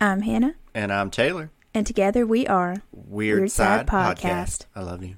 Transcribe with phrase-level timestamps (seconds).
[0.00, 1.50] I'm Hannah, And I'm Taylor.
[1.74, 4.18] and together we are Weird, Weird Side, Side Podcast.
[4.22, 4.66] Podcast.
[4.74, 5.16] I love you.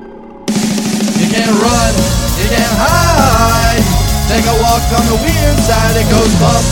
[0.00, 1.92] You can't run,
[2.38, 3.82] you can't hide.
[4.30, 6.64] Take a walk on the weird side, it goes bump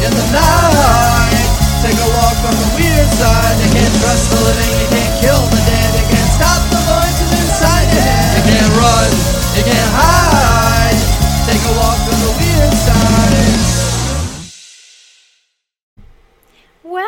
[0.00, 1.48] in the night.
[1.84, 5.42] Take a walk on the weird side, you can't trust the living, you can't kill
[5.52, 5.60] the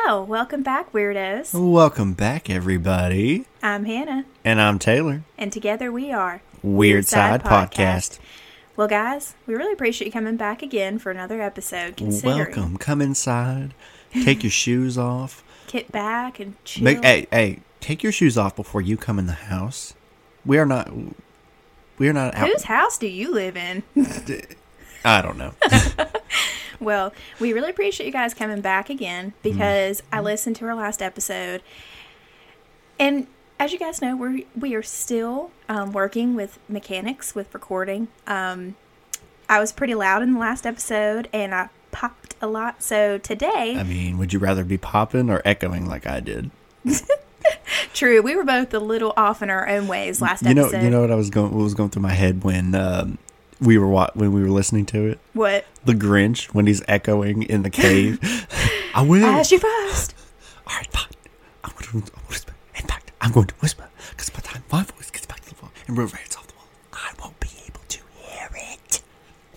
[0.07, 1.53] Well, welcome back, weirdos.
[1.53, 3.45] Welcome back, everybody.
[3.61, 5.25] I'm Hannah, And I'm Taylor.
[5.37, 8.21] and together we are Weird, Side, Podcast.
[8.77, 12.01] Well, guys, we really appreciate you coming back again for another episode.
[12.23, 12.77] Welcome.
[12.77, 13.75] Come inside.
[14.13, 15.43] Take your shoes off.
[15.67, 16.85] Get back and chill.
[16.85, 19.95] Make, hey, hey, take your shoes off before you come in the house.
[20.45, 20.89] We are not.
[21.99, 22.47] We are not out.
[22.47, 23.83] Whose house do you live in?
[25.05, 25.55] I don't know.
[26.81, 30.15] Well, we really appreciate you guys coming back again because Mm-hmm.
[30.15, 31.63] I listened to our last episode,
[32.99, 33.27] and
[33.59, 38.09] as you guys know, we're we are still um, working with mechanics with recording.
[38.27, 38.77] Um,
[39.49, 42.83] I was pretty loud in the last episode, and I popped a lot.
[42.83, 46.51] So today, I mean, would you rather be popping or echoing like I did?
[47.95, 50.83] true, we were both a little off in our own ways last You know, episode.
[50.83, 51.53] you know what I was going.
[51.53, 53.19] What was going through my head when um,
[53.61, 55.19] we were wa- when we were listening to it.
[55.33, 55.65] what?
[55.85, 58.19] The Grinch when he's echoing in the cave.
[58.95, 59.25] I will.
[59.25, 60.15] I asked you first.
[60.67, 61.05] All right, fine.
[61.65, 62.53] I'm going to whisper.
[62.75, 65.55] In fact, I'm going to whisper because by the time my voice gets back to
[65.55, 69.03] the wall and reverberates off the wall, I won't be able to hear it.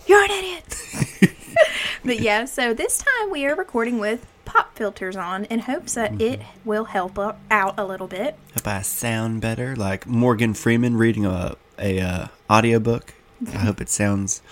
[0.06, 1.36] You're an idiot.
[2.04, 6.20] but yeah, so this time we are recording with pop filters on in hopes that
[6.20, 7.18] it will help
[7.50, 8.36] out a little bit.
[8.54, 13.14] If I sound better, like Morgan Freeman reading a a uh, audiobook,
[13.48, 14.42] I hope it sounds.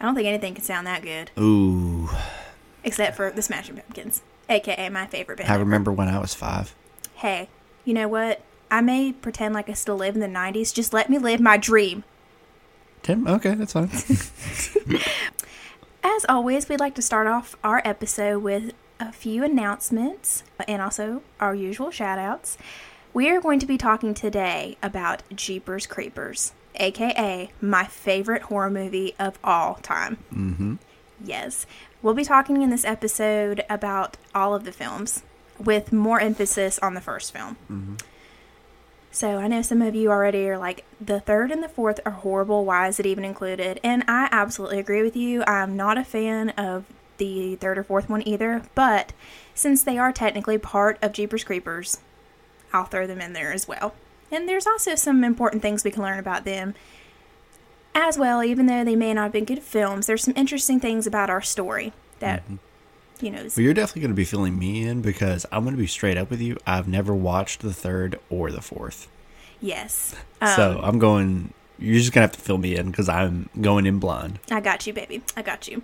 [0.00, 2.08] I don't think anything can sound that good Ooh,
[2.84, 5.50] except for the Smashing Pumpkins, aka my favorite band.
[5.50, 6.74] I remember when I was five.
[7.16, 7.48] Hey,
[7.84, 8.40] you know what?
[8.70, 10.72] I may pretend like I still live in the 90s.
[10.74, 12.04] Just let me live my dream.
[13.02, 13.90] Tim, okay, that's fine.
[16.04, 21.22] As always, we'd like to start off our episode with a few announcements and also
[21.40, 22.58] our usual shout outs.
[23.14, 29.14] We are going to be talking today about Jeepers Creepers, aka my favorite horror movie
[29.18, 30.18] of all time.
[30.32, 30.74] Mm-hmm.
[31.24, 31.66] Yes.
[32.02, 35.22] We'll be talking in this episode about all of the films
[35.58, 37.56] with more emphasis on the first film.
[39.10, 42.12] So I know some of you already are like, the third and the fourth are
[42.12, 42.64] horrible.
[42.64, 43.80] Why is it even included?
[43.82, 45.42] And I absolutely agree with you.
[45.44, 46.84] I'm not a fan of
[47.16, 48.62] the third or fourth one either.
[48.76, 49.12] But
[49.54, 51.98] since they are technically part of Jeepers Creepers,
[52.72, 53.94] I'll throw them in there as well.
[54.30, 56.74] And there's also some important things we can learn about them
[57.94, 58.42] as well.
[58.44, 61.42] Even though they may not have been good films, there's some interesting things about our
[61.42, 63.24] story that, mm-hmm.
[63.24, 65.80] you know, well, you're definitely going to be filling me in because I'm going to
[65.80, 66.58] be straight up with you.
[66.66, 69.08] I've never watched the third or the fourth,
[69.60, 70.14] yes.
[70.56, 71.52] so um, I'm going.
[71.80, 74.40] You're just gonna have to fill me in because I'm going in blind.
[74.50, 75.22] I got you, baby.
[75.36, 75.82] I got you.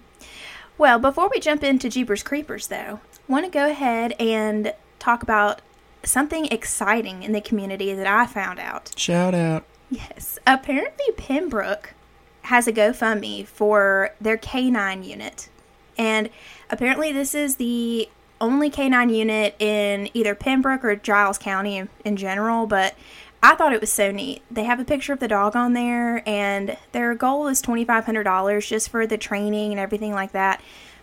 [0.76, 5.60] Well, before we jump into Jeepers Creepers, though, want to go ahead and talk about
[6.06, 8.92] something exciting in the community that I found out.
[8.96, 9.64] Shout out.
[9.90, 10.38] Yes.
[10.46, 11.94] Apparently, Pembroke
[12.42, 15.48] has a GoFundMe for their K9 unit.
[15.96, 16.30] And
[16.70, 18.08] apparently, this is the
[18.40, 22.66] only K9 unit in either Pembroke or Giles County in, in general.
[22.66, 22.94] But
[23.42, 24.42] I thought it was so neat.
[24.50, 28.88] They have a picture of the dog on there, and their goal is $2,500 just
[28.88, 30.60] for the training and everything like that.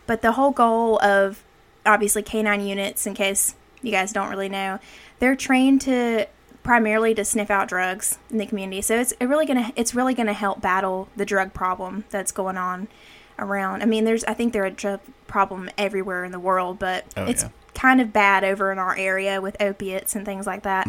[0.07, 1.44] But the whole goal of
[1.85, 4.80] obviously K9 units, in case you guys don't really know,
[5.19, 6.28] they're trained to
[6.64, 8.81] primarily to sniff out drugs in the community.
[8.81, 12.58] So it's it really gonna it's really gonna help battle the drug problem that's going
[12.58, 12.88] on
[13.40, 13.81] around.
[13.81, 17.25] I mean, there's I think there's a drug problem everywhere in the world, but Oh,
[17.25, 17.50] it's yeah.
[17.74, 20.86] kind of bad over in our area with opiates and things like that.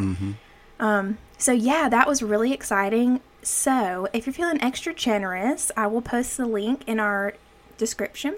[0.79, 3.21] Um, so yeah, that was really exciting.
[3.43, 7.35] So if you're feeling extra generous, I will post the link in our
[7.79, 8.37] description.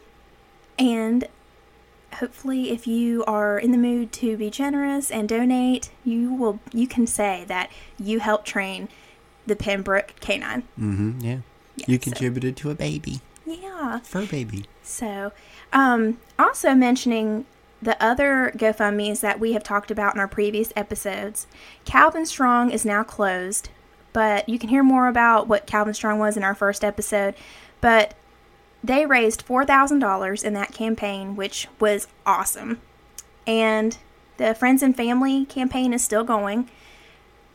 [0.79, 1.27] And
[2.15, 6.87] hopefully if you are in the mood to be generous and donate, you will you
[6.87, 8.89] can say that you helped train
[9.47, 10.63] the Pembroke canine.
[10.79, 11.21] Mm-hmm.
[11.21, 11.39] Yeah.
[11.87, 14.01] you so- contributed to a baby, Yeah.
[14.01, 14.65] fur baby.
[14.83, 15.33] So,
[15.73, 17.45] um, also mentioning
[17.83, 21.47] the other GoFundMe's that we have talked about in our previous episodes,
[21.85, 23.69] Calvin Strong is now closed,
[24.15, 27.35] but you can hear more about what Calvin Strong was in our first episode.
[27.83, 28.15] But
[28.85, 32.83] they raised $4,000 in that campaign, which was awesome.
[33.47, 33.97] And
[34.37, 36.69] the Friends and Family campaign is still going.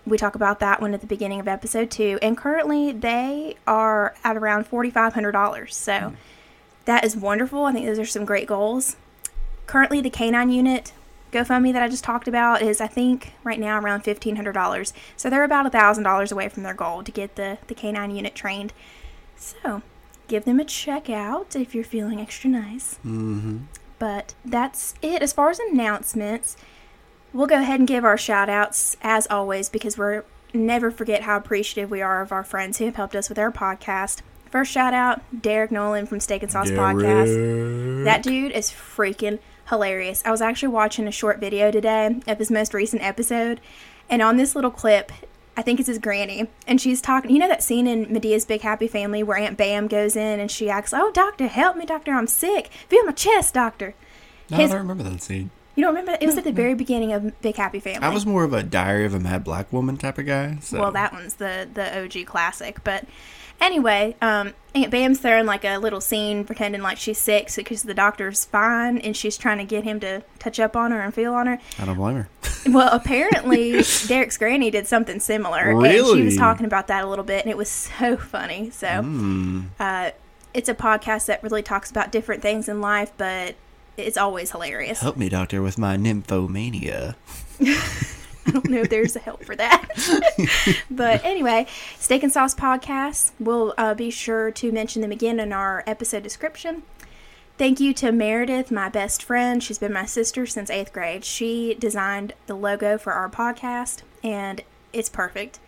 [0.07, 2.17] We talk about that one at the beginning of episode two.
[2.23, 5.71] And currently they are at around $4,500.
[5.71, 6.15] So hmm.
[6.85, 7.65] that is wonderful.
[7.65, 8.95] I think those are some great goals.
[9.67, 10.93] Currently, the K9 unit
[11.31, 14.93] GoFundMe that I just talked about is, I think, right now around $1,500.
[15.15, 18.73] So they're about $1,000 away from their goal to get the, the K9 unit trained.
[19.37, 19.83] So
[20.29, 22.99] give them a check out if you're feeling extra nice.
[23.05, 23.57] Mm-hmm.
[23.97, 25.21] But that's it.
[25.21, 26.55] As far as announcements,
[27.33, 30.23] we'll go ahead and give our shout outs as always because we're
[30.53, 33.51] never forget how appreciative we are of our friends who have helped us with our
[33.51, 34.21] podcast.
[34.49, 38.03] First shout out, Derek Nowlin from Steak and Sauce Podcast.
[38.05, 39.37] That dude is freaking
[39.69, 40.23] hilarious.
[40.25, 43.61] I was actually watching a short video today of his most recent episode,
[44.09, 45.11] and on this little clip,
[45.59, 47.31] I think it's his granny, and she's talking.
[47.31, 50.49] You know that scene in Madea's Big Happy Family where Aunt Bam goes in and
[50.49, 52.69] she acts, "Oh, doctor, help me, doctor, I'm sick.
[52.87, 53.93] Feel my chest, doctor."
[54.49, 55.51] No, His- I don't remember that scene.
[55.75, 56.17] You don't remember?
[56.21, 57.99] It was at the very beginning of Big Happy Family.
[58.07, 60.59] I was more of a Diary of a Mad Black Woman type of guy.
[60.61, 60.79] So.
[60.79, 62.81] Well, that one's the the OG classic.
[62.85, 63.03] But
[63.61, 67.93] anyway, um, Aunt Bam's throwing like a little scene, pretending like she's sick because the
[67.93, 71.33] doctor's fine, and she's trying to get him to touch up on her and feel
[71.33, 71.59] on her.
[71.79, 72.29] I don't blame her.
[72.67, 77.23] Well, apparently Derek's granny did something similar, and she was talking about that a little
[77.23, 77.69] bit, and it was
[77.99, 78.69] so funny.
[78.71, 79.67] So, Mm.
[79.79, 80.11] uh,
[80.53, 83.55] it's a podcast that really talks about different things in life, but
[83.95, 84.99] it's always hilarious.
[84.99, 87.15] Help me, doctor, with my nymphomania.
[88.49, 89.87] I don't know if there's a help for that.
[90.91, 91.67] but anyway,
[91.99, 93.31] Steak and Sauce Podcast.
[93.39, 96.81] We'll uh, be sure to mention them again in our episode description.
[97.59, 99.61] Thank you to Meredith, my best friend.
[99.61, 101.25] She's been my sister since eighth grade.
[101.25, 104.63] She designed the logo for our podcast, and
[104.93, 105.59] it's perfect.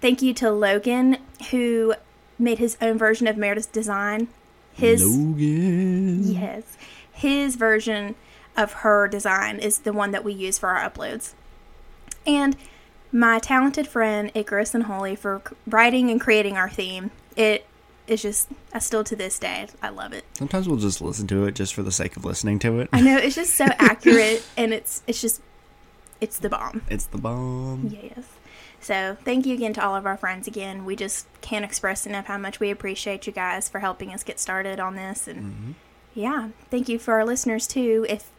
[0.00, 1.18] Thank you to Logan,
[1.50, 1.94] who
[2.38, 4.28] made his own version of Meredith's design.
[4.72, 6.32] His Logan.
[6.32, 6.78] Yes.
[7.12, 8.14] His version
[8.56, 11.34] of her design is the one that we use for our uploads.
[12.26, 12.56] And
[13.12, 17.10] my talented friend Icarus Unholy for writing and creating our theme.
[17.36, 17.66] It
[18.06, 20.24] is just, I still to this day, I love it.
[20.34, 22.88] Sometimes we'll just listen to it just for the sake of listening to it.
[22.92, 25.40] I know it's just so accurate and it's it's just
[26.20, 26.82] it's the bomb.
[26.88, 27.88] It's the bomb.
[27.90, 28.24] Yes.
[28.80, 30.84] So thank you again to all of our friends again.
[30.84, 34.40] We just can't express enough how much we appreciate you guys for helping us get
[34.40, 35.70] started on this and mm-hmm.
[36.14, 38.30] yeah, thank you for our listeners too if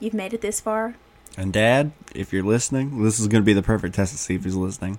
[0.00, 0.96] you've made it this far.
[1.36, 4.34] And Dad, if you're listening, this is going to be the perfect test to see
[4.34, 4.98] if he's listening.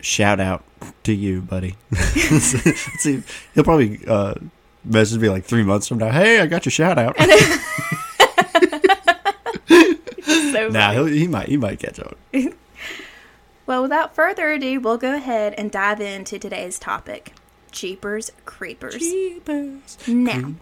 [0.00, 0.64] Shout out
[1.04, 1.76] to you, buddy.
[1.94, 3.22] See,
[3.54, 4.34] he'll probably uh,
[4.84, 6.10] message me like three months from now.
[6.10, 7.16] Hey, I got your shout out.
[10.52, 12.14] So nah, he'll, might he might catch on.
[13.66, 17.34] Well, without further ado, we'll go ahead and dive into today's topic
[17.70, 18.98] Jeepers Creepers.
[18.98, 19.98] Jeepers.
[20.06, 20.54] Now,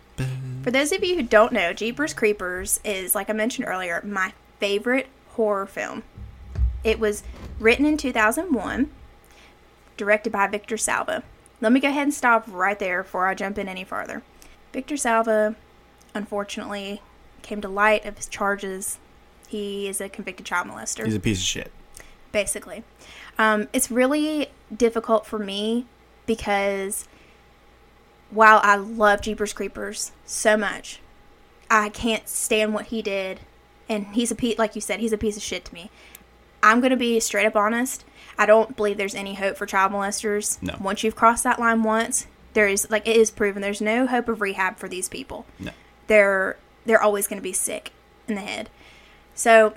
[0.63, 4.33] for those of you who don't know, Jeepers Creepers is, like I mentioned earlier, my
[4.61, 6.03] favorite horror film.
[6.85, 7.23] It was
[7.59, 8.91] written in 2001,
[9.97, 11.23] directed by Victor Salva.
[11.61, 14.23] Let me go ahead and stop right there before I jump in any farther.
[14.73, 15.57] Victor Salva,
[16.15, 17.03] unfortunately,
[17.43, 18.99] came to light of his charges.
[19.49, 21.73] He is a convicted child molester He's a piece of shit.
[22.33, 22.85] basically.
[23.39, 25.87] Um, it's really difficult for me
[26.27, 27.09] because
[28.31, 31.01] while I love Jeepers Creepers so much,
[31.69, 33.41] I can't stand what he did,
[33.91, 35.91] and he's a piece, like you said, he's a piece of shit to me.
[36.63, 38.05] I'm gonna be straight up honest.
[38.39, 40.63] I don't believe there's any hope for child molesters.
[40.63, 40.77] No.
[40.81, 44.29] Once you've crossed that line once, there is like it is proven there's no hope
[44.29, 45.71] of rehab for these people No.
[46.07, 46.57] they're
[46.87, 47.93] they're always going to be sick
[48.27, 48.71] in the head.
[49.35, 49.75] So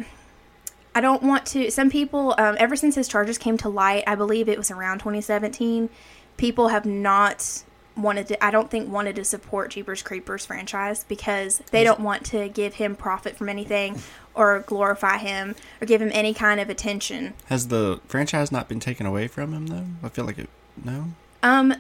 [0.96, 1.70] I don't want to.
[1.72, 5.00] Some people, um, ever since his charges came to light, I believe it was around
[5.00, 5.90] 2017,
[6.38, 7.64] people have not
[7.96, 8.44] wanted to.
[8.44, 12.76] I don't think wanted to support Jeepers Creepers franchise because they don't want to give
[12.76, 14.00] him profit from anything
[14.34, 17.34] or glorify him or give him any kind of attention.
[17.46, 19.86] Has the franchise not been taken away from him though?
[20.04, 20.50] I feel like it.
[20.84, 21.10] No.
[21.44, 21.74] Um,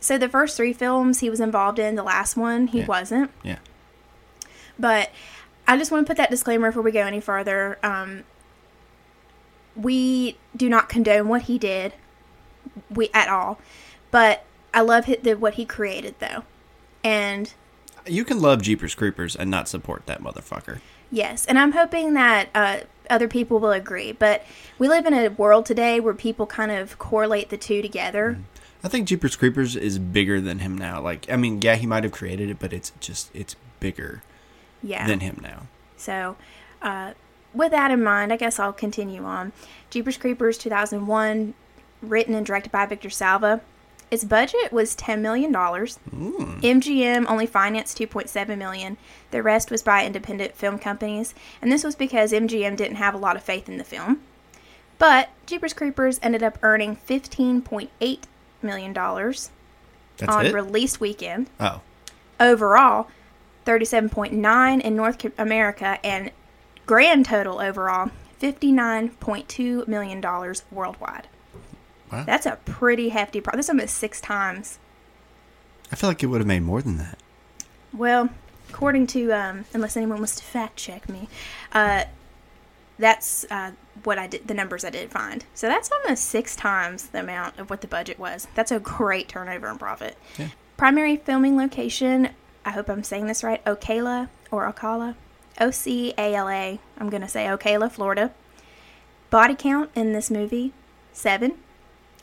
[0.00, 2.86] so the first three films he was involved in, the last one he Yeah.
[2.86, 3.30] wasn't.
[3.42, 3.58] Yeah.
[4.78, 5.10] But
[5.66, 7.78] I just want to put that disclaimer before we go any further.
[7.82, 8.22] Um,
[9.74, 11.94] we do not condone what he did,
[12.90, 13.58] we at all.
[14.10, 14.44] But
[14.78, 16.44] I love hi- the, what he created, though.
[17.02, 17.52] And
[18.06, 20.78] You can love Jeepers Creepers and not support that motherfucker.
[21.10, 22.78] yes, and I'm hoping that uh,
[23.10, 24.12] other people will agree.
[24.12, 24.44] But
[24.78, 28.38] we live in a world today where people kind of correlate the two together.
[28.84, 31.00] I think Jeepers Creepers is bigger than him now.
[31.00, 34.22] Like, I mean, yeah, he might have created it, but it's just it's bigger
[34.80, 35.08] Yeah.
[35.08, 35.62] than him now.
[35.96, 36.36] So,
[36.82, 37.14] uh,
[37.52, 39.50] with that in mind, I guess I'll continue on.
[39.90, 41.54] Jeepers Creepers 2001,
[42.00, 43.60] written and directed by Victor Salva.
[44.10, 45.52] Its budget was $10 million.
[45.52, 48.96] MGM only financed 2.7 million.
[49.30, 53.18] The rest was by independent film companies, and this was because MGM didn't have a
[53.18, 54.20] lot of faith in the film.
[54.98, 58.22] But Jeepers Creepers ended up earning $15.8
[58.62, 59.50] million That's
[60.28, 60.54] on it.
[60.54, 61.50] release weekend.
[61.60, 61.82] oh,
[62.40, 63.08] Overall,
[63.66, 66.30] 37.9 in North America, and
[66.86, 68.10] grand total overall
[68.40, 71.28] $59.2 million worldwide.
[72.10, 72.24] Wow.
[72.24, 73.56] That's a pretty hefty price.
[73.56, 74.78] That's almost six times.
[75.92, 77.18] I feel like it would have made more than that.
[77.92, 78.30] Well,
[78.68, 81.28] according to, um, unless anyone wants to fact check me,
[81.72, 82.04] uh,
[82.98, 83.72] that's uh,
[84.04, 85.44] what I did, the numbers I did find.
[85.54, 88.48] So that's almost six times the amount of what the budget was.
[88.54, 90.16] That's a great turnover and profit.
[90.38, 90.48] Yeah.
[90.76, 92.30] Primary filming location,
[92.64, 95.14] I hope I'm saying this right, Ocala or Ocala,
[95.60, 96.80] O C A L A.
[96.98, 98.32] I'm going to say Ocala, Florida.
[99.30, 100.72] Body count in this movie,
[101.12, 101.54] seven.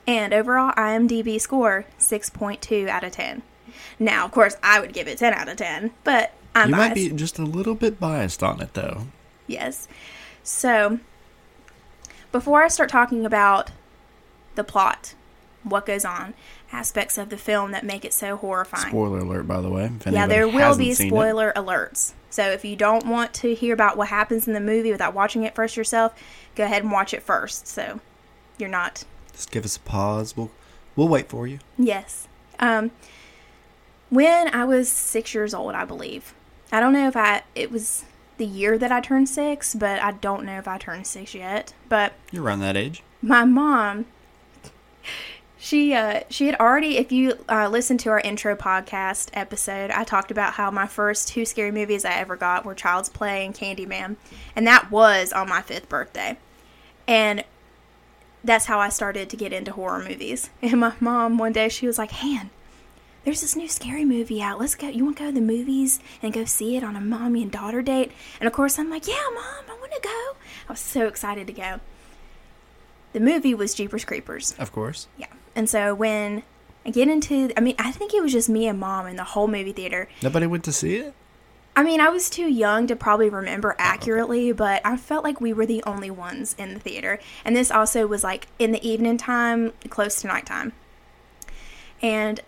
[0.08, 3.42] And overall IMDb score, 6.2 out of 10.
[4.00, 6.90] Now, of course, I would give it 10 out of 10, but I'm you biased.
[6.90, 9.08] might be just a little bit biased on it, though.
[9.48, 9.88] Yes.
[10.44, 11.00] So,
[12.32, 13.72] before I start talking about
[14.56, 15.16] the plot,
[15.64, 16.34] what goes on,
[16.72, 18.90] aspects of the film that make it so horrifying.
[18.90, 19.92] Spoiler alert, by the way.
[20.06, 21.10] yeah, there will be seen it.
[21.10, 22.14] spoiler alerts.
[22.30, 25.44] So, if you don't want to hear about what happens in the movie without watching
[25.44, 26.14] it first yourself,
[26.56, 27.68] go ahead and watch it first.
[27.68, 28.00] So,
[28.58, 29.04] you're not
[29.36, 30.36] Just give us a pause.
[30.36, 30.52] We'll
[30.96, 31.60] we'll wait for you.
[31.78, 32.28] Yes.
[32.60, 32.92] Um,
[34.10, 36.34] when I was six years old, I believe.
[36.72, 38.06] I don't know if I it was
[38.38, 41.74] the year that I turned six, but I don't know if I turned six yet.
[41.90, 43.04] But You're around that age.
[43.22, 44.06] my mom,
[45.58, 46.98] she uh, she had already.
[46.98, 51.28] If you uh, listen to our intro podcast episode, I talked about how my first
[51.30, 54.16] two scary movies I ever got were Child's Play and Candyman,
[54.56, 56.38] and that was on my fifth birthday,
[57.08, 57.44] and
[58.46, 60.50] that's how I started to get into horror movies.
[60.62, 62.50] And my mom one day she was like, "Han,
[63.24, 64.60] there's this new scary movie out.
[64.60, 64.88] Let's go.
[64.88, 67.52] You want to go to the movies and go see it on a mommy and
[67.52, 70.36] daughter date?" And of course, I'm like, "Yeah, mom, I want to go."
[70.70, 71.80] I was so excited to go.
[73.14, 74.54] The movie was Jeepers Creepers.
[74.60, 75.08] Of course.
[75.18, 75.28] Yeah.
[75.56, 76.44] And so when
[76.86, 79.24] I get into, I mean, I think it was just me and mom in the
[79.24, 80.08] whole movie theater.
[80.22, 81.14] Nobody went to see it.
[81.76, 85.52] I mean, I was too young to probably remember accurately, but I felt like we
[85.52, 87.20] were the only ones in the theater.
[87.44, 90.72] And this also was like in the evening time, close to nighttime.
[92.02, 92.40] And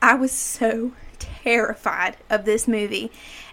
[0.00, 3.10] I was so terrified of this movie.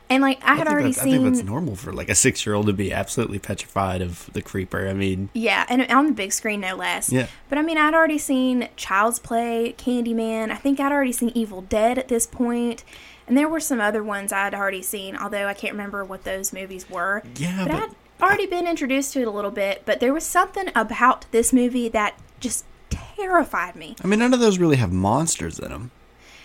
[0.09, 2.45] And like I had think already that's- I think that's normal for like a six
[2.45, 4.89] year old to be absolutely petrified of the creeper.
[4.89, 7.11] I mean, Yeah, and on the big screen, no less.
[7.13, 7.27] Yeah.
[7.47, 10.51] But I mean, I'd already seen Child's Play, Candyman.
[10.51, 12.83] I think I'd already seen Evil Dead at this point,
[13.27, 15.15] and there were some other ones I'd already seen.
[15.15, 17.23] Although I can't remember what those movies were.
[17.37, 17.89] Yeah, but, but-
[18.21, 19.83] I'd already been introduced to it a little bit.
[19.85, 23.95] But there was something about this movie that just terrified me.
[24.03, 25.91] I mean, none of those really have monsters in them.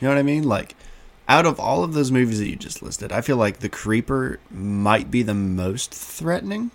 [0.00, 0.44] You know what I mean?
[0.44, 0.74] Like,
[1.28, 4.38] out of all of those movies that you just listed, I feel like the creeper
[4.50, 6.70] might be the most threatening.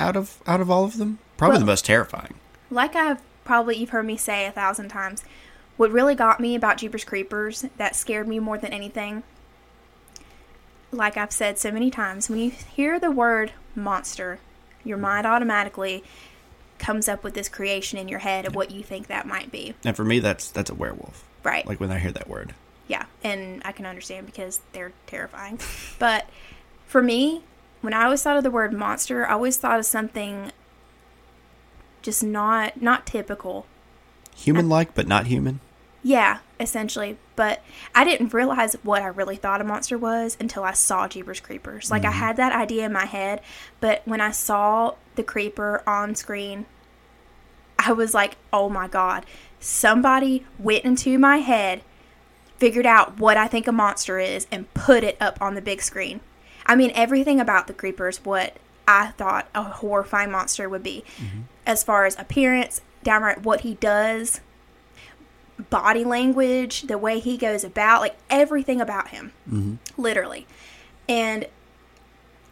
[0.00, 2.34] Out of out of all of them, probably Well- the most terrifying.
[2.70, 5.22] Like I've probably you've heard me say a thousand times,
[5.76, 9.22] what really got me about Jeepers Creepers that scared me more than anything,
[10.90, 14.38] like I've said so many times, when you hear the word monster,
[14.84, 15.02] your mm-hmm.
[15.02, 16.04] mind automatically
[16.78, 19.74] comes up with this creation in your head of what you think that might be.
[19.84, 21.24] And for me, that's that's a werewolf.
[21.42, 21.66] Right.
[21.66, 22.54] Like when I hear that word.
[22.88, 25.60] Yeah, and I can understand because they're terrifying.
[25.98, 26.28] but
[26.86, 27.42] for me,
[27.80, 30.52] when I always thought of the word monster, I always thought of something
[32.02, 33.66] just not not typical.
[34.36, 35.60] Human like, but not human.
[36.02, 37.16] Yeah, essentially.
[37.36, 37.62] But
[37.94, 41.90] I didn't realize what I really thought a monster was until I saw Jeepers Creepers.
[41.90, 42.18] Like I mm-hmm.
[42.18, 43.40] had that idea in my head,
[43.80, 46.66] but when I saw the creeper on screen,
[47.78, 49.26] I was like, "Oh my god,
[49.60, 51.82] somebody went into my head,
[52.58, 55.82] figured out what I think a monster is and put it up on the big
[55.82, 56.20] screen."
[56.66, 61.04] I mean, everything about the creeper is what I thought a horrifying monster would be.
[61.16, 61.40] Mm-hmm.
[61.66, 64.40] As far as appearance, downright what he does,
[65.70, 69.74] body language, the way he goes about, like everything about him, mm-hmm.
[70.00, 70.46] literally.
[71.08, 71.46] And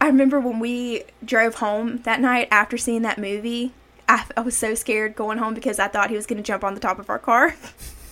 [0.01, 3.73] I remember when we drove home that night after seeing that movie,
[4.09, 6.65] I, I was so scared going home because I thought he was going to jump
[6.65, 7.55] on the top of our car.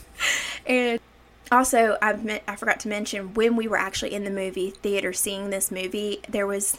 [0.66, 1.00] and
[1.50, 5.50] also, I I forgot to mention when we were actually in the movie theater seeing
[5.50, 6.78] this movie, there was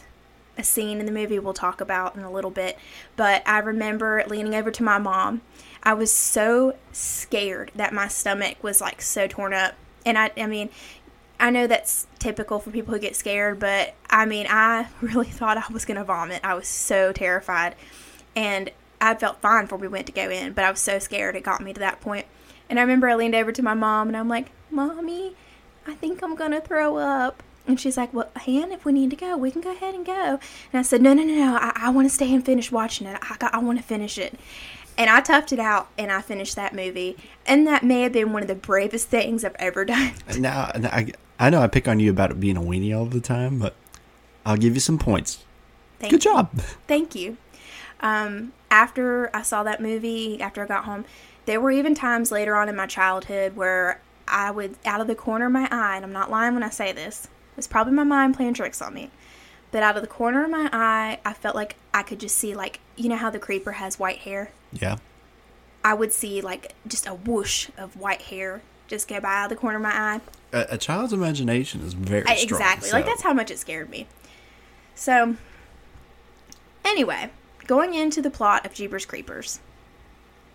[0.58, 2.78] a scene in the movie we'll talk about in a little bit.
[3.16, 5.42] But I remember leaning over to my mom.
[5.82, 9.74] I was so scared that my stomach was like so torn up.
[10.04, 10.70] And I, I mean,
[11.38, 15.56] I know that's typical for people who get scared, but I mean, I really thought
[15.56, 16.40] I was going to vomit.
[16.44, 17.74] I was so terrified.
[18.36, 21.34] And I felt fine before we went to go in, but I was so scared
[21.34, 22.26] it got me to that point.
[22.68, 25.34] And I remember I leaned over to my mom and I'm like, Mommy,
[25.86, 27.42] I think I'm going to throw up.
[27.66, 30.04] And she's like, Well, Han, if we need to go, we can go ahead and
[30.04, 30.38] go.
[30.72, 31.56] And I said, No, no, no, no.
[31.56, 33.18] I, I want to stay and finish watching it.
[33.22, 34.38] I, I want to finish it.
[34.98, 37.16] And I toughed it out and I finished that movie.
[37.46, 40.12] And that may have been one of the bravest things I've ever done.
[40.38, 43.20] Now, I I know I pick on you about it being a weenie all the
[43.20, 43.74] time, but
[44.44, 45.42] I'll give you some points.
[45.98, 46.32] Thank Good you.
[46.32, 46.50] job.
[46.86, 47.38] Thank you.
[48.00, 51.04] Um, after I saw that movie, after I got home,
[51.46, 55.14] there were even times later on in my childhood where I would, out of the
[55.14, 57.28] corner of my eye, and I'm not lying when I say this,
[57.60, 59.10] it's probably my mind playing tricks on me,
[59.70, 62.54] but out of the corner of my eye, I felt like I could just see,
[62.54, 64.50] like, you know how the creeper has white hair?
[64.72, 64.96] Yeah.
[65.84, 69.50] I would see, like, just a whoosh of white hair just go by out of
[69.50, 70.20] the corner of my eye.
[70.52, 72.60] A, a child's imagination is very I- strong.
[72.60, 72.90] exactly.
[72.90, 74.06] Like that's how much it scared me.
[74.96, 75.36] So,
[76.84, 77.30] anyway,
[77.66, 79.60] going into the plot of Jeepers Creepers,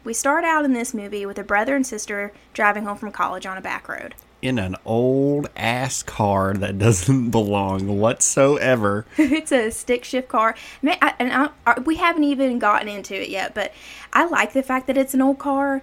[0.03, 3.45] we start out in this movie with a brother and sister driving home from college
[3.45, 4.15] on a back road.
[4.45, 9.05] In an old ass car that doesn't belong whatsoever.
[9.17, 13.19] it's a stick shift car, Ma- I, and I, I, we haven't even gotten into
[13.19, 13.53] it yet.
[13.53, 13.73] But
[14.13, 15.81] I like the fact that it's an old car.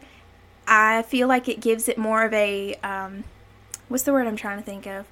[0.67, 3.25] I feel like it gives it more of a um,
[3.89, 5.07] what's the word I'm trying to think of.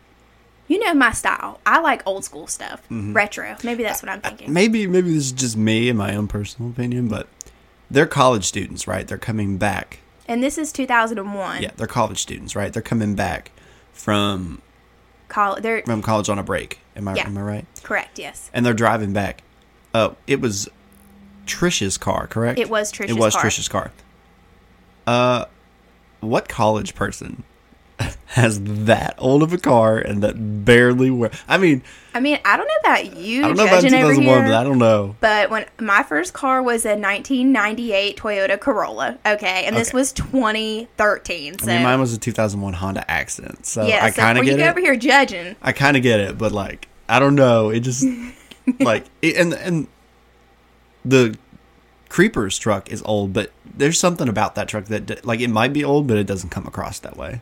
[0.69, 1.61] You know my style.
[1.67, 3.57] I like old school stuff, retro.
[3.65, 4.53] Maybe that's what I'm thinking.
[4.53, 7.27] Maybe maybe this is just me and my own personal opinion, but
[7.91, 9.07] they're college students, right?
[9.07, 10.00] They're coming back.
[10.31, 11.61] And this is 2001.
[11.61, 12.73] Yeah, they're college students, right?
[12.73, 13.51] They're coming back
[13.93, 14.63] from
[15.29, 15.65] college.
[15.65, 16.79] they're from college on a break.
[16.95, 17.27] Am I Yeah.
[17.27, 17.67] am I right?
[17.83, 18.17] correct.
[18.17, 19.43] Yes, And they're driving back.
[19.93, 20.69] Oh, it was
[21.47, 22.61] Trisha's car, correct?
[22.61, 23.17] it was Trisha's car.
[23.17, 23.43] it was car.
[23.45, 23.91] Trisha's car.
[25.05, 25.45] Uh,
[26.21, 27.43] what college person
[28.27, 31.31] has that old of a car and that barely wear?
[31.49, 31.83] I mean,
[32.15, 34.53] I mean, I don't know about you I don't know about judging over 2001, here,
[34.53, 35.17] but I don't know.
[35.21, 39.97] but when my first car was a 1998 Toyota Corolla, okay, and this Okay.
[39.99, 41.59] was 2013.
[41.59, 44.45] So I mean, mine was a 2001 Honda Accent, so yeah, I so kind of
[44.45, 44.71] you get go it.
[44.71, 47.71] over here judging, I kind of get it, but like, I don't know.
[47.71, 48.07] It just
[48.81, 49.87] like, it, and and
[51.05, 51.37] the
[52.09, 55.85] Creeper's truck is old, but there's something about that truck that like it might be
[55.85, 57.41] old, but it doesn't come across that way.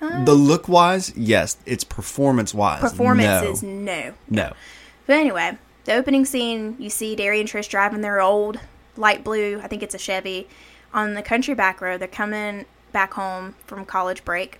[0.00, 1.56] The look wise, yes.
[1.66, 2.80] It's performance wise.
[2.80, 3.50] performance no.
[3.50, 4.14] is no.
[4.28, 4.52] no.
[5.06, 8.58] But anyway, the opening scene, you see Derry and Trish driving their old
[8.96, 10.48] light blue, I think it's a Chevy,
[10.92, 12.00] on the country back road.
[12.00, 14.58] They're coming back home from college break.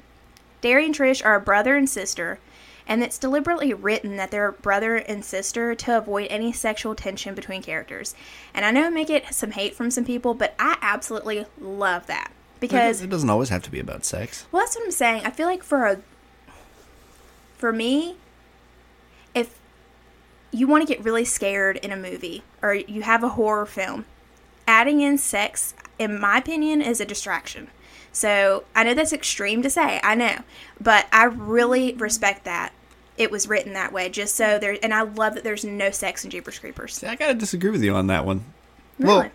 [0.60, 2.38] Derry and Trish are a brother and sister,
[2.86, 7.62] and it's deliberately written that they're brother and sister to avoid any sexual tension between
[7.62, 8.14] characters.
[8.54, 12.06] And I know I may get some hate from some people, but I absolutely love
[12.06, 12.30] that.
[12.60, 14.46] Because it doesn't always have to be about sex.
[14.50, 15.26] well, that's what I'm saying.
[15.26, 15.98] I feel like for a
[17.56, 18.16] for me,
[19.34, 19.58] if
[20.52, 24.04] you want to get really scared in a movie or you have a horror film,
[24.66, 27.68] adding in sex, in my opinion, is a distraction.
[28.12, 30.38] So I know that's extreme to say, I know,
[30.80, 32.72] but I really respect that
[33.18, 34.78] it was written that way, just so there.
[34.82, 36.94] And I love that there's no sex in Jeepers Creepers.
[36.94, 38.44] See, I gotta disagree with you on that one.
[38.98, 39.18] Really?
[39.18, 39.30] Well,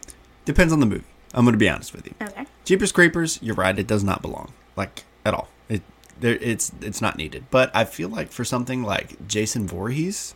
[0.45, 1.03] depends on the movie.
[1.33, 2.13] I'm gonna be honest with you.
[2.21, 2.45] Okay.
[2.65, 3.77] Jeepers Creepers, you're right.
[3.77, 5.47] It does not belong, like at all.
[5.69, 5.81] It
[6.19, 7.45] there, it's it's not needed.
[7.51, 10.35] But I feel like for something like Jason Voorhees,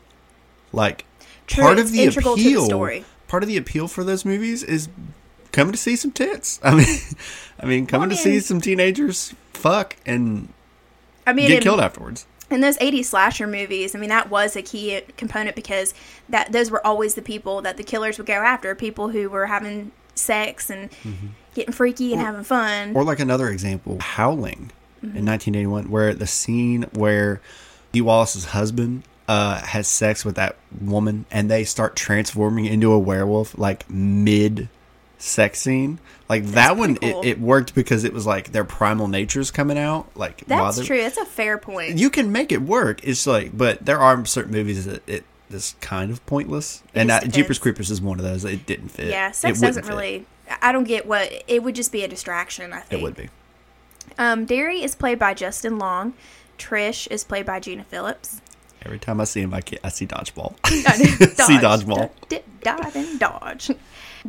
[0.72, 1.06] like
[1.48, 3.06] True, part of the integral to the appeal, story.
[3.28, 4.88] part of the appeal for those movies is
[5.52, 6.60] coming to see some tits.
[6.64, 6.98] I mean,
[7.60, 10.50] I mean, coming Well, to see some teenagers fuck and
[11.28, 12.26] I mean, get in- killed afterwards.
[12.52, 15.94] in those 80s slasher movies i mean that was a key component because
[16.30, 19.48] that those were always the people that the killers would go after people who were
[19.48, 20.90] having sex and
[21.54, 22.98] getting freaky and having fun Mm-hmm.
[22.98, 24.72] Or like another example, Howling
[25.04, 25.18] Mm-hmm.
[25.18, 27.40] in 1981, where the scene where
[27.92, 32.98] Dee Wallace's husband uh, has sex with that woman and they start transforming into a
[32.98, 34.70] werewolf like mid
[35.18, 36.00] sex scene.
[36.30, 37.22] Like that one, cool.
[37.22, 40.08] it, it worked because it was like their primal nature's coming out.
[40.16, 43.02] Like that's true that's a fair point You can make it work.
[43.04, 46.82] It's like, but there are certain movies that it is kind of pointless.
[46.94, 47.60] and just uh, Jeepers.
[47.60, 48.46] Creepers is one of those.
[48.46, 49.08] It didn't fit.
[49.08, 49.90] yeah sex doesn't fit.
[49.92, 50.26] really
[50.62, 53.30] i don't get what it would just be a distraction i think It would be.
[54.20, 56.14] um derry is played by justin long
[56.60, 58.42] trish is played by gina phillips
[58.84, 60.56] Every time I see him, I, I see dodgeball.
[60.62, 62.12] Dodge, See dodgeball.
[62.30, 63.72] d- dive and dodge.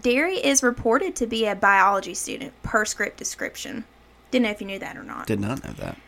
[0.01, 3.85] Derry is reported to be a biology student per script description.
[4.31, 5.27] Didn't know if you knew that or not.
[5.27, 5.99] Did not know that.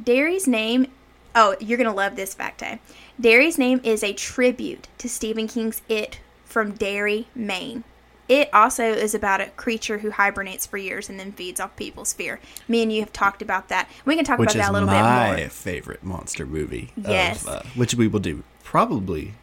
[0.00, 0.86] Derry's name.
[1.34, 2.76] Oh, you're gonna love this fact, eh?
[3.20, 7.84] Derry's name is a tribute to Stephen King's It from Derry, Maine.
[8.28, 12.12] It also is about a creature who hibernates for years and then feeds off people's
[12.12, 12.40] fear.
[12.66, 13.88] Me and you have talked about that.
[14.04, 15.02] We can talk Which about that a little bit more.
[15.02, 16.90] My favorite monster movie.
[16.98, 17.46] of, Yes.
[17.46, 19.34] uh, which we will do probably,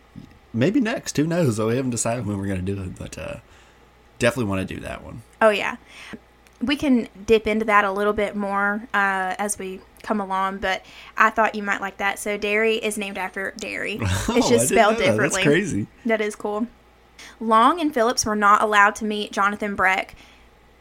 [0.54, 1.16] maybe next.
[1.16, 1.60] Who knows?
[1.60, 3.36] We haven't decided when we're going to do it, but uh,
[4.20, 5.22] definitely want to do that one.
[5.42, 5.78] Oh yeah,
[6.62, 10.60] we can dip into that a little bit more uh, as we come along.
[10.60, 10.86] But
[11.18, 12.20] I thought you might like that.
[12.20, 13.98] So Derry is named after Derry.
[14.02, 15.06] Oh, it's just didn't spelled that.
[15.06, 15.42] differently.
[15.44, 15.88] That's crazy.
[16.06, 16.68] That is cool.
[17.40, 20.16] Long and Phillips were not allowed to meet Jonathan Breck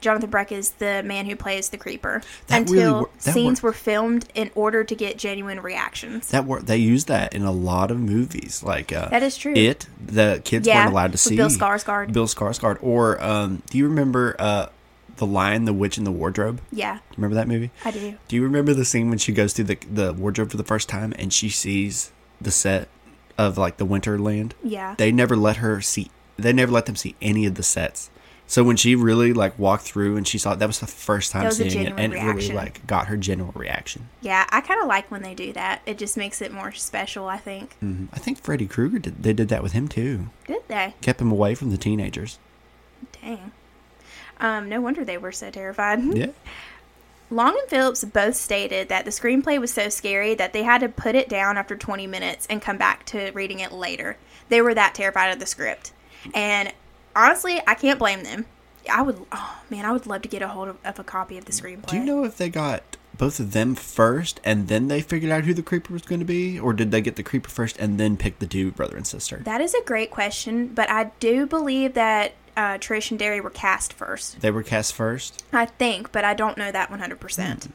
[0.03, 3.63] Jonathan Breck is the man who plays the creeper That really until wor- that scenes
[3.63, 6.29] wor- were filmed in order to get genuine reactions.
[6.29, 9.55] That wor- they use that in a lot of movies, like uh, That is true.
[9.55, 12.13] It the kids Yeah, weren't allowed to see Bill Skarsgård.
[12.13, 14.67] Bill Skarsgård, or um, do you remember uh,
[15.27, 16.61] the Lion, the Witch, and the Wardrobe?
[16.73, 17.71] yeah, Remember that movie?
[17.85, 18.15] I do.
[18.29, 20.89] Do you remember the scene when she goes through the the wardrobe for the first
[20.89, 22.89] time and she sees the set
[23.39, 24.53] of like the Winterland?
[24.65, 24.95] Yeah.
[24.99, 26.11] They never let her see.
[26.37, 28.11] They never let them see any of the sets.
[28.49, 31.43] So when she really like walked through and she saw that was the first time
[31.45, 32.57] That was a seeing it, and it really reaction.
[32.57, 34.09] like got her general reaction.
[34.21, 35.81] Yeah, I kind of like when they do that.
[35.87, 37.75] It just makes it more special, I think.
[37.77, 39.23] hmm I think Freddy Krueger did.
[39.23, 40.31] They did that with him too.
[40.49, 40.95] Did they?
[41.01, 42.39] Kept him away from the teenagers.
[43.23, 43.53] Dang.
[44.43, 46.01] Um, no wonder they were so terrified.
[46.15, 46.27] Yeah.
[47.31, 50.89] Long and Phillips both stated that the screenplay was so scary that they had to
[50.91, 54.19] put it down after 20 minutes and come back to reading it later.
[54.51, 55.93] They were that terrified of the script.
[56.35, 56.75] And
[57.17, 58.45] honestly, I can't blame them.
[58.91, 61.39] I would, oh man, I would love to get a hold of, of a copy
[61.39, 61.87] of the screenplay.
[61.87, 62.83] Do you know if they got
[63.17, 66.27] both of them first and then they figured out who the creeper was going to
[66.27, 69.07] be, or did they get the creeper first and then pick the two brother and
[69.07, 69.39] sister?
[69.45, 73.51] That is a great question, but I do believe that uh, Trish and Derry were
[73.51, 74.41] cast first.
[74.41, 75.43] They were cast first.
[75.53, 77.71] I think, but I don't know that 100%.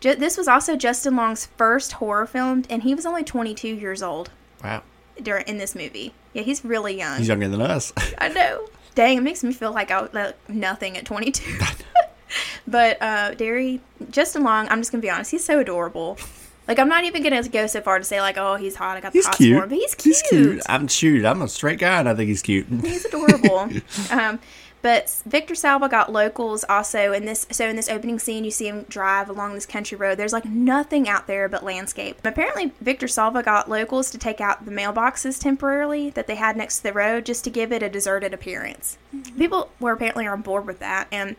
[0.00, 4.02] Ju- this was also Justin Long's first horror film, and he was only 22 years
[4.02, 4.30] old
[4.62, 4.82] Wow.
[5.22, 6.12] during in this movie.
[6.32, 7.18] Yeah, he's really young.
[7.18, 7.92] He's younger than us.
[8.18, 8.66] I know.
[8.94, 11.58] Dang, it makes me feel like I was like nothing at 22.
[12.66, 16.18] but uh, Derry, Justin Long, I'm just gonna be honest, he's so adorable.
[16.66, 18.96] Like I'm not even gonna go so far to say like, oh, he's hot.
[18.96, 19.56] I got the He's hots cute.
[19.56, 20.16] for him, but he's cute.
[20.16, 20.62] He's cute.
[20.68, 21.24] I'm shoot.
[21.24, 22.66] I'm a straight guy, and I think he's cute.
[22.82, 23.68] He's adorable.
[24.10, 24.38] um,
[24.80, 27.46] but Victor Salva got locals also in this.
[27.50, 30.18] So in this opening scene, you see him drive along this country road.
[30.18, 32.18] There's like nothing out there but landscape.
[32.24, 36.78] Apparently, Victor Salva got locals to take out the mailboxes temporarily that they had next
[36.78, 38.98] to the road just to give it a deserted appearance.
[39.38, 41.36] People were apparently on board with that, and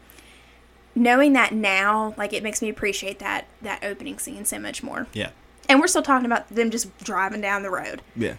[0.95, 5.07] knowing that now, like it makes me appreciate that that opening scene so much more.
[5.13, 5.29] Yeah.
[5.67, 8.35] And we're still talking about them just driving down the road Yeah.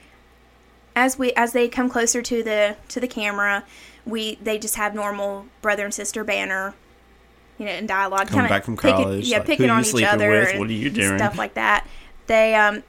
[0.94, 3.64] as we as they come closer to the to the camera,
[4.04, 6.74] we they just have normal brother and sister banner,
[7.58, 8.28] you know, in dialogue.
[8.28, 10.30] Coming back from picking- college, yeah, like, picking who you on each other.
[10.30, 10.48] with?
[10.50, 11.18] and What are you doing?
[11.18, 11.86] Stuff like that.
[12.28, 12.82] They um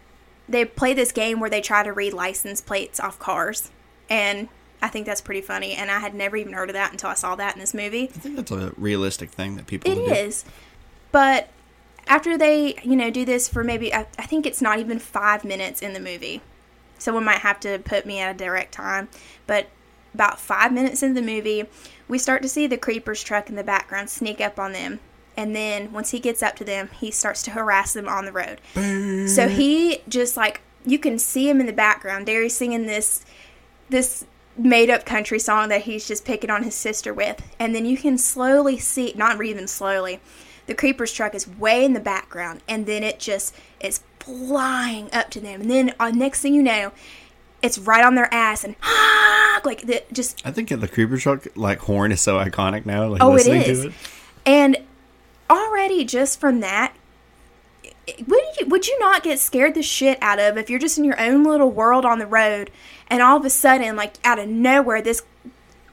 [0.49, 3.71] they play this game where they try to read license plates off cars,
[4.10, 4.47] and
[4.81, 5.73] I think that's pretty funny.
[5.73, 8.03] And I had never even heard of that until I saw that in this movie.
[8.03, 10.49] I think that's a realistic thing that people It is, do.
[11.11, 11.49] But
[12.07, 15.43] after they, you know, do this for maybe, I, I think it's not even five
[15.43, 16.41] minutes in the movie.
[16.99, 19.09] Someone might have to put me at a direct time.
[19.45, 19.67] But
[20.13, 21.65] about five minutes into the movie,
[22.07, 24.99] we start to see the creeper's truck in the background sneak up on them.
[25.35, 28.31] And then once he gets up to them, he starts to harass them on the
[28.31, 28.59] road.
[29.29, 32.25] So he just like you can see him in the background.
[32.25, 33.23] Derry's singing this
[33.89, 34.25] this
[34.57, 37.41] made up country song that he's just picking on his sister with.
[37.59, 40.19] And then you can slowly see not even slowly,
[40.65, 45.29] the creeper's truck is way in the background and then it just is flying up
[45.31, 45.61] to them.
[45.61, 46.91] And then uh, next thing you know,
[47.61, 48.75] it's right on their ass and
[49.65, 53.07] like the, just I think the creeper truck like horn is so iconic now.
[53.07, 53.81] Like Oh, it is.
[53.81, 53.93] to it.
[54.45, 54.77] And
[55.49, 56.93] already just from that,
[58.27, 61.03] would you would you not get scared the shit out of if you're just in
[61.03, 62.71] your own little world on the road,
[63.07, 65.21] and all of a sudden, like out of nowhere, this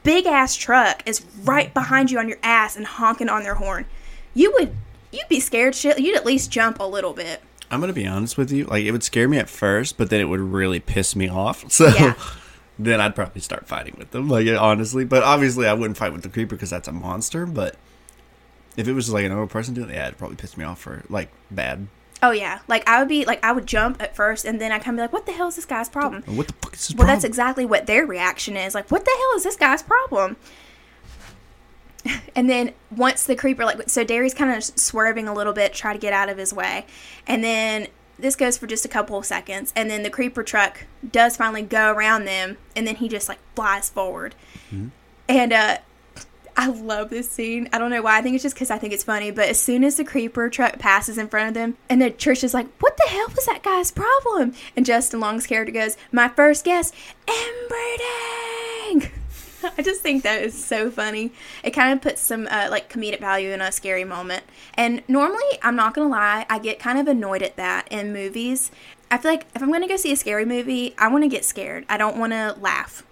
[0.02, 3.86] big ass truck is right behind you on your ass and honking on their horn?
[4.34, 4.74] You would
[5.12, 5.98] you'd be scared shit.
[5.98, 7.40] You'd at least jump a little bit.
[7.70, 8.64] I'm gonna be honest with you.
[8.66, 11.64] Like it would scare me at first, but then it would really piss me off.
[11.70, 12.14] So Yeah.
[12.78, 14.28] then I'd probably start fighting with them.
[14.28, 17.46] Like honestly, but obviously I wouldn't fight with the creeper because that's a monster.
[17.46, 17.76] But
[18.76, 20.80] if it was like a normal person doing it, yeah, it'd probably piss me off
[20.80, 21.86] for like bad.
[22.26, 24.78] Oh yeah, like I would be like I would jump at first, and then I
[24.78, 26.88] kind of be like, "What the hell is this guy's problem?" What the fuck is
[26.88, 26.96] this?
[26.96, 28.74] Well, that's exactly what their reaction is.
[28.74, 30.36] Like, what the hell is this guy's problem?
[32.36, 35.92] And then once the creeper, like, so Derry's kind of swerving a little bit, try
[35.92, 36.84] to get out of his way.
[37.26, 37.86] And then
[38.18, 39.72] this goes for just a couple of seconds.
[39.74, 42.58] And then the creeper truck does finally go around them.
[42.76, 44.34] And then he just, like, flies forward.
[45.28, 45.78] And, uh,
[46.56, 47.68] I love this scene.
[47.72, 48.18] I don't know why.
[48.18, 49.30] I think it's just because I think it's funny.
[49.30, 52.44] But as soon as the creeper truck passes in front of them, and then Trish
[52.44, 56.28] is like, "What the hell was that guy's problem?" And Justin Long's character goes, "My
[56.28, 56.92] first guess,
[57.26, 59.10] inbreeding."
[59.78, 61.32] I just think that is so funny.
[61.62, 64.44] It kind of puts some uh, like comedic value in a scary moment.
[64.74, 68.70] And normally, I'm not gonna lie, I get kind of annoyed at that in movies.
[69.10, 71.44] I feel like if I'm gonna go see a scary movie, I want to get
[71.44, 71.84] scared.
[71.88, 73.04] I don't want to laugh.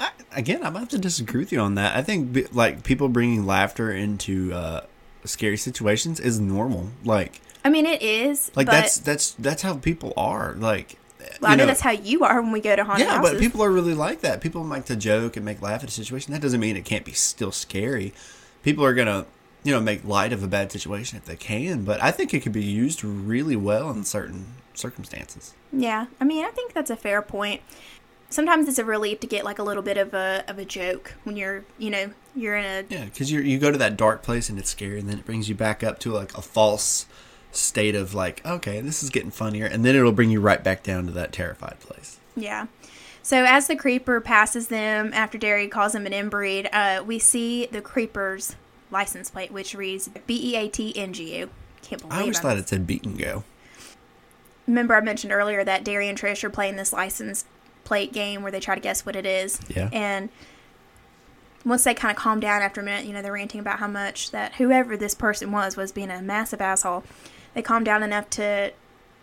[0.00, 1.96] I, again, I'm have to disagree with you on that.
[1.96, 4.82] I think like people bringing laughter into uh,
[5.24, 6.88] scary situations is normal.
[7.04, 8.50] Like, I mean, it is.
[8.54, 10.54] like that's that's that's how people are.
[10.54, 10.98] Like,
[11.40, 13.32] Well, I know, know, that's how you are when we go to haunted yeah, houses.
[13.32, 14.40] but people are really like that.
[14.40, 16.32] People like to joke and make laugh at a situation.
[16.32, 18.12] That doesn't mean it can't be still scary.
[18.62, 19.26] people are gonna
[19.62, 22.40] you know make light of a bad situation if they can, but I think it
[22.40, 25.54] could be used really well in certain circumstances.
[25.72, 27.62] Yeah, I mean, I think that's a fair point.
[28.34, 31.14] Sometimes it's a relief to get like a little bit of a of a joke
[31.22, 34.24] when you're, you know, you're in a Yeah, because you you go to that dark
[34.24, 37.06] place and it's scary, and then it brings you back up to like a false
[37.52, 40.82] state of like, okay, this is getting funnier, and then it'll bring you right back
[40.82, 42.18] down to that terrified place.
[42.34, 42.66] Yeah.
[43.22, 47.66] So as the creeper passes them after Derry calls them an inbreed, uh, we see
[47.66, 48.56] the creeper's
[48.90, 51.50] license plate, which reads B E A T N G U.
[51.82, 53.44] Can't believe I always I'm- thought it said beat and go.
[54.66, 57.44] Remember, I mentioned earlier that Derry and Trish are playing this license
[57.84, 59.60] plate game where they try to guess what it is.
[59.68, 59.88] Yeah.
[59.92, 60.30] And
[61.64, 63.88] once they kind of calm down after a minute, you know, they're ranting about how
[63.88, 67.04] much that whoever this person was was being a massive asshole.
[67.54, 68.72] They calm down enough to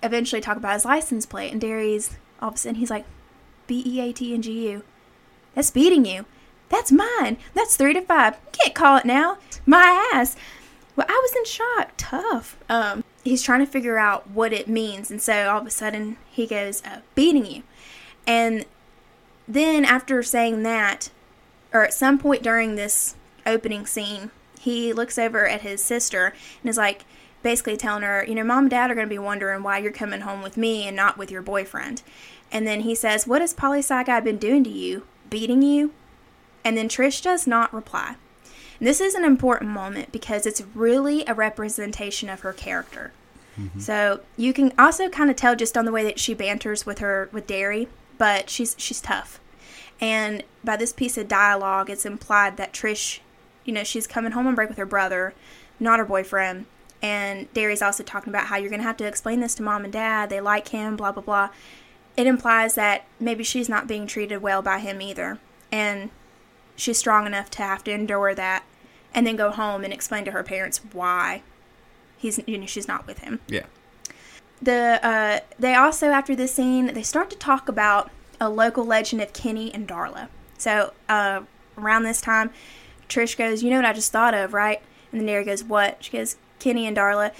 [0.01, 3.05] eventually talk about his license plate, and Derry's all of a sudden he's like,
[3.67, 4.83] B E A T N G U.
[5.53, 6.25] That's beating you.
[6.69, 7.37] That's mine.
[7.53, 8.33] That's three to five.
[8.33, 9.37] You can't call it now.
[9.65, 10.35] My ass.
[10.95, 11.91] Well, I was in shock.
[11.97, 12.57] Tough.
[12.69, 16.17] Um, he's trying to figure out what it means, and so all of a sudden
[16.29, 17.63] he goes, uh, "Beating you,"
[18.27, 18.65] and
[19.47, 21.09] then after saying that,
[21.73, 26.69] or at some point during this opening scene, he looks over at his sister and
[26.69, 27.05] is like,
[27.43, 29.91] basically telling her, you know, mom and dad are going to be wondering why you're
[29.91, 32.03] coming home with me and not with your boyfriend.
[32.51, 35.03] And then he says, "What has Poli Sci Guy been doing to you?
[35.29, 35.91] Beating you?"
[36.63, 38.15] And then Trish does not reply.
[38.79, 43.11] And this is an important moment because it's really a representation of her character.
[43.59, 43.79] Mm-hmm.
[43.79, 46.99] So you can also kind of tell just on the way that she banters with
[46.99, 47.87] her with Derry,
[48.21, 49.39] but she's she's tough.
[49.99, 53.17] And by this piece of dialogue, it's implied that Trish,
[53.65, 55.33] you know, she's coming home on break with her brother,
[55.79, 56.67] not her boyfriend.
[57.01, 59.85] And Derry's also talking about how you're going to have to explain this to mom
[59.85, 60.29] and dad.
[60.29, 61.49] They like him, blah, blah, blah.
[62.15, 65.39] It implies that maybe she's not being treated well by him either.
[65.71, 66.11] And
[66.75, 68.65] she's strong enough to have to endure that
[69.15, 71.41] and then go home and explain to her parents why
[72.19, 73.65] he's you know she's not with him Yeah.
[74.61, 79.21] The uh, they also after this scene they start to talk about a local legend
[79.21, 80.27] of Kenny and Darla.
[80.57, 81.41] So uh,
[81.77, 82.51] around this time,
[83.09, 86.03] Trish goes, "You know what I just thought of, right?" And then Derry goes, "What?"
[86.03, 87.31] She goes, "Kenny and Darla."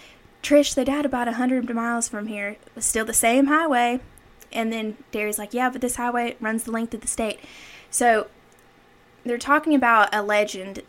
[0.44, 2.58] Trish, they died about a hundred miles from here.
[2.76, 4.00] It's still the same highway.
[4.52, 7.40] And then Derry's like, "Yeah, but this highway runs the length of the state."
[7.90, 8.28] So
[9.24, 10.82] they're talking about a legend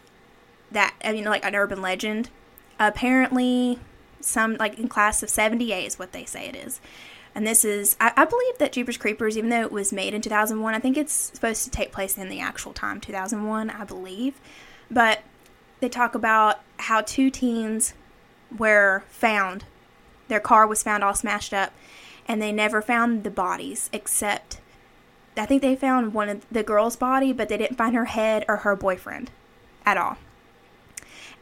[0.70, 2.30] that I mean, like an urban legend.
[2.78, 3.78] Apparently,
[4.22, 6.80] some like in class of 78 is what they say it is.
[7.34, 10.20] And this is, I, I believe that Jeepers Creepers, even though it was made in
[10.20, 14.34] 2001, I think it's supposed to take place in the actual time, 2001, I believe.
[14.90, 15.22] But
[15.80, 17.94] they talk about how two teens
[18.56, 19.64] were found.
[20.28, 21.72] Their car was found all smashed up,
[22.28, 24.60] and they never found the bodies except
[25.36, 28.44] I think they found one of the girl's body, but they didn't find her head
[28.48, 29.30] or her boyfriend
[29.86, 30.18] at all.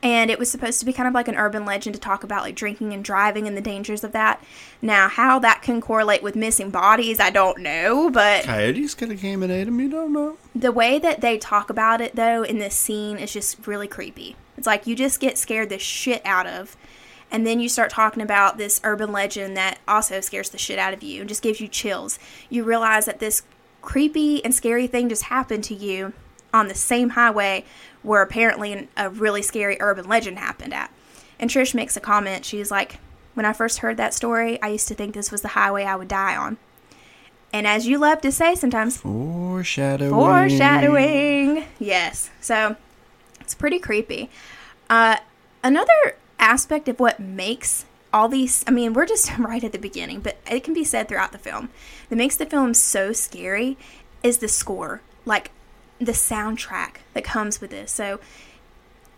[0.02, 2.42] And it was supposed to be kind of like an urban legend to talk about
[2.42, 4.42] like drinking and driving and the dangers of that.
[4.80, 9.20] Now, how that can correlate with missing bodies, I don't know, but Coyotes could have
[9.20, 9.78] came and ate him.
[9.78, 10.38] You don't know.
[10.54, 14.36] the way that they talk about it though in this scene is just really creepy.
[14.56, 16.76] It's like you just get scared the shit out of
[17.30, 20.92] and then you start talking about this urban legend that also scares the shit out
[20.92, 22.18] of you and just gives you chills.
[22.48, 23.42] You realize that this
[23.82, 26.12] creepy and scary thing just happened to you
[26.52, 27.64] on the same highway
[28.02, 30.92] where apparently a really scary urban legend happened at.
[31.38, 32.44] And Trish makes a comment.
[32.44, 32.98] She's like,
[33.34, 35.96] When I first heard that story, I used to think this was the highway I
[35.96, 36.58] would die on.
[37.52, 40.12] And as you love to say sometimes, Foreshadowing.
[40.12, 41.64] Foreshadowing.
[41.78, 42.30] Yes.
[42.40, 42.76] So
[43.40, 44.30] it's pretty creepy.
[44.88, 45.16] Uh,
[45.62, 50.20] another aspect of what makes all these, I mean, we're just right at the beginning,
[50.20, 51.70] but it can be said throughout the film,
[52.08, 53.76] that makes the film so scary
[54.22, 55.00] is the score.
[55.24, 55.50] Like
[56.00, 57.92] the soundtrack that comes with this.
[57.92, 58.20] So,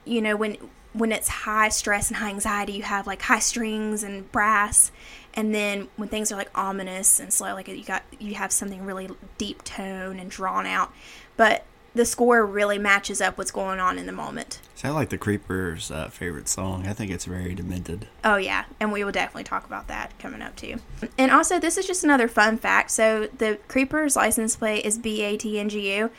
[0.04, 0.56] you know, when
[0.92, 4.92] when it's high stress and high anxiety, you have like high strings and brass,
[5.32, 8.84] and then when things are like ominous and slow, like you got you have something
[8.84, 10.92] really deep tone and drawn out.
[11.36, 11.64] But
[11.94, 14.60] the score really matches up what's going on in the moment.
[14.74, 16.86] So I like the Creepers' uh, favorite song.
[16.86, 18.08] I think it's very demented.
[18.24, 20.76] Oh yeah, and we will definitely talk about that coming up too.
[21.16, 22.90] And also, this is just another fun fact.
[22.90, 26.10] So the Creeper's license plate is B A T N G U.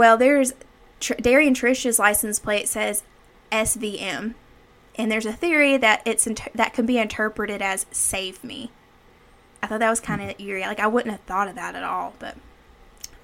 [0.00, 0.54] Well, there's
[0.98, 3.02] Tr- Darian Trish's license plate says
[3.52, 4.32] SVM,
[4.96, 8.70] and there's a theory that it's inter- that can be interpreted as "Save Me."
[9.62, 10.42] I thought that was kind of hmm.
[10.42, 10.62] eerie.
[10.62, 12.38] Like I wouldn't have thought of that at all, but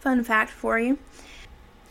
[0.00, 0.98] fun fact for you.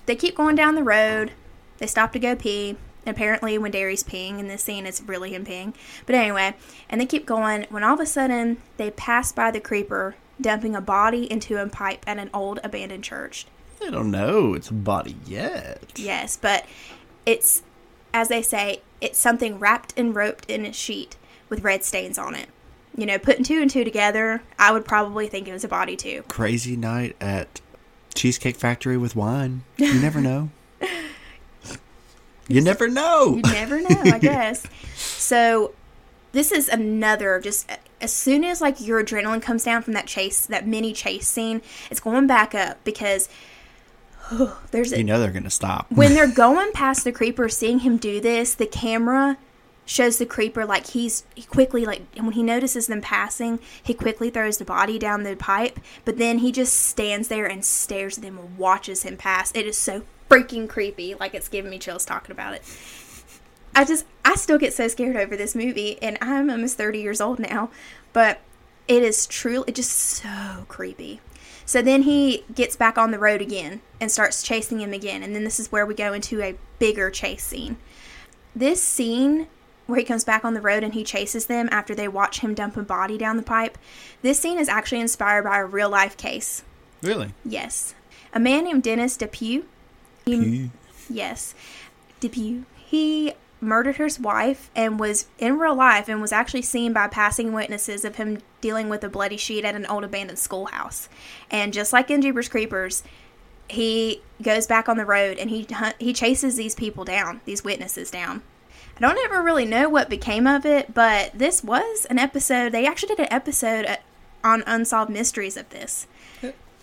[0.05, 1.31] They keep going down the road.
[1.79, 2.77] They stop to go pee.
[3.07, 5.73] And Apparently, when Derry's peeing in this scene, it's really him peeing.
[6.05, 6.57] But anyway,
[6.91, 10.75] and they keep going when all of a sudden they pass by the creeper dumping
[10.75, 13.47] a body into a pipe at an old abandoned church.
[13.81, 14.53] I don't know.
[14.53, 15.93] It's a body yet.
[15.95, 16.65] Yes, but
[17.25, 17.63] it's
[18.13, 21.17] as they say, it's something wrapped and roped in a sheet
[21.49, 22.47] with red stains on it.
[22.97, 25.97] You know, putting two and two together, I would probably think it was a body
[25.97, 26.23] too.
[26.29, 27.59] Crazy night at
[28.13, 29.63] Cheesecake Factory with wine.
[29.77, 30.49] You never know.
[32.47, 33.35] you never know.
[33.35, 34.65] You never know, I guess.
[34.95, 35.73] So,
[36.33, 37.67] this is another just
[37.99, 41.61] as soon as like your adrenaline comes down from that chase, that mini chase scene,
[41.89, 43.27] it's going back up because
[44.71, 45.87] there's a, You know they're gonna stop.
[45.89, 49.37] when they're going past the creeper, seeing him do this, the camera
[49.85, 53.93] shows the creeper like he's he quickly like and when he notices them passing, he
[53.93, 58.17] quickly throws the body down the pipe, but then he just stands there and stares
[58.17, 59.51] at them and watches him pass.
[59.53, 61.13] It is so freaking creepy.
[61.15, 62.63] Like it's giving me chills talking about it.
[63.75, 67.21] I just I still get so scared over this movie and I'm almost 30 years
[67.21, 67.69] old now,
[68.13, 68.39] but
[68.87, 71.21] it is truly it's just so creepy.
[71.65, 75.23] So then he gets back on the road again and starts chasing him again.
[75.23, 77.77] And then this is where we go into a bigger chase scene.
[78.55, 79.47] This scene
[79.87, 82.53] where he comes back on the road and he chases them after they watch him
[82.53, 83.77] dump a body down the pipe.
[84.21, 86.63] This scene is actually inspired by a real life case.
[87.01, 87.33] Really?
[87.43, 87.93] Yes.
[88.33, 89.63] A man named Dennis Depew.
[90.25, 90.71] He, Pew.
[91.09, 91.53] Yes.
[92.19, 92.65] Depew.
[92.75, 93.33] He
[93.65, 98.05] murdered his wife and was in real life and was actually seen by passing witnesses
[98.05, 101.09] of him dealing with a bloody sheet at an old abandoned schoolhouse.
[101.51, 103.03] And just like in Jeepers Creepers,
[103.67, 105.67] he goes back on the road and he
[105.99, 108.43] he chases these people down, these witnesses down.
[108.97, 112.71] I don't ever really know what became of it, but this was an episode.
[112.71, 113.97] They actually did an episode uh,
[114.43, 116.07] on unsolved mysteries of this.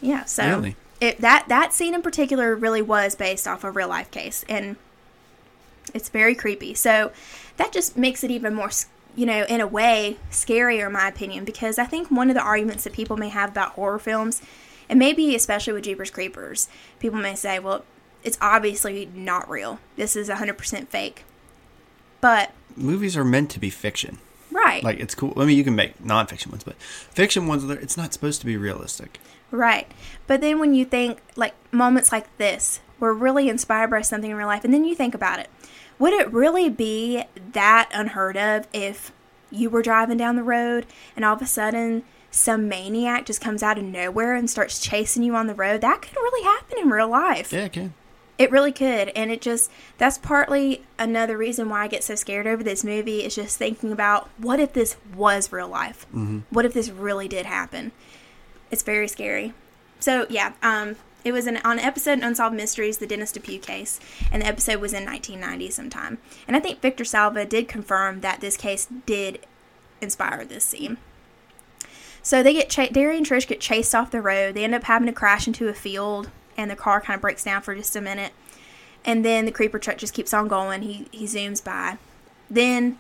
[0.00, 0.76] Yeah, so Really?
[1.00, 4.76] it, that that scene in particular really was based off a real life case, and
[5.94, 6.74] it's very creepy.
[6.74, 7.12] So
[7.56, 8.70] that just makes it even more,
[9.16, 12.42] you know, in a way, scarier, in my opinion, because I think one of the
[12.42, 14.42] arguments that people may have about horror films,
[14.88, 16.68] and maybe especially with Jeepers Creepers,
[16.98, 17.84] people may say, well,
[18.24, 19.80] it's obviously not real.
[19.96, 21.24] This is 100% fake.
[22.20, 24.18] But, Movies are meant to be fiction.
[24.50, 24.82] right.
[24.82, 25.32] Like it's cool.
[25.36, 28.56] I mean, you can make nonfiction ones, but fiction ones, it's not supposed to be
[28.56, 29.18] realistic.
[29.50, 29.90] Right.
[30.26, 34.36] But then when you think like moments like this were really inspired by something in
[34.36, 35.50] real life and then you think about it.
[36.02, 39.12] Would it really be that unheard of if
[39.52, 40.84] you were driving down the road
[41.14, 45.22] and all of a sudden some maniac just comes out of nowhere and starts chasing
[45.22, 45.80] you on the road?
[45.80, 47.52] That could really happen in real life.
[47.52, 47.94] Yeah, it can.
[48.36, 49.10] It really could.
[49.10, 53.22] And it just, that's partly another reason why I get so scared over this movie
[53.22, 56.04] is just thinking about what if this was real life?
[56.08, 56.40] Mm-hmm.
[56.50, 57.92] What if this really did happen?
[58.72, 59.54] It's very scary.
[60.00, 63.58] So, yeah, um, it was an, on an episode in Unsolved Mysteries, the Dennis Depew
[63.58, 66.18] case, and the episode was in 1990 sometime.
[66.46, 69.40] And I think Victor Salva did confirm that this case did
[70.00, 70.98] inspire this scene.
[72.22, 74.54] So they get cha- Derry and Trish get chased off the road.
[74.54, 77.44] They end up having to crash into a field, and the car kind of breaks
[77.44, 78.32] down for just a minute.
[79.04, 80.82] And then the creeper truck just keeps on going.
[80.82, 81.98] He he zooms by.
[82.48, 82.98] Then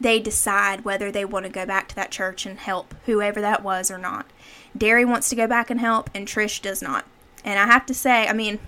[0.00, 3.62] they decide whether they want to go back to that church and help whoever that
[3.62, 4.26] was or not.
[4.76, 7.04] Derry wants to go back and help, and Trish does not.
[7.48, 8.58] And I have to say, I mean,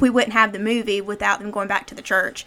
[0.00, 2.44] we wouldn't have the movie without them going back to the church.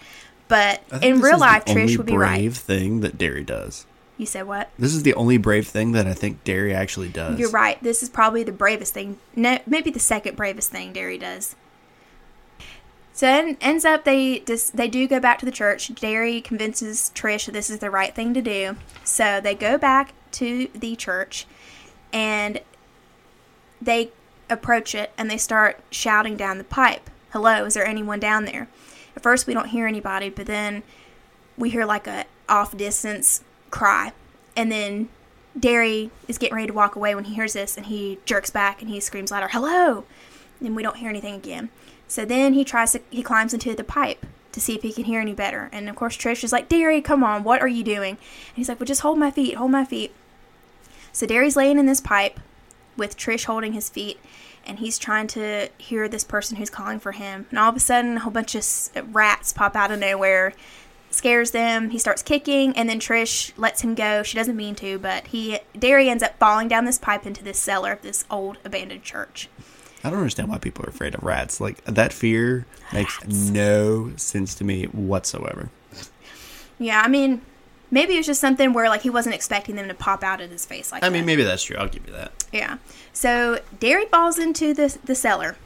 [0.50, 2.40] But in real life, Trish would be right.
[2.40, 3.86] brave thing that Derry does.
[4.18, 4.70] You said what?
[4.78, 7.40] This is the only brave thing that I think Derry actually does.
[7.40, 7.82] You're right.
[7.82, 9.18] This is probably the bravest thing.
[9.34, 11.56] No, maybe the second bravest thing Derry does.
[13.14, 15.96] So it ends up they just they do go back to the church.
[15.96, 18.76] Derry convinces Trish that this is the right thing to do.
[19.06, 21.48] So they go back to the church,
[22.12, 22.60] and
[23.82, 24.12] they
[24.50, 27.10] approach it and they start shouting down the pipe.
[27.32, 28.68] Hello, is there anyone down there?
[29.16, 30.84] At first we don't hear anybody, but then
[31.58, 34.14] we hear like a off distance cry.
[34.56, 35.10] And then
[35.60, 38.82] Derry is getting ready to walk away when he hears this and he jerks back
[38.82, 40.06] and he screams louder, Hello!
[40.62, 41.70] And we don't hear anything again.
[42.08, 45.04] So then he tries to, he climbs into the pipe to see if he can
[45.04, 45.70] hear any better.
[45.72, 48.12] And of course, Trish is like, Derry, come on, what are you doing?
[48.12, 50.14] And he's like, Well, just hold my feet, hold my feet.
[51.12, 52.40] So Derry's laying in this pipe
[52.98, 54.20] with Trish holding his feet,
[54.66, 57.46] and he's trying to hear this person who's calling for him.
[57.50, 60.54] And all of a sudden, a whole bunch of rats pop out of nowhere,
[61.10, 61.92] scares them.
[61.92, 64.24] He starts kicking, and then Trish lets him go.
[64.24, 67.60] She doesn't mean to, but he Derry ends up falling down this pipe into this
[67.60, 69.48] cellar of this old abandoned church.
[70.04, 71.60] I don't understand why people are afraid of rats.
[71.60, 75.70] Like that fear makes no sense to me whatsoever.
[76.80, 77.42] Yeah, I mean,
[77.92, 80.52] maybe it was just something where like he wasn't expecting them to pop out of
[80.52, 81.08] his face like that.
[81.08, 81.18] I that.
[81.18, 81.78] mean, maybe that's true.
[81.78, 82.32] I'll give you that.
[82.52, 82.78] Yeah.
[83.14, 85.58] So Derry falls into the the cellar,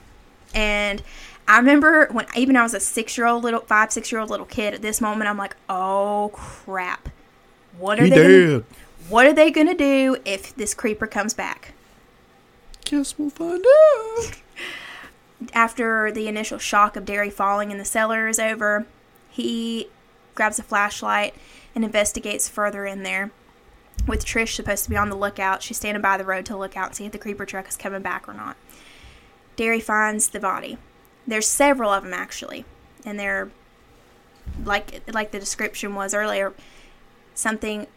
[0.54, 1.02] and
[1.48, 4.30] I remember when even I was a six year old little five six year old
[4.30, 4.74] little kid.
[4.74, 7.10] At this moment, I'm like, oh crap,
[7.78, 8.46] what are He they?
[8.46, 8.64] Gonna,
[9.10, 11.74] what are they gonna do if this creeper comes back?
[12.86, 14.32] Guess we'll find out.
[15.54, 18.86] After the initial shock of Derry falling in the cellar is over,
[19.30, 19.88] he
[20.36, 21.34] grabs a flashlight
[21.76, 23.32] and investigates further in there.
[24.08, 26.76] With Trish supposed to be on the lookout, she's standing by the road to look
[26.76, 28.58] out and see if the creeper truck is coming back or not.
[29.56, 30.78] Derry finds the body.
[31.28, 32.66] There's several of them actually,
[33.06, 33.52] and they're
[34.66, 36.54] like like the description was earlier,
[37.36, 37.88] something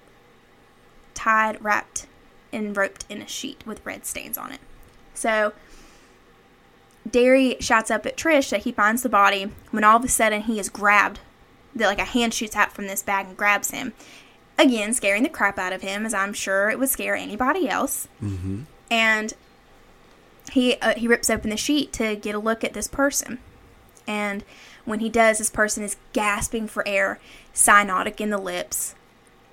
[1.15, 2.07] tied, wrapped,
[2.53, 4.61] and roped in a sheet with red stains on it.
[5.15, 5.53] So
[7.09, 10.43] Derry shouts up at Trish that he finds the body when all of a sudden
[10.43, 11.21] he is grabbed.
[11.77, 13.93] That like a hand shoots out from this bag and grabs him.
[14.59, 18.07] Again, scaring the crap out of him, as I'm sure it would scare anybody else.
[18.23, 18.61] Mm-hmm.
[18.91, 19.33] And
[20.53, 23.39] he uh, he rips open the sheet to get a look at this person,
[24.07, 24.45] and
[24.85, 27.19] when he does, this person is gasping for air,
[27.55, 28.95] cyanotic in the lips,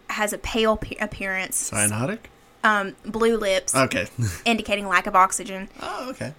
[0.09, 2.19] has a pale pe- appearance, Cyanotic?
[2.65, 4.07] um, blue lips, Okay.
[4.45, 6.33] indicating lack of oxygen, oh, okay.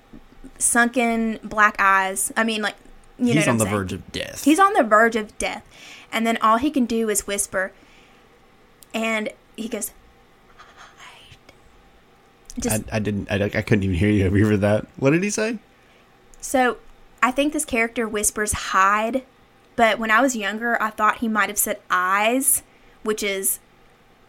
[0.59, 2.31] sunken black eyes.
[2.37, 2.77] I mean, like
[3.27, 3.77] you He's what on the saying.
[3.77, 4.45] verge of death.
[4.45, 5.65] He's on the verge of death,
[6.13, 7.73] and then all he can do is whisper,
[8.95, 9.93] and he goes.
[12.59, 13.31] Just I, I didn't.
[13.31, 14.87] I, I couldn't even hear you over that.
[14.97, 15.59] What did he say?
[16.41, 16.77] So
[17.23, 19.23] I think this character whispers hide,
[19.75, 22.63] but when I was younger, I thought he might have said eyes,
[23.05, 23.59] which is,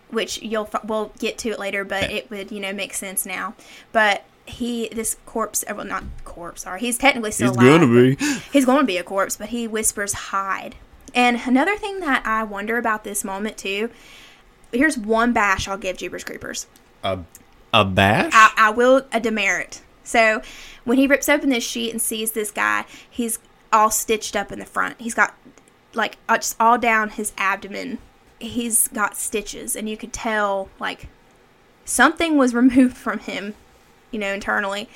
[0.10, 3.56] which you'll we'll get to it later, but it would you know make sense now.
[3.92, 7.62] But he this corpse, uh, well not corpse, sorry, he's technically still alive.
[7.62, 7.82] He's alive.
[7.82, 8.40] gonna be.
[8.52, 10.76] He's going to be a corpse, but he whispers hide.
[11.14, 13.90] And another thing that I wonder about this moment too.
[14.72, 16.68] Here's one bash I'll give Jeepers Creepers.
[17.04, 17.20] A,
[17.74, 18.32] a bash?
[18.34, 19.82] I, I will a demerit.
[20.04, 20.42] So
[20.84, 23.40] when he rips open this sheet and sees this guy, he's
[23.72, 25.00] all stitched up in the front.
[25.00, 25.36] He's got
[25.94, 28.00] like uh, just all down his abdomen.
[28.40, 31.08] He's got stitches, and you could tell like
[31.86, 33.54] something was removed from him,
[34.14, 34.88] you know, internally.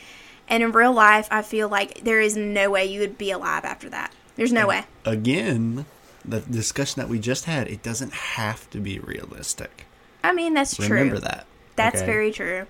[0.48, 3.66] And in real life, I feel like there is no way you would be alive
[3.66, 4.14] after that.
[4.38, 4.84] There's no way.
[5.04, 5.86] Again,
[6.24, 9.86] the discussion that we just had, it doesn't have to be realistic.
[10.24, 10.88] I mean, that's true.
[10.88, 11.46] Remember that.
[11.76, 12.06] That's okay?
[12.06, 12.68] very true.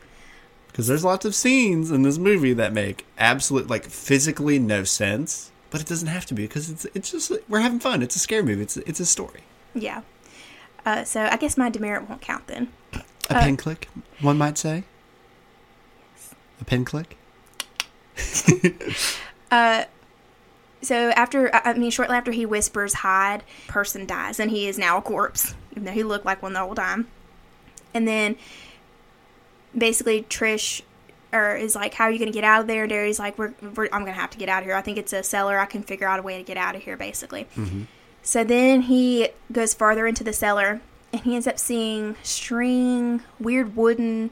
[0.68, 5.52] Because there's lots of scenes in this movie that make absolute, like, physically no sense.
[5.70, 8.02] But it doesn't have to be because it's it's just we're having fun.
[8.02, 8.62] It's a scary movie.
[8.62, 9.42] It's it's a story.
[9.76, 10.04] Yeah.
[10.86, 12.70] Uh, so I guess my demerit won't count then.
[12.94, 13.00] A
[13.36, 13.90] Uh, pen click,
[14.22, 14.86] one might say.
[16.62, 17.18] A pen click.
[19.50, 19.86] Uh,
[20.82, 24.98] so after, I mean, shortly after he whispers hide, person dies, and he is now
[24.98, 27.08] a corpse, even though he looked like one the whole time.
[27.94, 28.36] And then,
[29.78, 30.82] basically, Trish,
[31.34, 33.54] or is like, "How are you going to get out of there?" Derry's like, we're,
[33.76, 34.76] we're, "I'm going to have to get out of here.
[34.76, 35.58] I think it's a cellar.
[35.58, 37.48] I can figure out a way to get out of here." Basically.
[37.56, 37.84] Mm-hmm.
[38.22, 40.82] So then he goes farther into the cellar,
[41.12, 44.30] and he ends up seeing string, weird wooden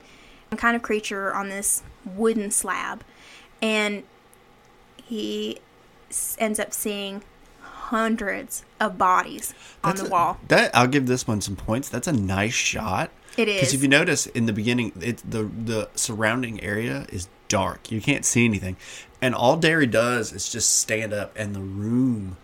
[0.58, 3.04] kind of creature on this wooden slab,
[3.62, 4.04] and
[5.04, 5.60] he
[6.10, 7.24] s- ends up seeing
[7.62, 9.54] hundreds of bodies
[9.84, 10.40] on the a- wall.
[10.48, 11.90] That I'll give this one some points.
[11.90, 13.12] That's a nice shot.
[13.38, 17.28] It is Because if you notice in the beginning, it the the surrounding area is
[17.48, 17.92] dark.
[17.92, 18.78] You can't see anything,
[19.22, 22.38] and all Derry does is just stand up, and the room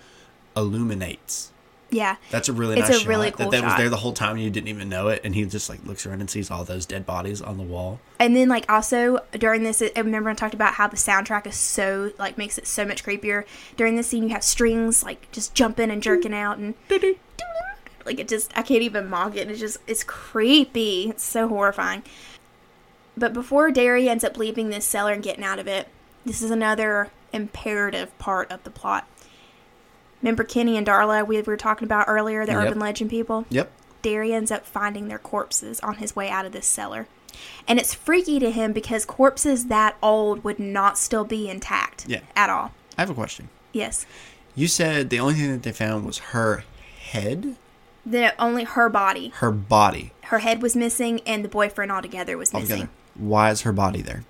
[0.55, 1.51] illuminates.
[1.93, 4.13] Yeah, That's a really It's nice a really cool that, that was there the whole
[4.13, 6.49] time and you didn't even know it, and he just like looks around and sees
[6.49, 7.99] all those dead bodies on the wall.
[8.17, 11.55] and then like also during this, I remember I talked about how the soundtrack is
[11.57, 13.43] so like makes it so much creepier.
[13.75, 16.75] During this scene, you have strings like just jumping and jerking out, and
[18.05, 19.49] like it just I can't even mock it.
[19.49, 21.09] It's just it's creepy.
[21.09, 22.03] It's so horrifying.
[23.17, 25.89] But before Derry ends up leaving this cellar and getting out of it,
[26.25, 29.07] this is another imperative part of the plot.
[30.21, 32.67] Remember Kenny and Darla we were talking about earlier, the Yep.
[32.67, 33.45] urban legend people?
[33.49, 33.71] Yep.
[34.01, 37.07] Derry ends up finding their corpses on his way out of this cellar.
[37.67, 42.19] And it's freaky to him because corpses that old would not still be intact Yeah.
[42.35, 42.71] at all.
[42.97, 43.49] I have a question.
[43.71, 44.05] Yes.
[44.55, 46.63] You said the only thing that they found was her
[47.11, 47.55] head,
[48.05, 49.31] The only her body.
[49.35, 52.89] her body Her head was missing and the boyfriend altogether was missing.
[53.15, 54.23] Why is her body there?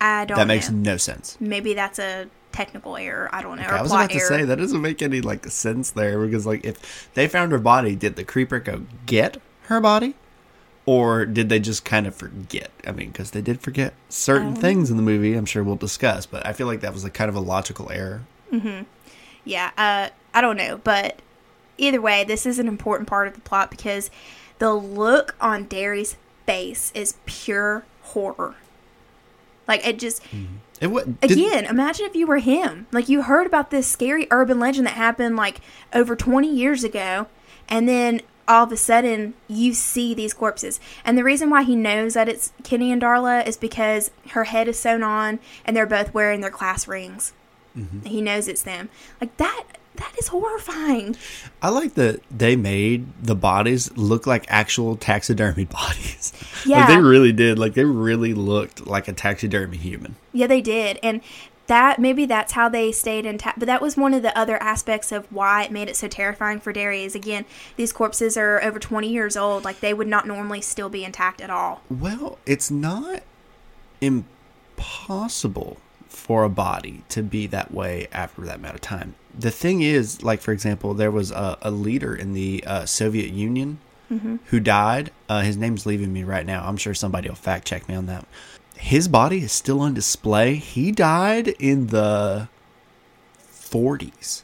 [0.00, 0.76] I don't That makes know.
[0.92, 1.36] no sense.
[1.40, 3.28] Maybe that's a technical error.
[3.32, 3.64] I don't know.
[3.64, 4.28] Okay, I was about to error.
[4.28, 7.96] say that doesn't make any like sense there because like if they found her body,
[7.96, 10.14] did the creeper go get her body,
[10.86, 12.70] or did they just kind of forget?
[12.86, 15.34] I mean, because they did forget certain things in the movie.
[15.34, 17.90] I'm sure we'll discuss, but I feel like that was a kind of a logical
[17.90, 18.22] error.
[18.50, 18.82] Hmm.
[19.44, 21.20] Yeah, uh, I don't know, but
[21.78, 24.10] either way, this is an important part of the plot because
[24.58, 28.54] the look on Derry's face is pure horror.
[29.66, 30.22] Like it just
[30.82, 32.86] It again, imagine if you were him.
[32.90, 35.60] Like you heard about this scary urban legend that happened like
[35.92, 37.28] over 20 years ago
[37.68, 40.80] and then all of a sudden you see these corpses.
[41.04, 44.66] And the reason why he knows that it's Kenny and Darla is because her head
[44.68, 47.32] is sewn on and they're both wearing their class rings.
[47.76, 48.00] Mm-hmm.
[48.00, 48.90] He knows it's them.
[49.20, 49.64] Like that
[49.96, 51.16] That is horrifying.
[51.60, 56.32] I like that they made the bodies look like actual taxidermy bodies.
[56.64, 56.80] Yeah.
[56.80, 57.58] like they really did.
[57.58, 60.16] Like they really looked like a taxidermy human.
[60.32, 60.98] Yeah, they did.
[61.02, 61.20] And
[61.66, 63.58] that maybe that's how they stayed intact.
[63.58, 66.58] But that was one of the other aspects of why it made it so terrifying
[66.60, 67.44] for Derry is again,
[67.76, 69.64] these corpses are over 20 years old.
[69.64, 71.82] Like they would not normally still be intact at all.
[71.90, 73.22] Well, it's not
[74.00, 75.78] impossible
[76.08, 79.14] for a body to be that way after that amount of time.
[79.38, 83.30] The thing is, like for example, there was a, a leader in the uh, Soviet
[83.30, 83.78] Union
[84.46, 85.10] who died.
[85.28, 86.66] Uh, his name's leaving me right now.
[86.66, 88.26] I'm sure somebody will fact check me on that.
[88.76, 90.56] His body is still on display.
[90.56, 92.48] He died in the
[93.48, 94.42] 40s.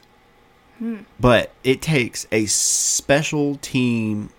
[1.19, 4.31] But it takes a special team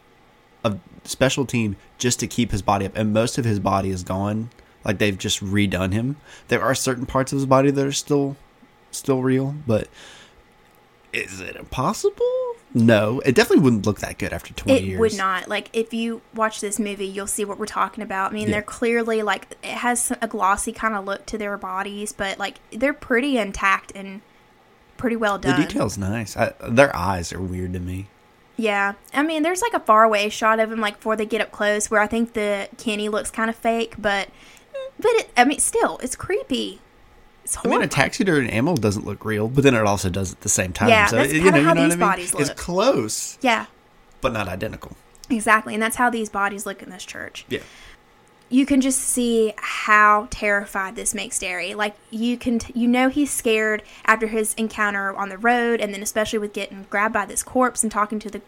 [0.64, 4.02] a special team just to keep his body up and most of his body is
[4.02, 4.50] gone
[4.84, 6.16] like they've just redone him
[6.48, 8.36] there are certain parts of his body that are still
[8.90, 9.88] still real but
[11.12, 15.00] is it impossible no it definitely wouldn't look that good after 20 It years It
[15.00, 15.48] would not.
[15.48, 18.30] Like if you watch this movie, you'll see what we're talking about.
[18.30, 18.52] I mean, Yeah.
[18.54, 22.60] they're clearly like it has a glossy kind of look to their bodies, but like
[22.70, 24.20] they're pretty intact and
[24.96, 25.58] pretty well done.
[25.60, 28.06] the detail's nice I, their eyes are weird to me
[28.56, 31.40] Yeah, I mean, there's like a far away shot of him, like before they get
[31.40, 34.28] up close, where I think the Kenny looks kind of fake, but
[34.98, 36.78] but it, I mean, still, it's creepy.
[37.56, 40.40] It's I mean, a taxidermy animal doesn't look real, but then it also does at
[40.42, 40.88] the same time.
[40.90, 42.08] Yeah, so that's you kinda know, how you know these I mean?
[42.08, 42.56] bodies It's look.
[42.56, 43.66] close, yeah,
[44.20, 44.96] but not identical.
[45.28, 47.44] exactly, and that's how these bodies look in this church.
[47.48, 47.60] Yeah.
[48.52, 51.72] you can just see how terrified this makes Derry.
[51.74, 55.94] Like you can, t- you know, he's scared after his encounter on the road, and
[55.94, 58.42] then especially with getting grabbed by this corpse and talking to the,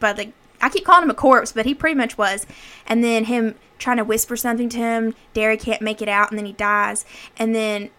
[0.00, 0.32] by the.
[0.62, 2.46] I keep calling him a corpse, but he pretty much was.
[2.86, 5.14] And then him trying to whisper something to him.
[5.34, 7.04] Derry can't make it out, and then he dies.
[7.36, 7.90] And then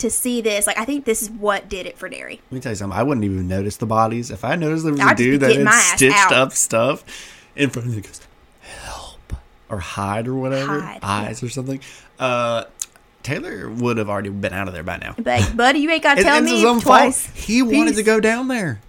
[0.00, 2.40] to see this, like I think this is what did it for Derry.
[2.50, 2.98] Let me tell you something.
[2.98, 5.56] I wouldn't even notice the bodies if I noticed there was I'd a dude that
[5.56, 6.32] had stitched out.
[6.32, 7.04] up stuff
[7.56, 8.00] in front of me.
[8.02, 8.20] Goes
[8.60, 9.32] help
[9.68, 11.80] or hide or whatever, Hide, eyes or something.
[12.18, 12.64] Uh,
[13.22, 15.14] Taylor would have already been out of there by now.
[15.18, 17.26] But buddy, you ain't got to tell me twice.
[17.26, 17.36] fault.
[17.36, 18.80] He wanted to go down there.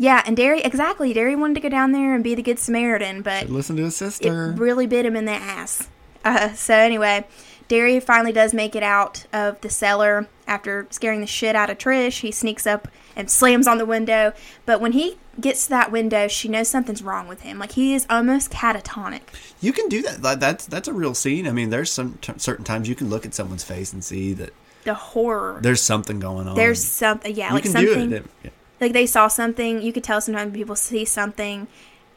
[0.00, 1.12] Yeah, and Derry exactly.
[1.12, 3.96] Derry wanted to go down there and be the good Samaritan, but Listen to his
[3.96, 4.52] sister.
[4.52, 5.88] it really bit him in the ass.
[6.24, 7.26] Uh, so anyway,
[7.68, 11.76] Derry finally does make it out of the cellar after scaring the shit out of
[11.78, 12.20] Trish.
[12.20, 14.32] He sneaks up and slams on the window.
[14.64, 17.58] But when he gets to that window, she knows something's wrong with him.
[17.58, 19.20] Like he is almost catatonic.
[19.60, 20.22] you can do that.
[20.22, 21.46] That- That's that's a real scene.
[21.46, 24.32] I mean, there's some t- certain times you can look at someone's face and see
[24.34, 24.54] that
[24.84, 25.58] The horror.
[25.60, 26.56] there's something going on.
[26.56, 27.34] There's something.
[27.34, 28.12] Yeah, you like something.
[28.12, 28.24] it.
[28.44, 28.50] Yeah.
[28.80, 29.82] Like they saw something.
[29.82, 31.66] You could tell sometimes people see something,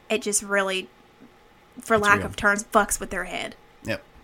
[0.08, 0.88] it just really,
[1.80, 2.26] for It's lack real.
[2.26, 3.56] of terms, fucks with their head.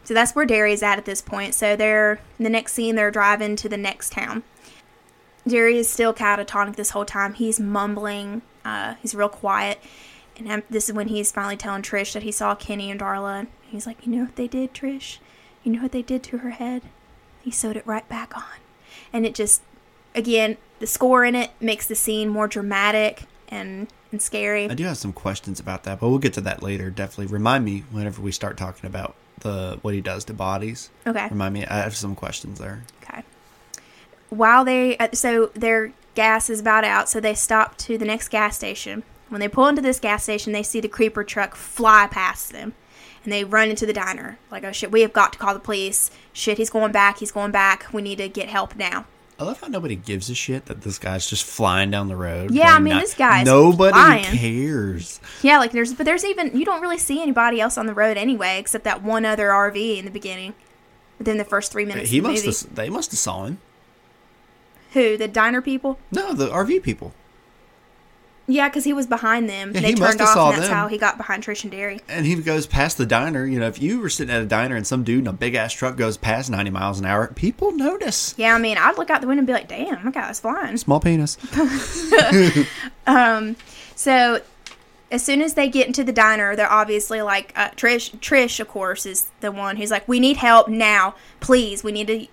[0.09, 1.53] So that's where Derry's at at this point.
[1.53, 2.95] So they're in the next scene.
[2.95, 4.43] They're driving to the next town.
[5.47, 7.35] Derry is still catatonic this whole time.
[7.35, 8.41] He's mumbling.
[8.65, 9.79] Uh, he's real quiet.
[10.39, 13.49] And this is when he's finally telling Trish that he saw Kenny and Darla.
[13.61, 15.19] He's like, "You know what they did, Trish?
[15.63, 16.85] You know what they did to her head?
[17.43, 18.61] He sewed it right back on."
[19.13, 19.61] And it just,
[20.15, 24.71] again, the score in it makes the scene more dramatic and and scary.
[24.71, 26.89] I do have some questions about that, but we'll get to that later.
[26.89, 30.91] Definitely remind me whenever we start talking about the what he does to bodies.
[31.07, 31.29] Okay.
[31.31, 31.67] Remind me.
[31.67, 32.83] I have some questions there.
[33.03, 33.23] Okay.
[34.31, 38.29] While they, uh, so their gas is about out, so they stop to the next
[38.29, 39.03] gas station.
[39.29, 42.75] When they pull into this gas station, they see the creeper truck fly past them.
[43.25, 44.39] And they run into the diner.
[44.51, 46.11] Like, oh shit, we have got to call the police.
[46.33, 47.87] Shit, he's going back, he's going back.
[47.93, 49.07] We need to get help now.
[49.39, 52.51] I love how nobody gives a shit that this guy's just flying down the road.
[52.51, 53.11] Yeah, I mean, nuts.
[53.11, 54.25] this guy's nobody flying.
[54.25, 55.21] cares.
[55.43, 58.17] Yeah, like there's, but there's even, you don't really see anybody else on the road
[58.17, 60.55] anyway, except that one other RV in the beginning.
[61.19, 62.75] Within the first three minutes He of the must have.
[62.77, 63.59] They must have saw him.
[64.93, 65.17] Who?
[65.17, 65.99] The diner people?
[66.13, 67.13] No, the RV people.
[68.51, 69.73] Yeah, because he was behind them.
[69.75, 70.77] Yeah, they he must turned have off, saw and that's them.
[70.77, 72.01] how he got behind Trish and Derry.
[72.09, 73.45] And he goes past the diner.
[73.47, 75.55] You know, if you were sitting at a diner and some dude in a big
[75.55, 78.35] ass truck goes past 90 miles an hour, people notice.
[78.39, 80.77] Yeah, I mean, I'd look out the window and be like, "Damn, my guy's flying."
[80.79, 81.37] Small penis.
[83.95, 84.41] So,
[85.11, 88.17] as soon as they get into the diner, they're obviously like, uh, Trish.
[88.19, 91.83] Trish, of course, is the one who's like, "We need help now, please.
[91.83, 92.27] We need to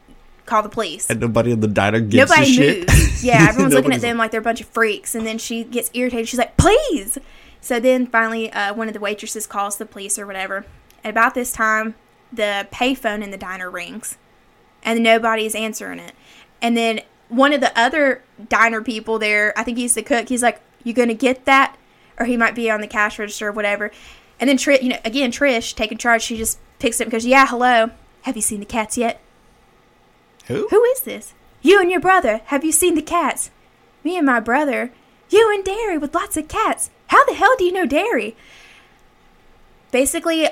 [0.46, 2.88] call the police." And nobody in the diner gives a Nobody shit.
[2.90, 3.24] moves.
[3.24, 5.90] Yeah, everyone's looking at them like they're a bunch of freaks, and then she gets
[5.94, 6.28] irritated.
[6.28, 7.18] She's like, "Please!"
[7.62, 10.66] So then finally, uh, one of the waitresses calls the police or whatever.
[11.04, 11.96] At about this time,
[12.32, 14.18] the payphone in the diner rings,
[14.84, 16.14] and nobody's answering it.
[16.62, 20.30] And then one of the other diner people there, I think he's the cook.
[20.30, 21.76] He's like, "You gonna get that?"
[22.20, 23.92] Or he might be on the cash register or whatever.
[24.40, 26.22] And then Trish, you know, again, Trish taking charge.
[26.22, 27.92] She just picks it up and goes, "Yeah, hello.
[28.24, 29.20] Have you seen the cats yet?"
[30.48, 30.68] Who?
[30.70, 31.34] Who is this?
[31.62, 32.42] You and your brother.
[32.46, 33.50] Have you seen the cats?
[34.04, 34.92] Me and my brother.
[35.30, 36.90] You and Derry with lots of cats.
[37.08, 38.36] How the hell do you know Derry?
[39.92, 40.48] Basically,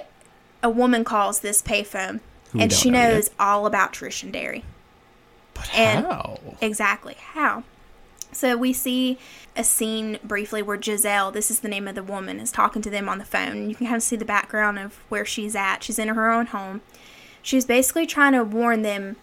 [0.62, 2.22] a woman calls this payphone,
[2.52, 3.14] Who and she know yet.
[3.14, 4.64] knows all about Trish and Derry.
[5.54, 6.40] But And- how?
[6.62, 7.16] Exactly.
[7.34, 7.64] How?
[8.32, 9.20] So we see
[9.56, 12.90] a scene briefly where Jezelle, this is the name of the woman, is talking to
[12.90, 13.70] them on the phone.
[13.70, 15.84] You can kind of see the background of where she's at.
[15.84, 16.82] She's in her own home.
[17.44, 19.18] She's basically trying to warn them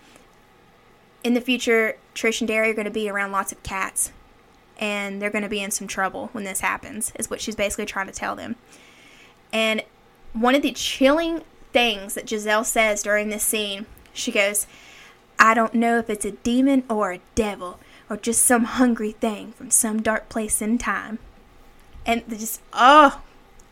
[1.23, 4.13] in the future, Trish and Derry are going to be around lots of cats.
[4.79, 7.85] And they're going to be in some trouble when this happens, is what she's basically
[7.85, 8.57] trying to tell them.
[9.53, 9.83] And
[10.33, 11.43] one of the chilling
[11.73, 14.67] things that Jezelle says during this scene, she goes,
[15.39, 19.53] I don't know if it's a demon or a devil or just some hungry thing
[19.53, 21.19] from some dark place in time.
[22.07, 23.21] And they just, oh,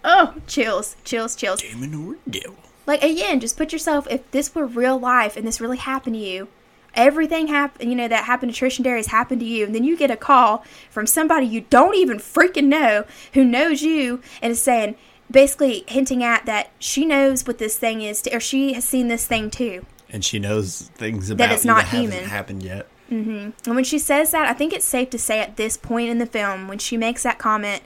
[0.05, 1.62] oh, chills, chills, chills.
[1.62, 2.57] Demon or devil?
[2.86, 6.20] Like, again, just put yourself, if this were real life and this really happened to
[6.20, 6.49] you,
[6.95, 9.84] everything happened, you know, that happened to Trish and Darius happened to you, and then
[9.84, 14.53] you get a call from somebody you don't even freaking know who knows you and
[14.53, 14.97] is saying,
[15.30, 19.09] basically hinting at that she knows what this thing is, to, or she has seen
[19.09, 19.84] this thing too.
[20.11, 22.24] And she knows things about it's not that human.
[22.24, 22.86] happened yet.
[23.11, 23.51] Mm-hmm.
[23.66, 26.18] And when she says that, I think it's safe to say at this point in
[26.18, 27.82] the film, when she makes that comment,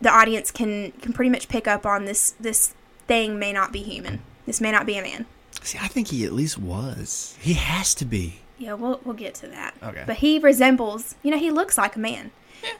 [0.00, 2.74] the audience can can pretty much pick up on this this
[3.06, 4.22] thing may not be human.
[4.46, 5.26] This may not be a man.
[5.62, 7.36] See, I think he at least was.
[7.40, 8.40] He has to be.
[8.58, 9.74] Yeah, we'll we'll get to that.
[9.82, 10.04] Okay.
[10.06, 12.30] But he resembles, you know, he looks like a man.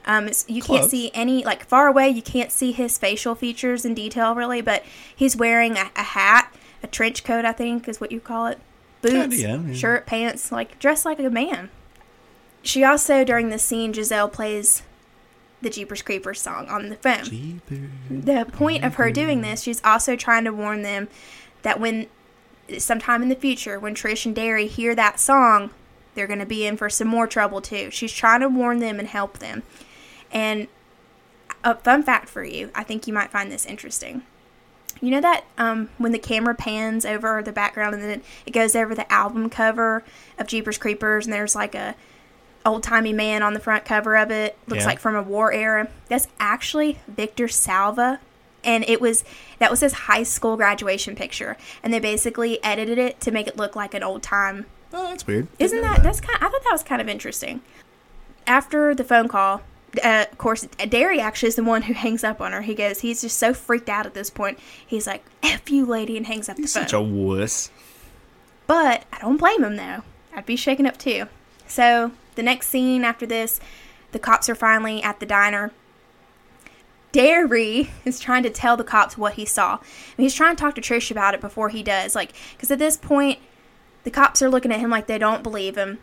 [0.05, 2.11] Um, it's, you can't see any like far away.
[2.11, 6.55] You can't see his facial features in detail really, but he's wearing a, a hat,
[6.83, 8.59] a trench coat, I think is what you call it,
[9.01, 9.75] boots, yeah, yeah.
[9.75, 11.71] shirt, pants, like dressed like a man.
[12.63, 14.83] She also during the scene, Jezelle plays
[15.63, 17.91] the Jeepers Creepers song on the phone Jeepers.
[18.11, 21.09] the point of her doing this, she's also trying to warn them
[21.63, 22.07] that when
[22.79, 25.71] sometime in the future, when Trish and Derry hear that song,
[26.15, 27.91] they're going to be in for some more trouble too.
[27.91, 29.63] She's trying to warn them and help them.
[30.33, 30.69] And
[31.65, 34.23] a fun fact for you, I think you might find this interesting.
[35.01, 38.77] You know that um, when the camera pans over the background and then it goes
[38.77, 40.05] over the album cover
[40.39, 41.95] of Jeepers Creepers, and there's like a
[42.67, 44.59] old timey man on the front cover of it.
[44.67, 44.89] Looks Yeah.
[44.89, 45.89] like from a war era.
[46.09, 48.21] That's actually Victor Salva.
[48.65, 49.25] And it was
[49.59, 51.57] that was his high school graduation picture.
[51.83, 54.67] And they basically edited it to make it look like an old time.
[54.93, 55.49] Oh, that's weird.
[55.59, 57.63] Isn't that that's kind I thought that was kind of interesting.
[58.47, 59.63] After the phone call,
[60.03, 62.63] uh, of course, Derry actually is the one who hangs up on her.
[62.63, 64.59] He goes, he's just so freaked out at this point.
[64.87, 66.85] He's like, "F you, lady," and hangs up the He's phone.
[66.85, 67.71] such a wuss.
[68.67, 70.03] But I don't blame him though.
[70.35, 71.27] I'd be shaken up too.
[71.67, 73.59] So the next scene after this,
[74.13, 75.73] the cops are finally at the diner.
[77.13, 79.79] Derry is trying to tell the cops what he saw.
[80.17, 82.15] And he's trying to talk to Trish about it before he does.
[82.15, 83.39] Like, because at this point,
[84.05, 85.99] the cops are looking at him like they don't believe him.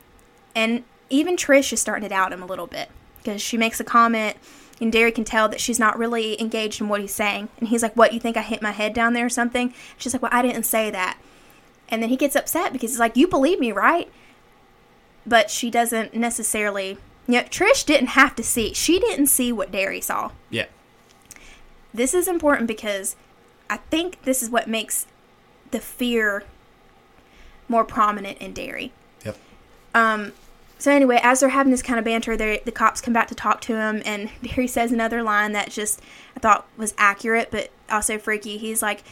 [0.55, 2.89] And even Trish is starting to doubt him a little bit.
[3.17, 4.37] Because she makes a comment,
[4.79, 7.49] and Derry can tell that she's not really engaged in what he's saying.
[7.59, 9.73] And he's like, What, you think I hit my head down there or something?
[9.97, 11.17] She's like, Well, I didn't say that.
[11.89, 14.09] And then he gets upset because he's like, You believe me, right?
[15.25, 16.97] But she doesn't necessarily.
[17.27, 18.73] You know, Trish didn't have to see.
[18.73, 20.31] She didn't see what Derry saw.
[20.49, 20.67] Yeah.
[21.97, 23.15] This is important because
[23.69, 25.07] I think this is what makes
[25.71, 26.43] the fear
[27.67, 28.93] more prominent in Derry.
[29.25, 29.37] Yep.
[29.95, 30.33] Um,
[30.77, 33.61] so anyway, as they're having this kind of banter, the cops come back to talk
[33.61, 35.99] to him, and Derry says another line that just
[36.35, 38.59] I thought was accurate, but also freaky.
[38.59, 39.03] He's like,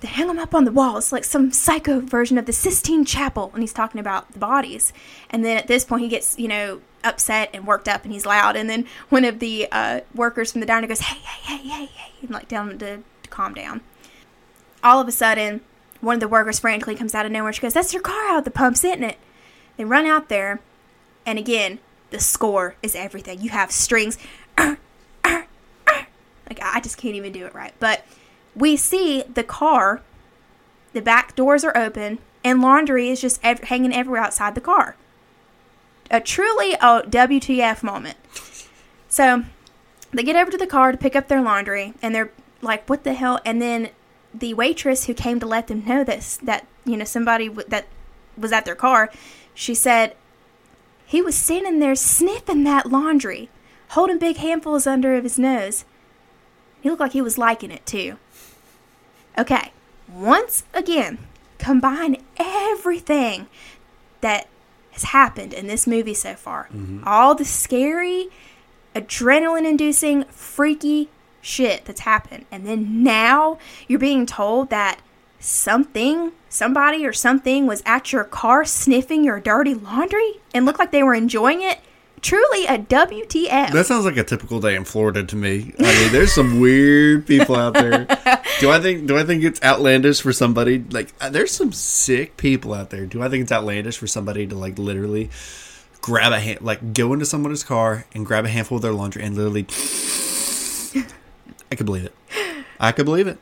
[0.00, 0.98] "They hang them up on the wall.
[0.98, 4.92] It's like some psycho version of the Sistine Chapel," and he's talking about the bodies.
[5.30, 8.26] And then at this point, he gets you know upset and worked up, and he's
[8.26, 8.56] loud.
[8.56, 11.86] And then one of the uh, workers from the diner goes, "Hey, hey, hey, hey,
[11.86, 13.80] hey," and like down to, to calm down.
[14.82, 15.60] All of a sudden,
[16.00, 17.52] one of the workers frantically comes out of nowhere.
[17.52, 19.18] She goes, "That's your car out the pumps, isn't it?"
[19.76, 20.60] They run out there,
[21.24, 21.78] and again,
[22.10, 23.40] the score is everything.
[23.40, 24.18] You have strings.
[26.48, 27.72] Like, I just can't even do it right.
[27.80, 28.04] But
[28.54, 30.00] we see the car,
[30.92, 34.96] the back doors are open, and laundry is just ev- hanging everywhere outside the car.
[36.10, 38.16] A truly a WTF moment.
[39.08, 39.44] So
[40.12, 42.32] they get over to the car to pick up their laundry, and they're
[42.62, 43.90] like, "What the hell?" And then
[44.32, 47.86] the waitress who came to let them know this that you know somebody w- that
[48.36, 49.10] was at their car,
[49.54, 50.14] she said
[51.06, 53.48] he was standing there sniffing that laundry,
[53.90, 55.84] holding big handfuls under of his nose.
[56.80, 58.18] He looked like he was liking it too.
[59.38, 59.72] Okay,
[60.08, 61.18] once again,
[61.58, 63.48] combine everything
[64.20, 64.48] that
[64.96, 66.68] has happened in this movie so far.
[67.04, 68.28] All the scary,
[68.94, 71.10] adrenaline inducing, freaky
[71.42, 72.46] shit that's happened.
[72.50, 75.00] And then now you're being told that
[75.38, 80.92] something, somebody or something was at your car sniffing your dirty laundry and looked like
[80.92, 81.78] they were enjoying it.
[82.26, 83.72] Truly a WTF.
[83.72, 85.72] That sounds like a typical day in Florida to me.
[85.78, 88.04] I mean, there's some weird people out there.
[88.60, 89.06] Do I think?
[89.06, 90.84] Do I think it's outlandish for somebody?
[90.90, 93.06] Like, uh, there's some sick people out there.
[93.06, 95.30] Do I think it's outlandish for somebody to like literally
[96.00, 99.22] grab a hand, like go into someone's car and grab a handful of their laundry
[99.22, 99.66] and literally?
[101.70, 102.14] I could believe it.
[102.80, 103.38] I could believe it.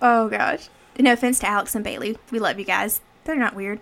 [0.00, 0.68] oh gosh.
[0.98, 2.16] No offense to Alex and Bailey.
[2.30, 3.00] We love you guys.
[3.24, 3.80] They're not weird.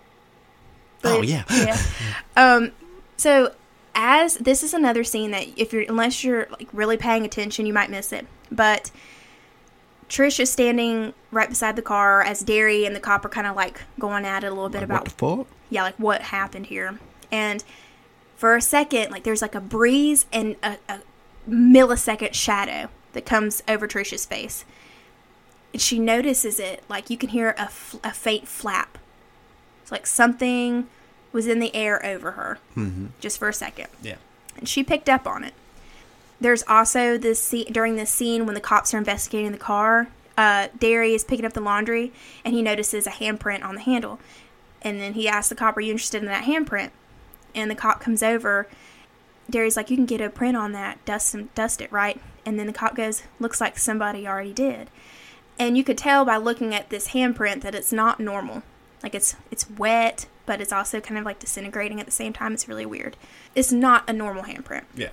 [1.05, 1.45] Oh yeah.
[1.51, 1.79] yeah.
[2.37, 2.73] Um.
[3.17, 3.53] So
[4.03, 7.73] as this is another scene that if you're unless you're like really paying attention, you
[7.75, 8.27] might miss it.
[8.51, 8.91] But
[10.09, 13.55] Trish is standing right beside the car as Derry and the cop are kind of
[13.55, 15.47] like going at it a little bit What about the fuck?
[15.69, 16.99] yeah, like what happened here.
[17.31, 17.63] And
[18.37, 21.01] for a second, like there's like a breeze and a, a
[21.49, 24.65] millisecond shadow that comes over Trisha's face.
[25.73, 28.97] And she notices it, like you can hear a, f- a faint flap.
[29.83, 30.89] It's like something
[31.33, 33.07] was in the air over her Mm-hmm.
[33.21, 33.87] just for a second.
[34.03, 34.17] Yeah.
[34.57, 35.55] And she picked up on it.
[36.41, 40.09] There's also this scene during this scene when the cops are investigating the car.
[40.39, 42.13] Uh, Derry is picking up the laundry
[42.45, 44.19] and he notices a handprint on the handle.
[44.83, 46.91] And then he asks the cop, Are you interested in that handprint?
[47.55, 48.67] And the cop comes over.
[49.51, 52.19] Derry's like, You can get a print on that, dust, dust it, right?
[52.47, 54.89] And then the cop goes, Looks like somebody already did.
[55.59, 58.63] And you could tell by looking at this handprint that it's not normal.
[59.03, 62.53] Like it's it's wet, but it's also kind of like disintegrating at the same time.
[62.53, 63.17] It's really weird.
[63.55, 64.83] It's not a normal handprint.
[64.97, 65.11] Yeah.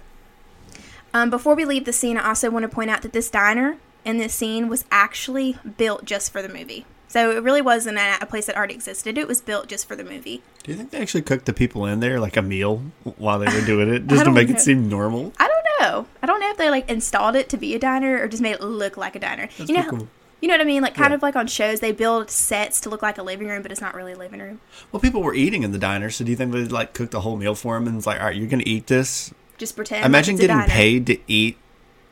[1.14, 3.78] Um, before we leave the scene, I also want to point out that this diner
[4.04, 6.88] in this scene was actually built just for the movie.
[7.08, 9.16] So it really wasn't a, a place that already existed.
[9.16, 10.42] It was built just for the movie.
[10.64, 13.46] Do you think they actually cooked the people in there like a meal while they
[13.46, 14.56] were doing it, just to make know.
[14.56, 15.34] it seem normal?
[15.38, 16.08] I don't know.
[16.24, 18.54] I don't know if they like installed it to be a diner or just made
[18.54, 19.50] it look like a diner.
[19.60, 20.08] That's you know, cool.
[20.42, 20.82] You know what I mean?
[20.84, 21.16] Like kind Yeah.
[21.16, 23.82] of like on shows, they build sets to look like a living room, but it's
[23.82, 24.60] not really a living room.
[24.92, 27.22] Well, people were eating in the diner, so do you think they like cooked a
[27.22, 29.34] whole meal for them and it's like, all right, you're gonna eat this?
[29.58, 30.06] Just pretend.
[30.06, 31.58] Imagine like it's a getting paid to eat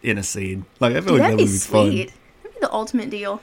[0.02, 0.66] in a scene.
[0.80, 1.92] Like I feel Dude, like that'd that be would be fun.
[1.92, 2.14] sweet.
[2.44, 3.42] That'd be the ultimate deal.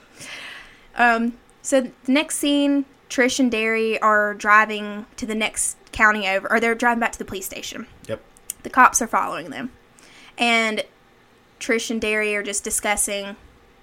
[0.95, 6.51] Um, so the next scene, Trish and Derry are driving to the next county over,
[6.51, 7.87] or they're driving back to the police station.
[8.07, 8.21] Yep.
[8.63, 9.71] The cops are following them,
[10.37, 10.83] and
[11.59, 13.35] Trish and Derry are just discussing,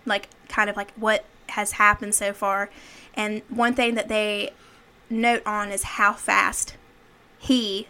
[0.06, 2.70] like, kind of like what has happened so far.
[3.14, 4.50] And one thing that they
[5.08, 6.76] note on is how fast
[7.38, 7.88] he,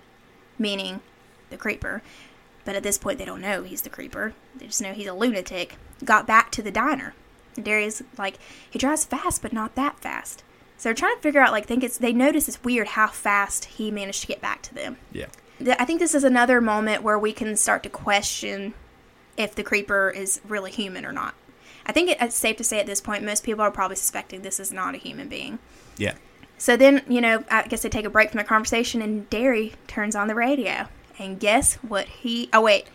[0.58, 1.00] meaning
[1.50, 2.02] the creeper,
[2.64, 4.34] but at this point they don't know he's the creeper.
[4.54, 5.76] They just know he's a lunatic.
[6.04, 7.14] Got back to the diner.
[7.56, 8.38] And Darius like
[8.68, 10.42] he drives fast, but not that fast.
[10.76, 13.66] So they're trying to figure out like think it's they notice it's weird how fast
[13.66, 14.96] he managed to get back to them.
[15.12, 15.26] Yeah.
[15.78, 18.72] I think this is another moment where we can start to question
[19.36, 21.34] if the creeper is really human or not.
[21.86, 24.60] I think it's safe to say at this point most people are probably suspecting this
[24.60, 25.58] is not a human being.
[25.96, 26.14] Yeah.
[26.58, 29.72] So then, you know, I guess they take a break from the conversation and Derry
[29.86, 30.88] turns on the radio.
[31.18, 32.48] And guess what he.
[32.52, 32.86] Oh, wait.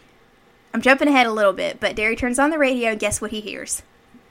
[0.74, 3.32] I'm jumping ahead a little bit, but Derry turns on the radio and guess what
[3.32, 3.82] he hears?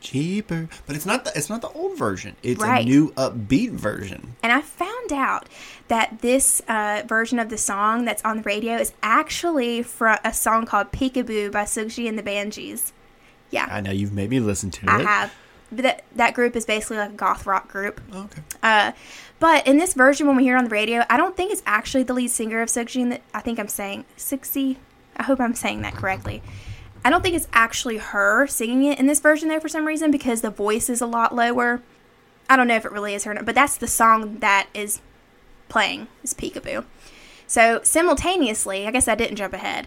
[0.01, 2.37] Cheaper, but it's not the it's not the old version.
[2.43, 2.85] It's Right.
[2.85, 4.37] a new upbeat version.
[4.43, 5.49] And I found out
[5.89, 10.35] that this uh, version of the song that's on the radio is actually from a
[10.35, 12.93] song called Peekaboo by Siouxsie and the Banshees.
[13.55, 15.07] Yeah, I know you've made me listen to I it.
[15.07, 15.35] I have.
[15.71, 18.01] But that, that group is basically like a goth rock group.
[18.13, 18.43] Oh, okay.
[18.63, 18.93] Uh,
[19.41, 21.63] but in this version, when we hear it on the radio, I don't think it's
[21.67, 23.09] actually the lead singer of Siouxsie.
[23.09, 24.79] That I think I'm saying Sixty.
[25.17, 26.43] I hope I'm saying that correctly.
[27.05, 30.11] I don't think it's actually her singing it in this version though for some reason
[30.11, 31.83] because the voice is a lot lower.
[32.49, 35.01] I don't know if it really is her, but that's the song that is
[35.69, 36.85] playing is Peekaboo.
[37.47, 39.87] So simultaneously, I guess I didn't jump ahead.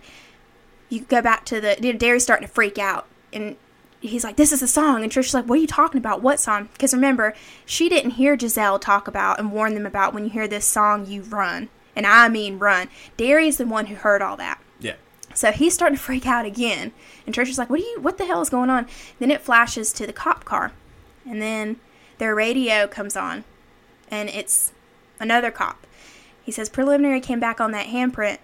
[0.89, 3.55] You go back to the you know, Derry's starting to freak out, and
[3.99, 6.21] he's like, "This is a song," and Trish's like, "What are you talking about?
[6.21, 7.33] What song?" Because remember,
[7.65, 11.05] she didn't hear Jezelle talk about and warn them about when you hear this song,
[11.05, 12.89] you run, and I mean run.
[13.17, 14.61] Derry's the one who heard all that.
[14.79, 14.95] Yeah.
[15.33, 16.91] So he's starting to freak out again.
[17.25, 18.87] And Trisha's like, What do you what the hell is going on?
[19.19, 20.71] Then it flashes to the cop car.
[21.29, 21.77] And then
[22.17, 23.43] their radio comes on
[24.09, 24.71] and it's
[25.19, 25.85] another cop.
[26.43, 28.37] He says preliminary came back on that handprint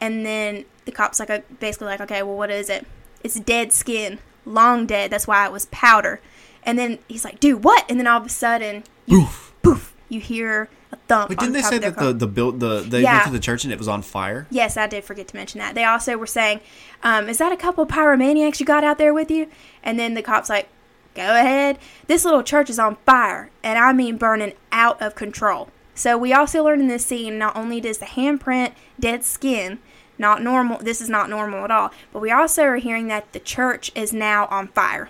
[0.00, 2.86] and then the cop's like uh, basically like, Okay, well what is it?
[3.22, 4.18] It's dead skin.
[4.46, 6.20] Long dead, that's why it was powder.
[6.62, 7.84] And then he's like, Dude, what?
[7.88, 9.52] And then all of a sudden you Boof.
[9.62, 11.30] poof, you hear a thump.
[11.30, 12.06] Wait, on didn't they top say that car.
[12.06, 13.14] the the build the they Yeah.
[13.14, 14.46] went to the church and it was on fire?
[14.50, 15.74] Yes, I did forget to mention that.
[15.74, 16.60] They also were saying,
[17.02, 19.46] um, "Is that a couple of pyromaniacs you got out there with you?"
[19.82, 20.68] And then the cops like,
[21.14, 21.78] "Go ahead.
[22.06, 26.32] This little church is on fire, and I mean burning out of control." So we
[26.32, 29.78] also learned in this scene not only does the handprint dead skin
[30.20, 30.78] not normal.
[30.78, 31.90] This is not normal at all.
[32.12, 35.08] But we also are hearing that the church is now on fire.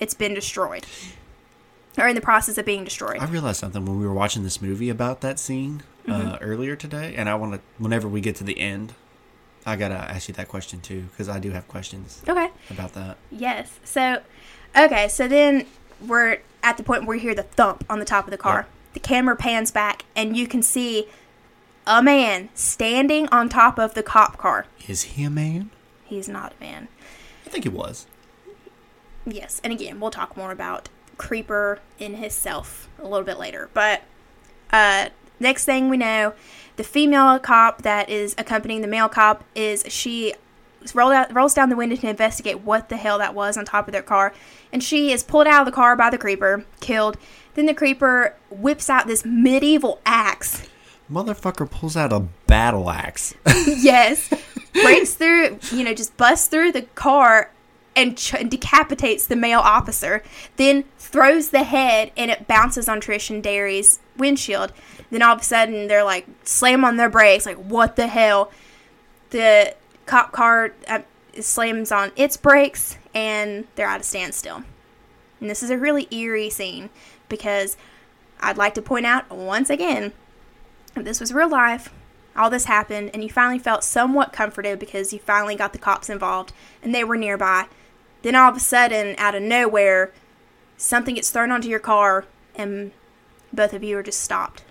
[0.00, 0.84] It's been destroyed,
[1.96, 3.18] or in the process of being destroyed.
[3.20, 6.26] I realized something when we were watching this movie about that scene Mm-hmm.
[6.28, 8.94] uh, earlier today, and I want to whenever we get to the end
[9.66, 12.48] I gotta ask you that question too because I do have questions Okay.
[12.70, 13.18] about that.
[13.30, 13.78] Yes.
[13.84, 14.22] So,
[14.74, 15.08] okay.
[15.08, 15.66] So then
[16.06, 18.60] we're at the point where we hear the thump on the top of the car.
[18.60, 18.74] Yeah.
[18.94, 21.08] The camera pans back, and you can see
[21.88, 24.66] a man standing on top of the cop car.
[24.86, 25.70] Is he a man?
[26.04, 26.88] He's not a man.
[27.46, 28.06] I think he was.
[29.26, 29.60] Yes.
[29.64, 33.70] And again, we'll talk more about Creeper in himself a little bit later.
[33.72, 34.02] But
[34.70, 35.08] uh,
[35.40, 36.34] next thing we know,
[36.76, 40.34] the female cop that is accompanying the male cop is she
[40.94, 43.88] rolled out, rolls down the window to investigate what the hell that was on top
[43.88, 44.32] of their car,
[44.72, 47.16] and she is pulled out of the car by the creeper, killed.
[47.54, 50.68] Then the creeper whips out this medieval axe.
[51.10, 53.34] Motherfucker pulls out a battle axe.
[53.66, 54.32] yes,
[54.72, 57.50] breaks through, you know, just busts through the car
[57.96, 60.22] and ch- decapitates the male officer.
[60.56, 64.72] Then throws the head and it bounces on Trish and Derry's windshield.
[65.10, 68.52] Then all of a sudden they're like slam on their brakes, like what the hell?
[69.30, 69.74] The
[70.06, 71.00] cop car uh,
[71.40, 74.62] slams on its brakes and they're at a standstill.
[75.40, 76.90] And this is a really eerie scene
[77.28, 77.76] because
[78.40, 80.12] I'd like to point out once again
[81.00, 81.92] if this was real life,
[82.36, 86.08] all this happened, and you finally felt somewhat comforted because you finally got the cops
[86.08, 87.66] involved and they were nearby.
[88.22, 90.12] Then all of a sudden, out of nowhere,
[90.76, 92.24] something gets thrown onto your car
[92.54, 92.92] and
[93.52, 94.62] both of you are just stopped.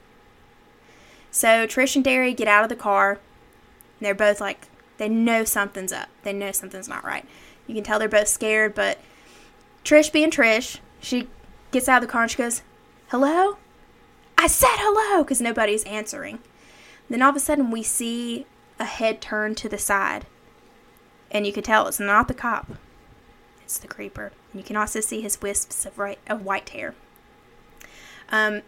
[1.32, 3.12] So Trish and Derry get out of the car.
[3.12, 4.68] And they're both like,
[4.98, 6.10] they know something's up.
[6.24, 7.26] They know something's not right.
[7.68, 9.00] You can tell they're both scared, but
[9.84, 11.28] Trish being Trish, she
[11.72, 12.62] gets out of the car and she goes,
[13.10, 13.58] Hello?
[14.38, 16.40] I said hello because nobody's answering.
[17.10, 18.46] Then all of a sudden, we see
[18.80, 20.26] a head turn to the side,
[21.32, 22.72] and you can tell it's not the cop;
[23.64, 24.32] it's the creeper.
[24.52, 26.94] And you can also see his wisps of, right, of white hair.
[28.30, 28.62] Um,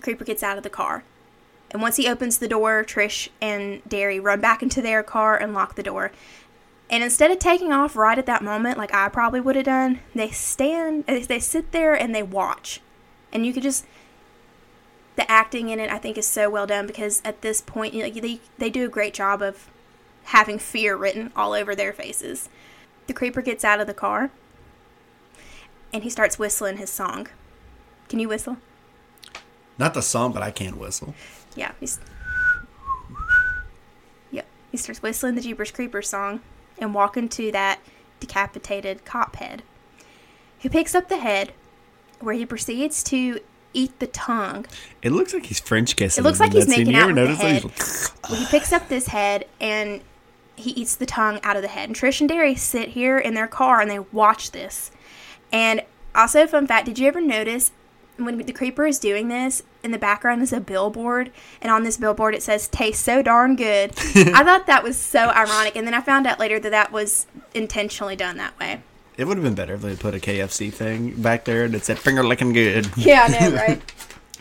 [0.00, 1.02] creeper gets out of the car,
[1.70, 5.52] and once he opens the door, Trish and Derry run back into their car and
[5.52, 6.12] lock the door.
[6.88, 10.00] And instead of taking off right at that moment, like I probably would have done,
[10.14, 12.80] they stand, they sit there and they watch,
[13.32, 13.86] and you could just
[15.16, 18.02] the acting in it I think is so well done because at this point you
[18.02, 19.68] know, they they do a great job of
[20.24, 22.48] having fear written all over their faces.
[23.06, 24.30] The creeper gets out of the car
[25.92, 27.28] and he starts whistling his song.
[28.08, 28.56] Can you whistle?
[29.78, 31.14] Not the song, but I can whistle.
[31.54, 32.00] Yeah, he's
[34.30, 34.46] Yep.
[34.70, 36.40] He starts whistling the Jeepers Creepers song
[36.78, 37.80] and walking to that
[38.20, 39.62] decapitated cop head.
[40.58, 41.52] He picks up the head
[42.20, 43.40] where he proceeds to
[43.74, 44.64] eat the tongue
[45.02, 46.22] It looks like he's French kissing.
[46.22, 46.86] It looks like he's scene.
[46.86, 47.64] making You out ever with the head.
[47.64, 47.80] like,
[48.30, 50.00] Well, he picks up this head and
[50.56, 51.88] he eats the tongue out of the head.
[51.88, 54.90] And Trish and Derry sit here in their car and they watch this.
[55.52, 55.82] And
[56.14, 57.72] also, fun fact: Did you ever notice
[58.16, 59.62] when the creeper is doing this?
[59.82, 63.56] In the background is a billboard, and on this billboard it says "Tastes so darn
[63.56, 66.92] good." I thought that was so ironic, and then I found out later that that
[66.92, 68.80] was intentionally done that way.
[69.16, 71.84] It would have been better if they put a KFC thing back there and it
[71.84, 72.88] said finger licking good.
[72.96, 73.82] Yeah, I know, right?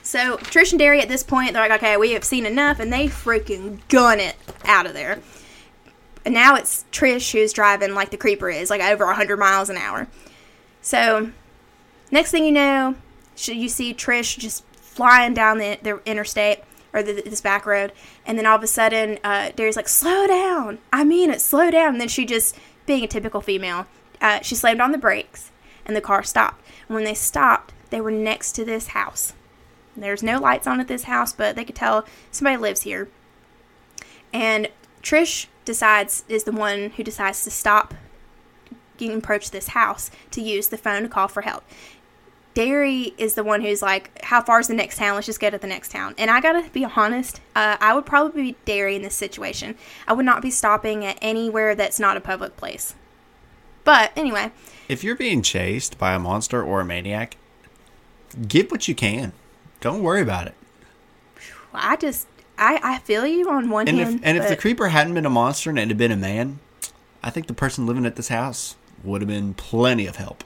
[0.01, 2.91] so Trish and Derry at this point, they're like, okay, we have seen enough, and
[2.91, 5.19] they freaking gun it out of there.
[6.25, 9.77] And now it's Trish who's driving like the creeper is, like over 100 miles an
[9.77, 10.07] hour.
[10.81, 11.31] So,
[12.11, 12.95] next thing you know,
[13.37, 16.59] you see Trish just flying down the, the interstate
[16.93, 17.91] or the, this back road,
[18.25, 20.79] and then all of a sudden, uh, Derry's like, "Slow down!
[20.91, 23.87] I mean it, slow down!" And then she just, being a typical female,
[24.23, 25.51] uh, she slammed on the brakes,
[25.85, 26.65] and the car stopped.
[26.87, 29.33] And when they stopped, they were next to this house.
[29.95, 33.09] There's no lights on at this house, but they could tell somebody lives here.
[34.31, 34.69] And
[35.03, 37.93] Trish decides is the one who decides to stop
[38.99, 41.63] and approach this house to use the phone to call for help.
[42.53, 45.15] Derry is the one who's like, "How far is the next town?
[45.15, 48.05] Let's just go to the next town." And I gotta be honest, uh, I would
[48.05, 49.75] probably be Derry in this situation.
[50.07, 52.95] I would not be stopping at anywhere that's not a public place.
[53.83, 54.51] But anyway,
[54.87, 57.37] If you're being chased by a monster or a maniac,
[58.47, 59.33] get what you can.
[59.81, 60.55] Don't worry about it.
[61.73, 62.27] I just
[62.57, 65.25] I, I feel you on one And if hand, and if the creeper hadn't been
[65.25, 66.59] a monster and it had been a man,
[67.23, 70.43] I think the person living at this house would have been plenty of help.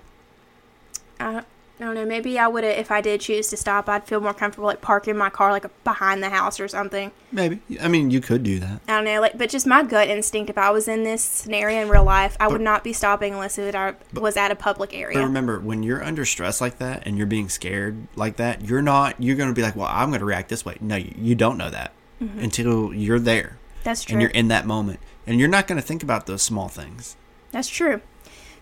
[1.20, 1.44] I
[1.86, 2.06] don't know.
[2.06, 4.82] Maybe I would have, if I did choose to stop, I'd feel more comfortable like
[4.82, 7.12] parking my car like behind the house or something.
[7.32, 7.62] Maybe.
[7.80, 8.82] I mean, you could do that.
[8.88, 10.50] I don't know, like, but just my gut instinct.
[10.50, 13.58] If I was in this scenario in real life, I would not be stopping unless
[13.60, 13.76] it
[14.14, 15.20] was at a public But area.
[15.20, 19.22] remember, when you're under stress like that and you're being scared like that, you're not.
[19.22, 21.36] You're going to be like, "Well, I'm going to react this way." No, you, you
[21.36, 22.40] don't know that mm-hmm.
[22.40, 24.14] until you're there That's true.
[24.14, 27.16] and you're in that moment, and you're not going to think about those small things.
[27.52, 28.02] That's true.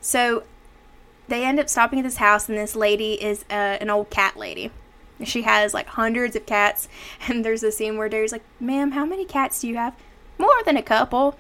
[0.02, 0.44] So
[1.28, 4.38] they end up stopping at this house, and this lady is uh, an old cat
[4.38, 4.72] lady.
[5.24, 6.88] She has like hundreds of cats,
[7.28, 9.96] and there's a scene where Derry's like, "Ma'am, how many cats do you have?"
[10.38, 11.38] More than a couple.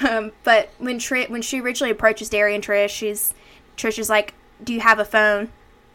[0.00, 3.32] Um, but when when she originally approaches Derry and Trish, she's
[3.76, 5.50] Trish is like, "Do you have a phone?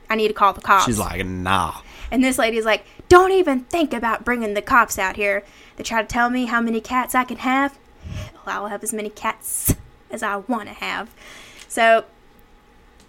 [0.10, 1.82] I need to call the cops." She's like, nah.
[2.10, 5.44] and this lady's like, "Don't even think about bringing the cops out here.
[5.76, 7.78] They try to tell me how many cats I can have.
[8.46, 9.76] Well, I'll have as many cats
[10.10, 11.14] as I want to have."
[11.68, 12.06] So,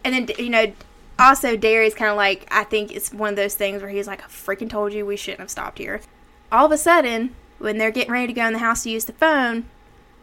[0.04, 0.72] and then you know,
[1.18, 4.22] also Darry's kind of like, I think it's one of those things where he's like,
[4.22, 6.00] "I freaking told you we shouldn't have stopped here."
[6.50, 9.04] All of a sudden, when they're getting ready to go in the house to use
[9.04, 9.64] the phone,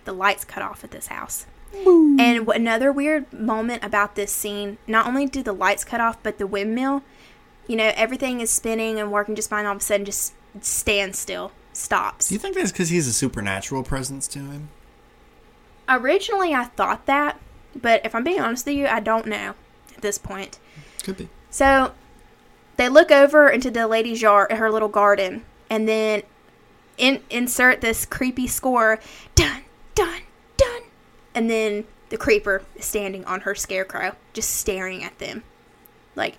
[0.06, 1.46] the lights cut off at this house.
[1.86, 6.40] And another weird moment about this scene, not only do the lights cut off, but
[6.40, 7.04] the windmill,
[7.68, 11.20] you know, everything is spinning and working just fine, all of a sudden just stands
[11.20, 12.30] still, stops.
[12.30, 14.70] Do you think that's because he's a supernatural presence to him?
[15.88, 17.40] Originally, I thought that,
[17.80, 19.54] but if I'm being honest with you, I don't know
[20.00, 20.60] at this point.
[21.04, 21.30] Could be.
[21.50, 21.92] So
[22.78, 26.24] they look over into the lady's yard, her little garden, and then
[26.98, 29.00] in, insert this creepy score,
[29.36, 29.64] dun
[29.96, 30.22] dun
[30.56, 30.82] dun,
[31.36, 35.44] and then the creeper is standing on her scarecrow, just staring at them,
[36.16, 36.38] like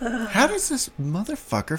[0.00, 1.78] How does this motherfucker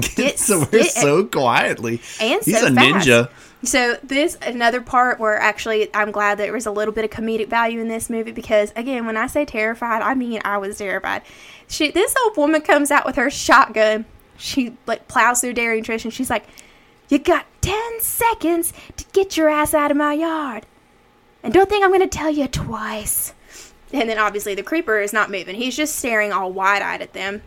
[0.00, 2.00] get Get- somewhere so quietly?
[2.20, 3.06] and He's so a fast.
[3.08, 3.30] ninja.
[3.64, 7.10] So this another part where actually I'm glad that there was a little bit of
[7.10, 10.78] comedic value in this movie because again when I say terrified I mean I was
[10.78, 11.22] terrified.
[11.68, 14.04] She this old woman comes out with her shotgun.
[14.36, 16.44] She like plows through and Trish and she's like,
[17.08, 20.66] "You got ten seconds to get your ass out of my yard,
[21.44, 23.32] and don't think I'm gonna tell you twice."
[23.92, 25.54] And then obviously the creeper is not moving.
[25.54, 27.42] He's just staring all wide eyed at them.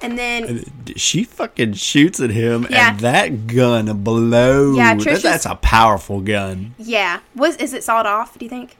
[0.00, 0.64] And then
[0.96, 2.90] She fucking shoots at him, Yeah.
[2.90, 4.76] and that gun blows.
[4.76, 6.74] Yeah, Trisha's- that's a powerful gun.
[6.78, 8.38] yeah, was is it sawed off?
[8.38, 8.76] Do you think?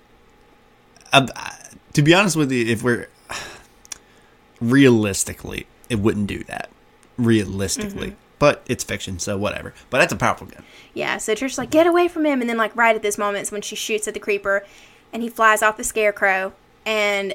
[1.12, 1.50] Um, uh,
[1.94, 3.08] to be honest with you, if we're
[4.60, 6.68] realistically, it wouldn't do that.
[7.16, 8.16] Realistically, Mm-hmm.
[8.38, 9.74] but it's fiction, so whatever.
[9.90, 10.62] But that's a powerful gun.
[10.94, 12.40] Yeah, so Trish's like, get away from him.
[12.40, 14.64] And then, like, right at this moment is when she shoots at the creeper
[15.12, 16.52] and he flies off the scarecrow
[16.86, 17.34] and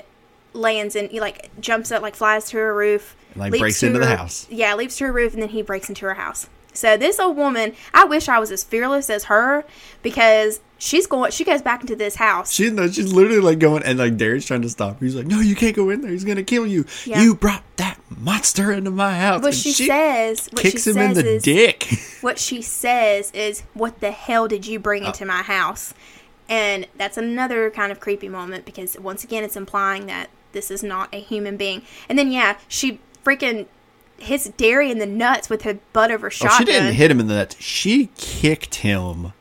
[0.54, 3.16] lands and he, like, jumps up, like, flies to her roof.
[3.36, 4.48] Like, breaks to into the house.
[4.50, 6.48] Yeah, leaps to her roof and then he breaks into her house.
[6.74, 9.64] So this old woman, I wish I was as fearless as her
[10.02, 12.52] because she's going, she goes back into this house.
[12.52, 15.06] She no, she's literally like going, and like Darren's trying to stop her.
[15.06, 16.12] He's like, "No, you can't go in there.
[16.12, 16.86] He's gonna kill you.
[17.06, 17.22] Yeah.
[17.22, 20.96] You brought that monster into my house." what And she, says, what kicks she him
[20.96, 21.88] says in the is, dick.
[22.22, 25.08] what she says is, "What the hell did you bring uh.
[25.08, 25.94] into my house?"
[26.50, 30.82] And that's another kind of creepy moment because once again, it's implying that this is
[30.84, 31.82] not a human being.
[32.08, 33.68] And then yeah, she freaking
[34.18, 36.58] hits Darry in the nuts with her butt of her Oh, shotgun.
[36.60, 37.58] she didn't hit him in the nuts.
[37.60, 39.34] She kicked him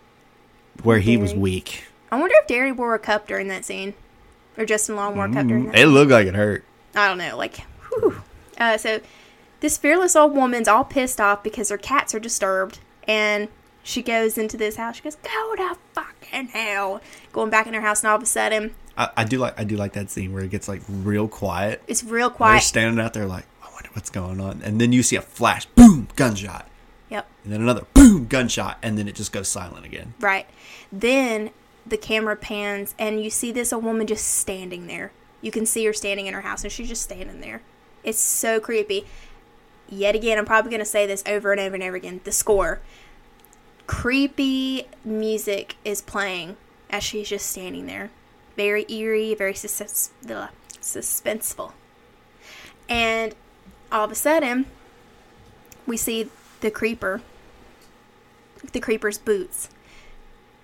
[0.83, 1.85] where he was weak.
[2.11, 3.95] I wonder if Darry wore a cup during that scene,
[4.59, 5.79] or Justin Long wore a cup during that.
[5.79, 6.65] It looked like it hurt.
[6.95, 7.59] I don't know, like,
[7.89, 8.23] whew.
[8.59, 9.01] Uh, so
[9.61, 13.49] this fearless old woman's all pissed off because her cats are disturbed, and
[13.83, 14.97] she goes into this house.
[14.97, 17.01] She goes, "Go to fucking hell!"
[17.33, 19.64] Going back in her house, and all of a sudden, I, I do like I
[19.64, 21.82] do like that scene where it gets like real quiet.
[21.86, 22.55] it's real quiet.
[22.55, 25.22] They're standing out there like, I wonder what's going on, and then you see a
[25.22, 26.68] flash, boom, gunshot,
[27.11, 30.14] Yep, and then another boom, gunshot, and then it just goes silent again.
[30.20, 30.47] right.
[30.93, 31.51] Then
[31.86, 35.11] the camera pans, and you see this old woman just standing there.
[35.40, 37.62] You can see her standing in her house, and she's just standing there.
[38.05, 39.07] It's so creepy.
[39.88, 42.20] Yet again, I'm probably going to say this over and over and over again.
[42.24, 42.80] The score.
[43.86, 46.57] Creepy music is playing
[46.90, 48.11] as she's just standing there.
[48.57, 50.11] Very eerie, very sus-
[50.80, 51.72] suspenseful.
[52.88, 53.34] And
[53.90, 54.66] all of a sudden,
[55.86, 56.30] we see
[56.61, 57.22] the creeper,
[58.72, 59.68] the creeper's boots,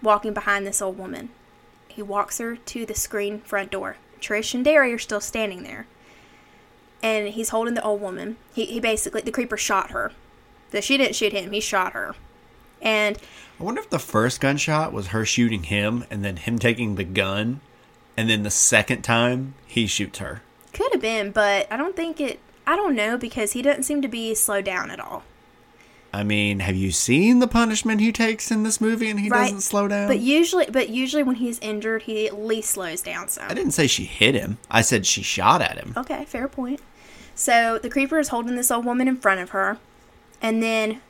[0.03, 1.30] walking behind this old woman.
[1.89, 3.97] He walks her to the screen front door.
[4.20, 5.86] Trish and Darry are still standing there.
[7.03, 8.36] And he's holding the old woman.
[8.55, 10.12] He, he basically, the creeper shot her.
[10.72, 12.14] So she didn't shoot him, he shot her.
[12.80, 13.18] And
[13.59, 17.05] I wonder if the first gunshot was her shooting him, and then him taking the
[17.05, 17.61] gun,
[18.19, 20.43] and then the second time he shoots her.
[20.73, 24.03] could have been, but I don't think it, I don't know because he doesn't seem
[24.03, 25.23] to be slowed down at all.
[26.12, 29.45] I mean, have you seen the punishment he takes in this movie, and he Right.
[29.45, 30.09] doesn't slow down?
[30.09, 33.45] But usually, but usually when he's injured, he at least slows down some.
[33.49, 34.59] I didn't say she hit him.
[34.71, 35.93] I said she shot at him.
[35.97, 36.81] Okay, fair point.
[37.37, 39.79] So the creeper is holding this old woman in front of her,
[40.43, 41.01] and then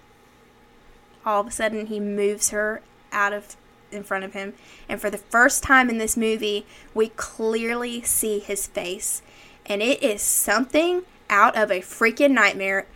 [1.25, 2.83] all of a sudden he moves her
[3.13, 3.57] out of
[3.91, 4.55] in front of him,
[4.89, 9.23] and for the first time in this movie, we clearly see his face,
[9.67, 12.87] and it is something out of a freaking nightmare.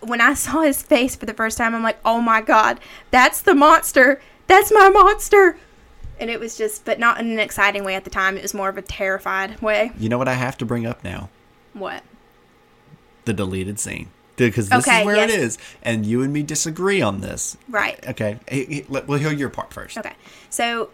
[0.00, 2.80] When I saw his face for the first time, I'm like, "Oh my god,
[3.10, 4.20] that's the monster!
[4.46, 5.58] That's my monster!"
[6.18, 8.36] And it was just, but not in an exciting way at the time.
[8.38, 9.92] It was more of a terrified way.
[9.98, 11.28] You know what I have to bring up now?
[11.74, 12.02] What?
[13.26, 14.08] The deleted scene.
[14.36, 15.30] Because this Okay, is where yes.
[15.32, 17.56] it is, and you and me disagree on this.
[17.68, 17.98] Right.
[18.06, 19.96] Okay, he- he- let- we'll hear your part first.
[19.96, 20.12] Okay.
[20.50, 20.90] So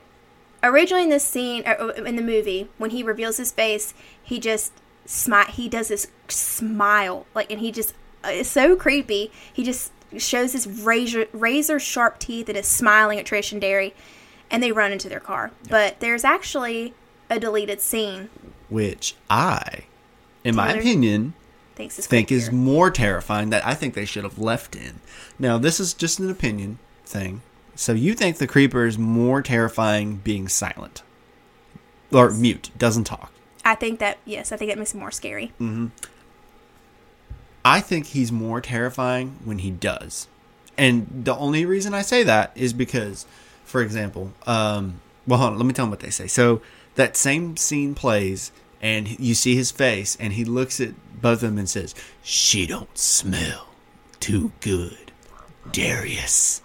[0.62, 4.38] originally in this scene or, or in the movie when he reveals his face, he
[4.38, 4.72] just
[5.07, 5.47] smile.
[5.47, 9.30] He does this smile like, and he just uh, it's so creepy.
[9.53, 13.93] He just shows his razor razor sharp teeth and is smiling at Trish and Darry,
[14.51, 15.51] and they run into their car.
[15.68, 16.95] But there's actually
[17.28, 18.28] a deleted scene.
[18.68, 19.84] Which I,
[20.45, 21.34] in my opinion,
[21.78, 25.00] Is think is more terrifying that I think they should have left in.
[25.38, 27.42] Now, this is just an opinion thing.
[27.74, 31.02] So you think the creeper is more terrifying being silent
[32.12, 33.32] or mute, doesn't talk.
[33.64, 35.52] I think that yes, I think it makes it more scary.
[35.60, 35.86] Mm-hmm.
[37.64, 40.26] I think he's more terrifying when he does.
[40.76, 43.24] And the only reason I say that is because,
[43.64, 46.26] for example, um, well, hold on, let me tell them what they say.
[46.26, 46.60] So
[46.96, 48.50] that same scene plays,
[48.82, 50.90] and you see his face, and he looks at
[51.22, 53.68] both of them and says, "She don't smell
[54.20, 55.12] too good,
[55.70, 56.60] Darius."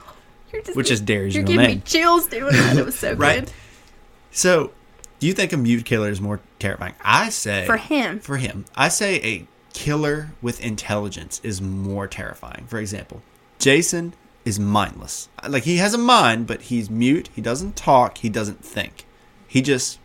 [0.73, 1.75] Which is Darius' You're giving name.
[1.77, 2.77] me chills doing that.
[2.77, 3.45] It was so Right.
[3.45, 3.53] good
[4.31, 4.71] So,
[5.19, 6.93] do you think a mute killer is more terrifying?
[7.01, 8.19] I say for him.
[8.19, 12.65] For him, I say a killer with intelligence is more terrifying.
[12.67, 13.21] For example,
[13.59, 14.13] Jason
[14.45, 15.27] is mindless.
[15.47, 17.29] Like he has a mind, but he's mute.
[17.35, 18.19] He doesn't talk.
[18.19, 19.05] He doesn't think.
[19.47, 19.99] He just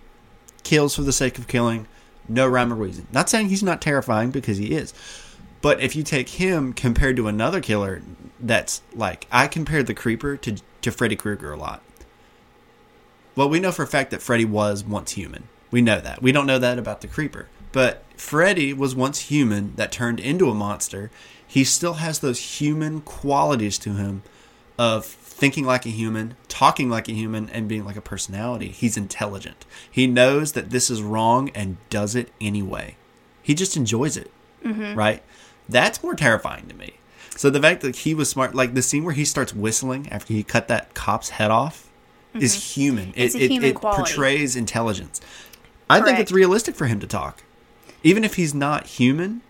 [0.64, 1.86] kills for the sake of killing,
[2.28, 3.06] no rhyme or reason.
[3.12, 4.94] Not saying he's not terrifying because he is.
[5.60, 8.02] But if you take him compared to another killer
[8.40, 11.82] that's like I compared the creeper to to Freddy Krueger a lot.
[13.36, 15.44] Well, we know for a fact that Freddy was once human.
[15.70, 16.20] We know that.
[16.20, 17.48] We don't know that about the creeper.
[17.70, 21.10] But Freddy was once human that turned into a monster.
[21.46, 24.22] He still has those human qualities to him
[24.78, 25.04] of
[25.42, 28.68] thinking like a human, talking like a human, and being like a personality.
[28.68, 29.66] He's intelligent.
[29.90, 32.94] He knows that this is wrong and does it anyway.
[33.42, 34.30] He just enjoys it.
[34.64, 34.96] Mm-hmm.
[34.96, 35.20] Right?
[35.68, 36.92] That's more terrifying to me.
[37.30, 40.32] So the fact that he was smart, like the scene where he starts whistling after
[40.32, 41.90] he cut that cop's head off,
[42.34, 42.80] is mm-hmm.
[42.80, 43.12] human.
[43.16, 44.02] It's it a it, human it quality.
[44.02, 45.20] portrays intelligence.
[45.90, 47.42] I think it's realistic for him to talk.
[48.04, 49.42] Even if he's not human,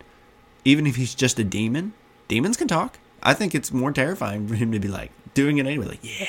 [0.64, 1.92] even if he's just a demon,
[2.28, 2.98] demons can talk.
[3.22, 5.86] I think it's more terrifying for him to be like doing it anyway.
[5.86, 6.26] Like, yeah,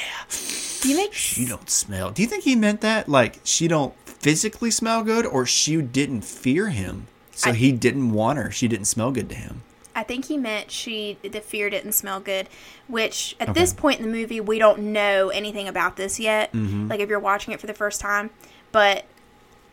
[0.81, 2.11] Do You make she don't smell.
[2.11, 3.07] Do you think he meant that?
[3.09, 8.11] Like, she don't physically smell good, or she didn't fear him, so I- he didn't
[8.11, 8.51] want her.
[8.51, 9.61] She didn't smell good to him.
[9.95, 12.49] I think he meant she the fear didn't smell good,
[12.87, 13.59] which at Okay.
[13.59, 16.51] this point in the movie we don't know anything about this yet.
[16.51, 16.87] Mm-hmm.
[16.87, 18.31] Like if you're watching it for the first time,
[18.71, 19.05] but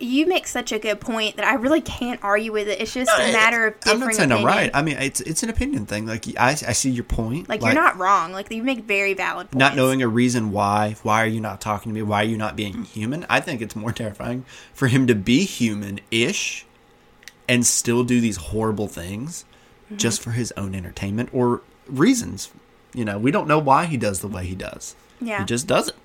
[0.02, 2.80] you make such a good point that I really can't argue with it.
[2.80, 4.70] It's just a matter of I'm not saying I'm right.
[4.72, 6.06] I mean, it's it's an opinion thing.
[6.06, 7.48] Like, I, I see your point.
[7.48, 8.32] Like, you're not wrong.
[8.32, 9.58] Like you make very valid points.
[9.60, 12.36] not knowing a reason why why are you not talking to me why are you
[12.38, 16.64] not being human i think it's more terrifying for him to be human-ish
[17.48, 19.44] and still do these horrible things
[19.86, 19.96] Mm-hmm.
[19.96, 22.50] just for his own entertainment or reasons
[22.94, 25.40] you know we don't know why he does the way he does Yeah.
[25.40, 25.96] he just does it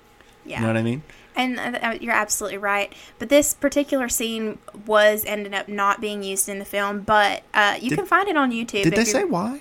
[0.44, 0.56] yeah.
[0.56, 1.04] you know what i mean
[1.36, 2.92] And uh, you're absolutely right.
[3.18, 7.76] But this particular scene was ended up not being used in the film, but uh,
[7.80, 8.84] you Did- can find it on YouTube.
[8.84, 9.60] did they say why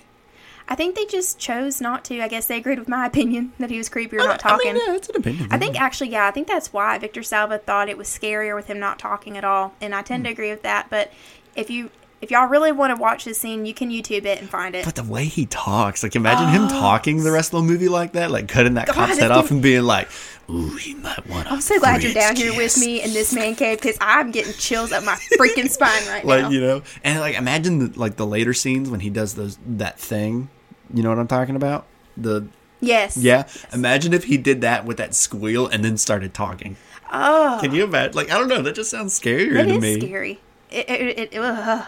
[0.67, 2.21] I think they just chose not to.
[2.21, 4.71] I guess they agreed with my opinion that he was creepy or not talking.
[4.71, 5.47] I mean, yeah, it's an opinion.
[5.51, 8.65] I think actually, yeah, I think that's why Victor Salva thought it was scarier with
[8.67, 10.25] him not talking at all, and I tend Hmm.
[10.25, 10.87] to agree with that.
[10.89, 11.11] But
[11.55, 14.49] if you if y'all really want to watch this scene, you can YouTube it and
[14.49, 14.85] find it.
[14.85, 18.13] But the way he talks, like imagine him talking the rest of the movie like
[18.13, 20.07] that, like cutting that God, cop's head off and being like,
[20.49, 23.55] "Ooh, he might want." I'm so glad you're down here with me in this man
[23.55, 26.49] cave because I'm getting chills up my freaking spine right like now.
[26.49, 29.99] you know and like imagine the, like the later scenes when he does those that
[29.99, 30.49] thing
[30.93, 31.85] you know what i'm talking about
[32.15, 32.47] the
[32.81, 33.17] yes.
[33.17, 36.75] yeah imagine if he did that with that squeal and then started talking
[37.11, 39.99] Oh, can you imagine like i don't know that just sounds scarier that to me
[39.99, 40.39] scary.
[40.71, 41.85] It, it, it.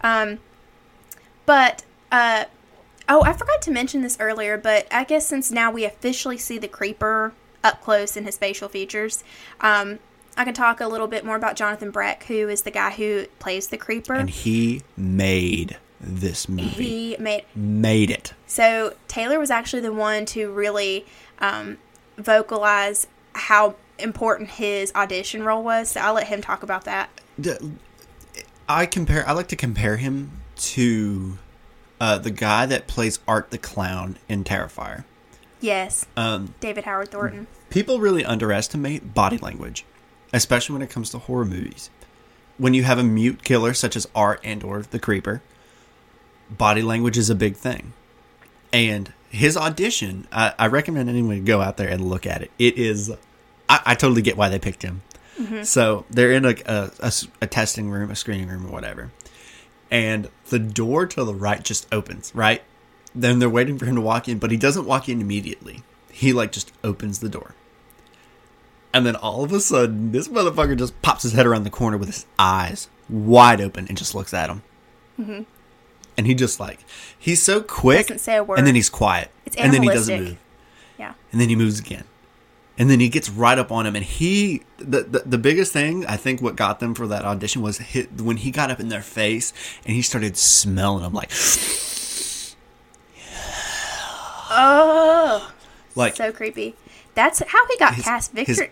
[0.00, 0.38] Um,
[1.46, 2.44] but uh,
[3.08, 6.58] oh, I forgot to mention this earlier, but I guess since now we officially see
[6.58, 7.32] the creeper
[7.64, 9.24] up close in his facial features,
[9.60, 9.98] um,
[10.36, 13.26] I can talk a little bit more about Jonathan Breck, who is the guy who
[13.38, 14.14] plays the creeper.
[14.14, 20.26] and he made this movie he made made it so Taylor was actually the one
[20.26, 21.06] to really
[21.38, 21.78] um,
[22.18, 25.90] vocalize how important his audition role was.
[25.90, 27.10] So I'll let him talk about that.
[28.68, 31.38] I compare i like to compare him to
[32.00, 35.04] uh, the guy that plays art the clown in terrifier
[35.64, 37.46] Yes, um, David Howard Thornton.
[37.70, 39.84] people really underestimate body language,
[40.32, 41.90] especially when it comes to horror movies.
[42.58, 45.42] When you have a mute killer such as Art and or the Creeper,
[46.50, 47.94] body language is a big thing.
[48.72, 52.50] And his audition, I, I recommend anyone go out there and look at it.
[52.58, 53.10] It is,
[53.68, 55.02] I, I totally get why they picked him.
[55.64, 56.90] So they're in a
[57.40, 59.10] a testing room, a screening room, or whatever,
[59.90, 62.32] and the door to the right just opens.
[62.36, 62.62] Right,
[63.14, 65.82] then they're waiting for him to walk in, but he doesn't walk in immediately.
[66.10, 67.54] He like just opens the door.
[68.92, 71.98] And then all of a sudden, this motherfucker just pops his head around the corner
[71.98, 74.62] with his eyes wide open and just looks at him.
[75.18, 75.42] Mm-hmm.
[76.16, 76.78] And he just like,
[77.18, 78.06] he's so quick.
[78.06, 78.58] Doesn't say a word.
[78.58, 79.30] And then he's quiet.
[79.44, 80.38] It's and then he doesn't move.
[80.96, 81.14] Yeah.
[81.32, 82.04] And then he moves again.
[82.78, 83.96] And then he gets right up on him.
[83.96, 87.62] And he, the, the, the biggest thing, I think what got them for that audition
[87.62, 89.52] was hit, when he got up in their face
[89.84, 91.30] and he started smelling them like,
[94.54, 95.52] Oh,
[95.94, 96.74] like so creepy.
[97.14, 98.32] That's how he got his- cast.
[98.32, 98.62] Victor, his,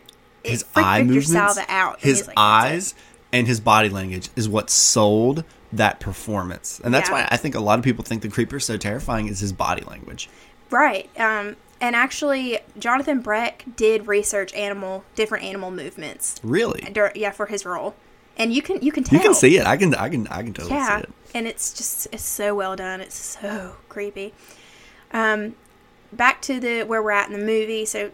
[0.44, 2.00] his eye Victor movements, Salva out.
[2.00, 2.94] his like, eyes,
[3.32, 7.14] and his body language is what sold that performance, and that's Yeah.
[7.14, 9.52] why I think a lot of people think the creeper is so terrifying is his
[9.52, 10.28] body language.
[10.70, 11.08] Right.
[11.18, 16.40] Um, and actually, Jonathan Breck did research animal, different animal movements.
[16.42, 17.94] Really, dur- Yeah, for his role,
[18.36, 19.18] and you can you can tell.
[19.18, 19.66] you can see it.
[19.66, 21.10] I can, I can, I can totally Yeah, see it.
[21.34, 23.00] and it's just it's so well done.
[23.00, 24.34] It's so creepy.
[25.12, 25.54] Um,
[26.12, 27.84] back to the where we're at in the movie.
[27.84, 28.10] So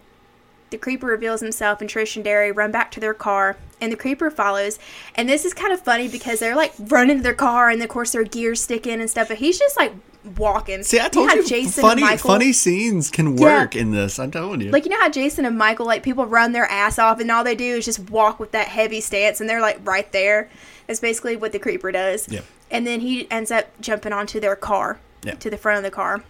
[0.71, 3.97] the creeper reveals himself, and Trish and Darry run back to their car, and the
[3.97, 4.79] creeper follows.
[5.15, 7.89] And this is kind of funny because they're like running to their car, and of
[7.89, 9.29] course their gears sticking and stuff.
[9.29, 9.93] But he's just like
[10.37, 10.83] walking.
[10.83, 14.19] See, I told know you, Jason funny, Michael, funny scenes can work in this.
[14.19, 14.71] I'm telling you.
[14.71, 17.45] like you know how Jason and Michael like people run their ass off and all
[17.45, 20.51] they do is just walk with that heavy stance and they're like right there.
[20.87, 22.29] That's basically what the creeper does.
[22.29, 22.41] Yeah.
[22.71, 25.35] And then he ends up jumping onto their car, Yeah.
[25.37, 26.23] to the front of the car,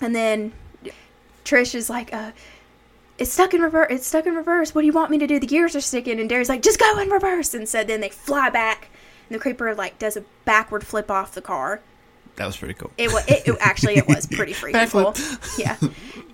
[0.00, 0.52] and then
[1.48, 2.32] Trish is like, uh,
[3.16, 3.86] "It's stuck in reverse.
[3.90, 4.74] It's stuck in reverse.
[4.74, 5.38] What do you want me to do?
[5.40, 8.10] The gears are sticking." And Darry's like, "Just go in reverse." And so then they
[8.10, 8.88] fly back,
[9.28, 11.80] and the creeper like does a backward flip off the car.
[12.36, 12.90] that was pretty cool.
[12.98, 15.14] It was it, it- actually it was pretty freaking cool.
[15.58, 15.76] Yeah,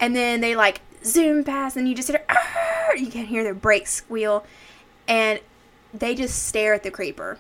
[0.01, 3.55] and then they like zoom past, and you just hear "Arr!" you can hear their
[3.55, 4.45] brakes squeal,
[5.09, 5.39] and
[5.95, 7.39] they just stare at the creeper,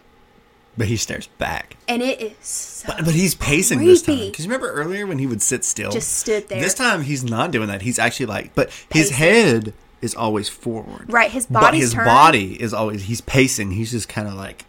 [0.76, 1.76] but he stares back.
[1.88, 4.18] and it is so But, but he's pacing this time.
[4.18, 5.90] Because remember earlier when he would sit still?
[5.90, 6.60] just stood there.
[6.60, 7.82] This time he's not doing that.
[7.82, 9.72] He's actually like, but his head
[10.02, 11.10] is always forward.
[11.12, 12.06] Right, his But his turned.
[12.06, 13.70] body is always he's pacing.
[13.72, 14.64] He's just kind of like,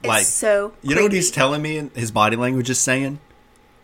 [0.00, 0.72] It's like so.
[0.82, 1.78] you know what he's telling me?
[1.78, 3.18] and His body language is saying,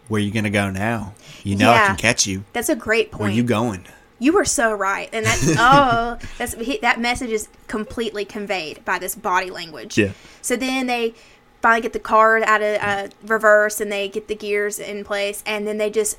[0.08, 1.14] "Where you gonna go now?
[1.42, 2.44] You know I can catch you.
[2.52, 3.20] That's a great point.
[3.22, 3.86] Where you going?"
[4.22, 8.98] You were so right, and that's oh, that's he, that message is completely conveyed by
[8.98, 9.96] this body language.
[9.96, 10.12] Yeah.
[10.42, 11.14] So then they
[11.62, 15.42] finally get the car out of uh, reverse, and they get the gears in place,
[15.46, 16.18] and then they just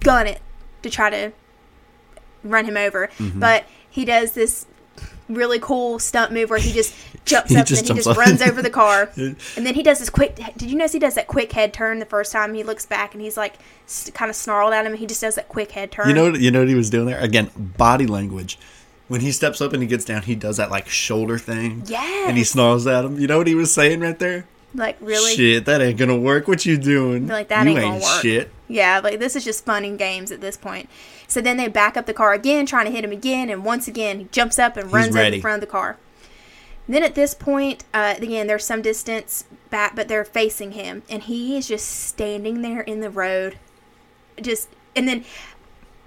[0.00, 0.40] gun it
[0.82, 1.32] to try to
[2.44, 3.08] run him over.
[3.18, 3.40] Mm-hmm.
[3.40, 4.66] But he does this
[5.28, 6.94] really cool stunt move where he just
[7.24, 8.16] jumps He up just and then he just up.
[8.16, 10.36] runs over the car, and then he does this quick.
[10.56, 13.14] Did you notice he does that quick head turn the first time he looks back
[13.14, 13.54] and he's like
[14.14, 14.92] kind of snarled at him?
[14.92, 16.08] and He just does that quick head turn.
[16.08, 17.50] You know, what you know what he was doing there again.
[17.56, 18.58] Body language.
[19.08, 21.82] When he steps up and he gets down, he does that like shoulder thing.
[21.86, 22.28] Yeah.
[22.28, 23.18] And he snarls at him.
[23.18, 24.46] You know what he was saying right there?
[24.74, 25.34] Like really?
[25.34, 26.48] Shit, that ain't gonna work.
[26.48, 27.26] What you doing?
[27.26, 28.22] Like, that you ain't gonna work.
[28.22, 28.50] shit.
[28.68, 30.88] Yeah, like this is just fun and games at this point.
[31.28, 33.86] So then they back up the car again, trying to hit him again, and once
[33.86, 35.36] again he jumps up and runs ready.
[35.36, 35.98] in front of the car.
[36.88, 41.22] Then at this point, uh, again, there's some distance back, but they're facing him, and
[41.22, 43.58] he is just standing there in the road,
[44.40, 45.24] just and then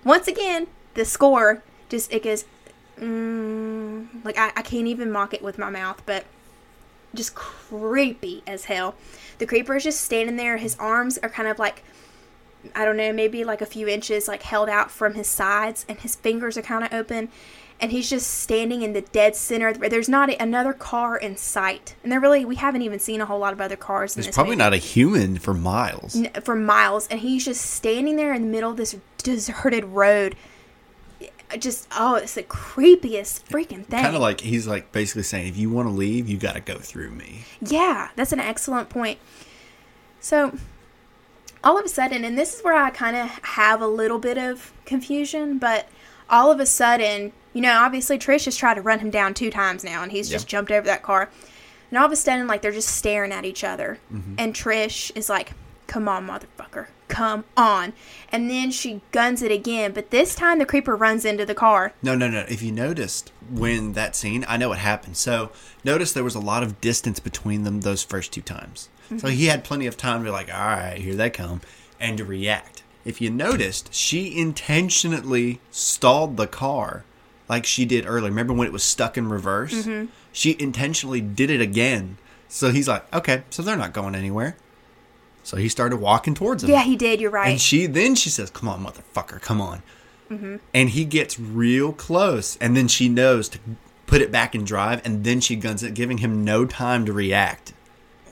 [0.03, 2.45] once again the score just it goes,
[2.99, 6.25] mm, like I, I can't even mock it with my mouth, but
[7.15, 8.95] just creepy as hell.
[9.37, 10.57] The creeper is just standing there.
[10.57, 11.83] His arms are kind of like,
[12.75, 15.99] I don't know, maybe like a few inches like held out from his sides, and
[15.99, 17.29] his fingers are kind of open.
[17.81, 19.73] And he's just standing in the dead center.
[19.73, 23.25] There's not a, another car in sight, and there really we haven't even seen a
[23.25, 24.15] whole lot of other cars.
[24.15, 26.15] In There's probably movie not a human for miles.
[26.15, 30.37] n- for miles, and he's just standing there in the middle of this deserted road.
[31.61, 34.03] Just oh, it's the creepiest freaking thing.
[34.03, 36.61] Kind of like he's like basically saying, if you want to leave, you got to
[36.61, 37.43] go through me.
[37.61, 39.19] Yeah, that's an excellent point.
[40.19, 40.57] So,
[41.63, 44.37] all of a sudden, and this is where I kind of have a little bit
[44.37, 45.87] of confusion, but
[46.29, 49.51] all of a sudden, you know, obviously Trish has tried to run him down two
[49.51, 51.29] times now, and he's just jumped over that car.
[51.89, 53.99] And all of a sudden, like, they're just staring at each other.
[54.11, 54.35] Mm-hmm.
[54.37, 55.53] And Trish is like,
[55.87, 57.93] come on, motherfucker, come on.
[58.31, 61.93] And then she guns it again, but this time the creeper runs into the car.
[62.01, 62.45] No, no, no.
[62.49, 65.17] If you noticed when that scene, I know what happened.
[65.17, 65.51] So
[65.83, 68.89] notice there was a lot of distance between them those first two times.
[69.09, 69.27] So mm-hmm.
[69.29, 71.61] he had plenty of time to be like, all right, here they come,
[71.99, 72.83] and to react.
[73.03, 77.03] If you noticed, she intentionally stalled the car
[77.47, 78.31] like she did earlier.
[78.31, 79.85] Remember when it was stuck in reverse?
[79.85, 80.05] Mm-hmm.
[80.31, 82.17] She intentionally did it again.
[82.47, 84.57] So he's like, okay, so they're not going anywhere.
[85.45, 86.71] So he started walking towards them.
[86.71, 87.51] Yeah, he did, you're right.
[87.51, 89.83] And she then she says, "Come on, motherfucker, come on."
[90.29, 90.55] Mm-hmm.
[90.73, 93.59] And he gets real close, and then she knows to
[94.07, 97.13] put it back in drive, and then she guns it, giving him no time to
[97.13, 97.73] react,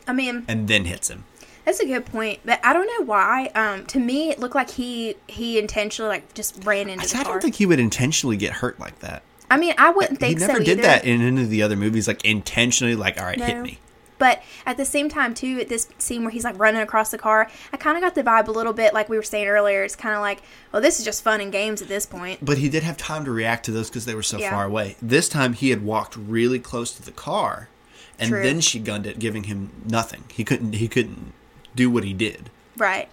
[0.08, 1.26] I mean, and then hits him.
[1.66, 3.52] That's a good point, but I don't know why.
[3.54, 7.18] Um, to me, it looked like he he intentionally like just ran into I, the
[7.20, 7.34] I car.
[7.34, 9.22] don't think he would intentionally get hurt like that.
[9.52, 10.48] I mean, I wouldn't think so.
[10.48, 10.88] he never so did either.
[10.88, 13.78] that in any of the other movies, like intentionally, like, all right, hit me.
[14.18, 17.18] But at the same time, too, at this scene where he's like running across the
[17.18, 19.84] car, I kind of got the vibe a little bit like we were saying earlier.
[19.84, 20.42] It's kind of like,
[20.72, 22.44] well, this is just fun and games at this point.
[22.44, 24.52] But he did have time to react to those because they were so Yeah.
[24.52, 24.96] far away.
[25.02, 27.70] This time he had walked really close to the car,
[28.20, 28.44] and True.
[28.44, 30.24] then she gunned it, giving him nothing.
[30.32, 30.74] He couldn't.
[30.74, 31.34] He couldn't
[31.76, 32.50] do what he did.
[32.78, 33.10] Right.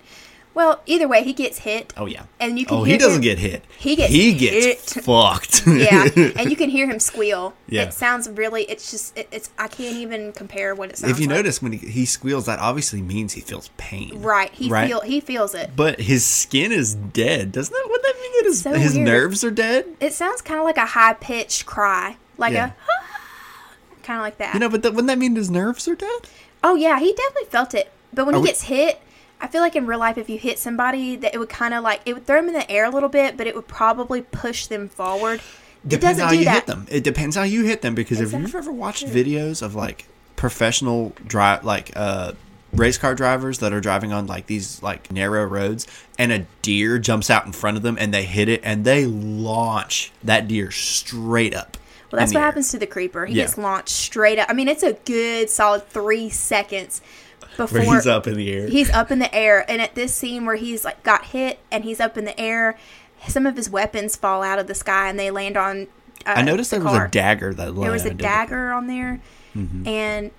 [0.53, 1.93] Well, either way, he gets hit.
[1.97, 2.25] Oh yeah.
[2.41, 3.65] And you can Oh, he doesn't him- get hit.
[3.79, 5.05] He gets he gets hit.
[5.05, 5.65] fucked.
[5.67, 7.55] yeah, and you can hear him squeal.
[7.69, 7.83] Yeah.
[7.85, 8.65] It sounds really.
[8.65, 9.17] It's just.
[9.17, 9.51] It, it's.
[9.59, 11.13] I can't even compare what it sounds.
[11.13, 11.37] if you like.
[11.37, 14.21] notice when he, he squeals, that obviously means he feels pain.
[14.21, 14.51] Right.
[14.53, 14.89] He Right.
[14.89, 15.01] feel.
[15.03, 15.71] He feels it.
[15.77, 17.53] But his skin is dead.
[17.53, 17.87] Doesn't that?
[17.89, 19.07] Would that mean that his So his weird.
[19.07, 19.87] nerves are dead?
[20.01, 22.73] It sounds kind of like a high pitched cry, like Yeah.
[24.01, 24.55] a, kind of like that.
[24.55, 26.23] You know, but that, wouldn't that mean his nerves are dead?
[26.65, 27.93] Oh yeah, he definitely felt it.
[28.13, 29.01] But when Are he we- gets hit,
[29.41, 31.83] I feel like in real life, if you hit somebody, that it would kind of
[31.83, 34.23] like it would throw them in the air a little bit, but it would probably
[34.23, 35.41] push them forward.
[35.85, 36.55] it Depends how you that.
[36.55, 36.87] hit them.
[36.91, 40.07] It depends how you hit them because if you've ever watched videos of like
[40.37, 42.33] professional drive like uh
[42.73, 45.87] race car drivers that are driving on like these like narrow roads
[46.19, 49.05] and a deer jumps out in front of them and they hit it and they
[49.07, 51.77] launch that deer straight up.
[52.13, 52.45] Well, that's what air.
[52.47, 53.27] happens to the creeper.
[53.27, 53.45] He Yeah.
[53.45, 54.49] gets launched straight up.
[54.49, 57.01] I mean, it's a good solid three seconds
[57.67, 58.69] before where he's up in the air.
[58.69, 59.65] he's up in the air.
[59.71, 62.77] And at this scene where he's like got hit and he's up in the air,
[63.29, 65.87] some of his weapons fall out of the sky and they land on.
[66.27, 69.21] Uh, I noticed the there was a dagger that There was a dagger on there,
[69.57, 69.87] Mm-hmm.
[69.89, 70.31] and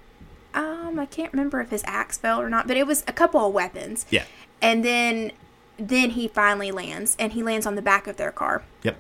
[0.54, 3.46] um, I can't remember if his axe fell or not, but it was a couple
[3.46, 4.06] of weapons.
[4.10, 4.24] Yeah.
[4.62, 5.32] And then,
[5.78, 8.62] then he finally lands, and he lands on the back of their car.
[8.84, 8.98] Yep.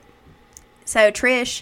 [0.85, 1.61] So Trish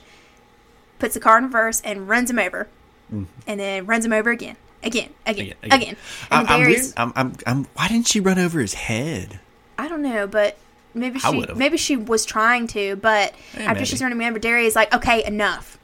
[1.00, 2.68] puts the car in reverse and runs him over,
[3.12, 5.46] and then runs him over again, again, again.
[5.46, 5.98] Again, again.
[6.32, 6.82] And I'm, I'm, weird.
[6.98, 9.40] I'm, I'm, I'm, why didn't she run over his head?
[9.78, 10.58] I don't know, but
[10.94, 14.12] maybe she maybe she was trying to, but after she's maybe.
[14.12, 15.80] running him over, Darius like, okay, enough.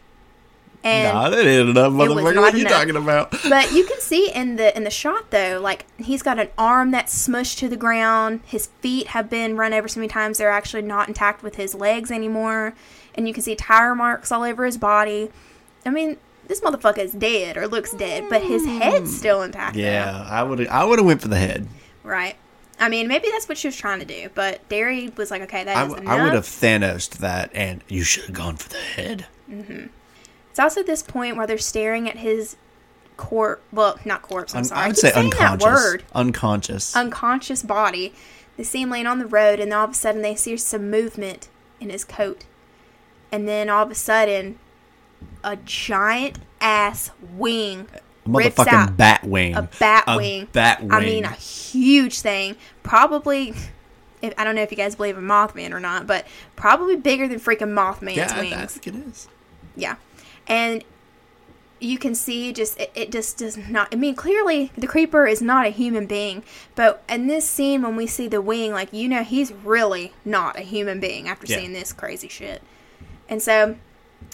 [0.86, 2.36] And nah, that ain't enough, motherfucker.
[2.36, 3.32] What are you talking about?
[3.50, 6.92] but you can see in the in the shot though, like he's got an arm
[6.92, 8.42] that's smushed to the ground.
[8.46, 11.74] His feet have been run over so many times they're actually not intact with his
[11.74, 12.76] legs anymore,
[13.16, 15.32] and you can see tire marks all over his body.
[15.88, 16.18] I mean,
[16.48, 19.76] this motherfucker is dead or looks dead, but his head's still intact.
[19.76, 20.68] Yeah, I would.
[20.68, 21.68] I would have went for the head.
[22.04, 22.36] right.
[22.78, 25.64] I mean, maybe that's what she was trying to do, but Darry was like, "Okay,
[25.64, 28.68] that I, w- enough." I would have Thanos that, and you should have gone for
[28.68, 29.26] the head.
[29.50, 29.86] Mm-hmm.
[30.50, 32.58] It's also this point where they're staring at his
[33.16, 33.62] corpse.
[33.72, 34.54] Well, not corpse.
[34.54, 34.82] I'm Un- sorry.
[34.82, 35.64] I would say unconscious.
[35.64, 36.04] that word.
[36.14, 36.96] Unconscious.
[36.98, 38.14] unconscious body.
[38.58, 40.90] They see him laying on the road, and all of a sudden they see some
[40.90, 41.48] movement
[41.80, 42.44] in his coat.
[43.32, 44.60] And then all of a sudden,
[45.44, 47.88] a giant ass wing
[48.26, 49.56] rips Motherfucking bat wing.
[49.56, 50.48] A bat wing.
[50.52, 50.92] bat wing.
[50.92, 52.56] I mean, a huge thing.
[52.84, 53.54] Probably,
[54.22, 56.26] if, I don't know if you guys believe in Mothman or not, but
[56.56, 58.54] probably bigger than freaking Mothman's yeah, wings.
[58.54, 59.28] I think it is.
[59.76, 59.96] Yeah.
[60.48, 60.84] And
[61.80, 65.42] you can see just it, it just does not I mean clearly the creeper is
[65.42, 66.44] not a human being,
[66.74, 70.58] but in this scene when we see the wing like you know he's really not
[70.58, 71.58] a human being after Yeah.
[71.58, 72.62] seeing this crazy shit.
[73.28, 73.76] And so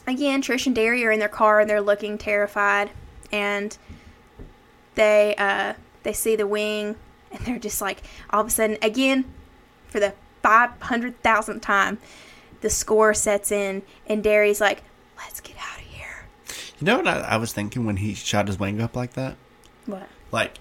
[0.07, 2.91] again Trish and Darry are in their car and they're looking terrified
[3.31, 3.77] and
[4.95, 5.73] they uh
[6.03, 6.95] they see the wing
[7.31, 9.25] and they're just like all of a sudden again
[9.87, 10.13] for the
[10.43, 11.97] 500,000th time
[12.61, 14.83] the score sets in and Darry's like
[15.17, 16.25] let's get out of here.
[16.79, 19.35] You know what I, I was thinking when he shot his wing up like that?
[19.85, 20.07] What?
[20.31, 20.57] Like,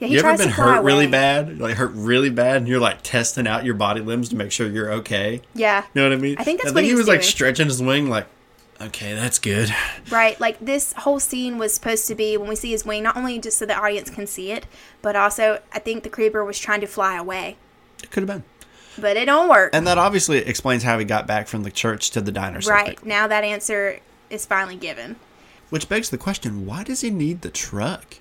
[0.00, 1.58] Yeah, he you ever been hurt really bad?
[1.58, 4.68] Like hurt really bad, and you're like testing out your body limbs to make sure
[4.68, 5.42] you're okay.
[5.54, 5.84] Yeah.
[5.94, 6.36] You know what I mean?
[6.38, 8.26] I think that's I what think he he was was like stretching his wing, like,
[8.80, 9.74] okay, that's good.
[10.10, 10.38] Right.
[10.40, 13.40] Like this whole scene was supposed to be when we see his wing, not only
[13.40, 14.66] just so the audience can see it,
[15.02, 17.56] but also I think the creeper was trying to fly away.
[18.02, 18.44] It could have been.
[19.00, 19.70] But it don't work.
[19.72, 22.60] And that obviously explains how he got back from the church to the diner.
[22.68, 23.04] right.
[23.04, 23.98] Now that answer
[24.30, 25.16] is finally given.
[25.70, 28.16] Which begs the question: Why does he need the truck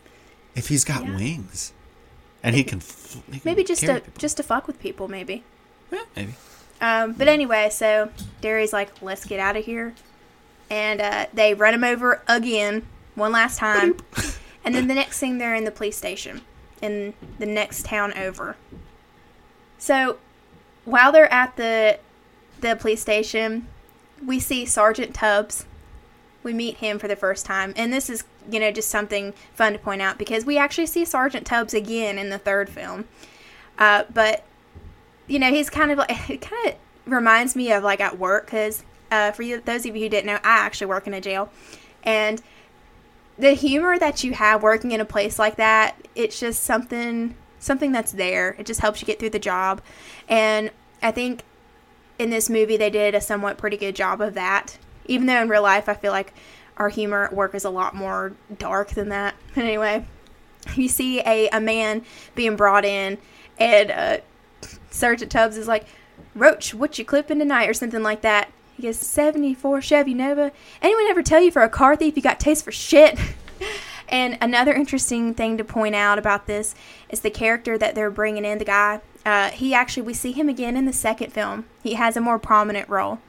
[0.57, 1.15] if he's got Yeah.
[1.15, 1.71] wings
[2.43, 2.79] and he can?
[2.81, 4.13] he can Maybe just to people?
[4.17, 5.43] just to fuck with people maybe.
[5.91, 6.33] Yeah, maybe.
[6.81, 8.09] Um, but anyway, so
[8.41, 9.93] Darry's like, let's get out of here.
[10.69, 12.85] And uh, they run him over again,
[13.15, 13.95] one last time.
[14.65, 16.41] and then the next thing, they're in the police station
[16.81, 18.57] in the next town over.
[19.77, 20.17] So
[20.85, 21.99] while they're at the
[22.59, 23.67] the police station,
[24.25, 25.65] we see Sergeant Tubbs.
[26.43, 29.73] We meet him for the first time, and this is you know just something fun
[29.73, 33.05] to point out because we actually see Sergeant Tubbs again in the third film.
[33.77, 34.43] Uh, but
[35.27, 36.75] you know, he's kind of like it kind of
[37.05, 40.27] reminds me of like at work because uh, for you, those of you who didn't
[40.27, 41.49] know, I actually work in a jail,
[42.03, 42.41] and
[43.37, 47.91] the humor that you have working in a place like that, it's just something something
[47.91, 48.55] that's there.
[48.57, 49.81] It just helps you get through the job,
[50.27, 50.71] and
[51.01, 51.43] I think
[52.19, 54.77] in this movie they did a somewhat pretty good job of that.
[55.05, 56.33] Even though in real life, I feel like
[56.77, 59.35] our humor at work is a lot more dark than that.
[59.53, 60.05] But Anyway,
[60.75, 62.03] you see a, a man
[62.35, 63.17] being brought in,
[63.59, 64.17] and uh,
[64.89, 65.85] Sergeant Tubbs is like,
[66.35, 67.69] Roach, what you clipping tonight?
[67.69, 68.51] or something like that.
[68.75, 70.51] He goes, 74 Chevy Nova.
[70.81, 73.19] Anyone ever tell you for a car thief you got taste for shit?
[74.09, 76.75] and another interesting thing to point out about this
[77.09, 79.01] is the character that they're bringing in, the guy.
[79.25, 81.65] Uh, he actually, we see him again in the second film.
[81.81, 83.19] He has a more prominent role.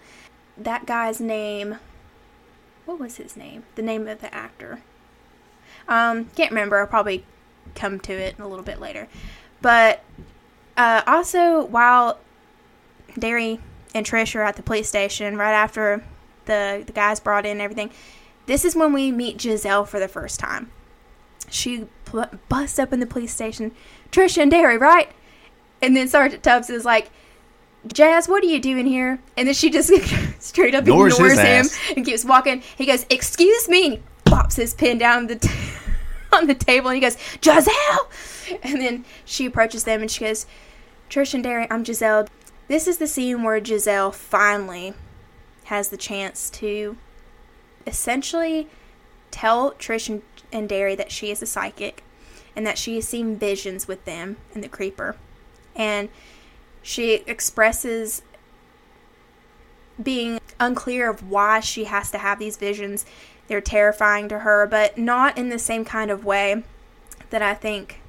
[0.56, 1.78] That guy's name,
[2.88, 3.64] what was his name?
[3.74, 4.80] The name of the actor.
[5.86, 6.78] Um, can't remember.
[6.78, 7.24] I'll probably
[7.74, 9.08] come to it a little bit later.
[9.60, 10.02] But
[10.76, 12.18] uh, also, while
[13.18, 13.60] Darry
[13.94, 16.02] and Trish are at the police station right after
[16.46, 17.90] the the guys brought in everything.
[18.46, 20.70] This is when we meet Jezelle for the first time.
[21.50, 23.72] She pl- busts up in the police station.
[24.10, 25.10] Trish and Darry, right?
[25.82, 27.10] And then Sergeant Tubbs is like,
[27.92, 29.18] Jazz, what are you doing here?
[29.36, 29.90] And then she just
[30.42, 31.78] straight up Ignores ignores, him ass.
[31.96, 32.62] and keeps walking.
[32.76, 35.48] He goes, "Excuse me," and he pops his pen down the t-
[36.32, 38.08] on the table, and he goes, "Jezelle,"
[38.62, 40.46] and then she approaches them and she goes,
[41.10, 42.28] "Trish and Darry, I'm Jezelle."
[42.68, 44.92] This is the scene where Jezelle finally
[45.64, 46.96] has the chance to
[47.86, 48.68] essentially
[49.30, 52.02] tell Trish and, and Darry that she is a psychic
[52.54, 55.16] and that she has seen visions with them and the creeper.
[55.74, 56.08] And
[56.82, 58.22] she expresses
[60.02, 63.04] being unclear of why she has to have these visions.
[63.48, 66.62] They're terrifying to her, but not in the same kind of way
[67.30, 68.00] that I think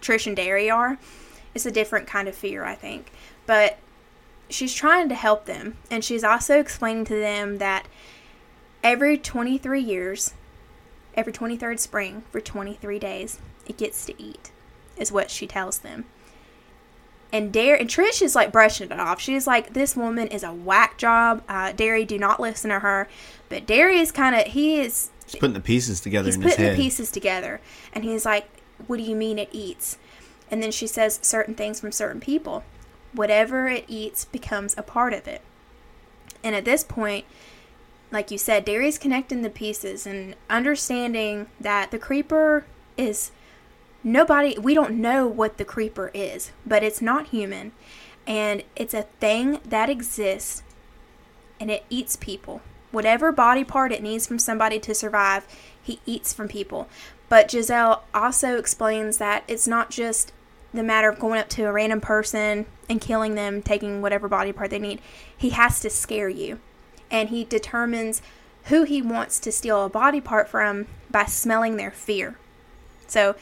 [0.00, 0.98] Trish and Darry are.
[1.54, 3.10] It's a different kind of fear, I think.
[3.46, 3.78] But
[4.48, 7.86] she's trying to help them, and she's also explaining to them that
[8.82, 10.34] every 23 years,
[11.14, 14.50] every 23rd spring, for 23 days, it gets to eat,
[14.96, 16.04] is what she tells them.
[17.32, 19.20] And Dare and Trish is like brushing it off.
[19.20, 21.42] She's like, "This woman is a whack job.
[21.48, 23.08] Uh, Darry, do not listen to her."
[23.48, 26.54] But Darry is kind of he is He's putting the pieces together he's in his
[26.54, 27.60] putting the pieces together
[27.92, 28.48] and he's like
[28.86, 29.98] what do you mean it eats
[30.50, 32.62] and then she says certain things from certain people
[33.12, 35.42] whatever it eats becomes a part of it
[36.44, 37.24] and at this point
[38.12, 42.64] like you said Darry's connecting the pieces and understanding that the creeper
[42.96, 43.32] is
[44.06, 47.72] nobody we don't know what the creeper is but it's not human
[48.26, 50.62] and it's a thing that exists
[51.60, 52.60] and it eats people.
[52.90, 55.46] Whatever body part it needs from somebody to survive,
[55.80, 56.88] he eats from people.
[57.28, 60.32] But Jezelle also explains that it's not just
[60.72, 64.52] the matter of going up to a random person and killing them, taking whatever body
[64.52, 65.00] part they need.
[65.36, 66.60] He has to scare you.
[67.10, 68.22] And he determines
[68.64, 72.36] who he wants to steal a body part from by smelling their fear.
[73.06, 73.36] So,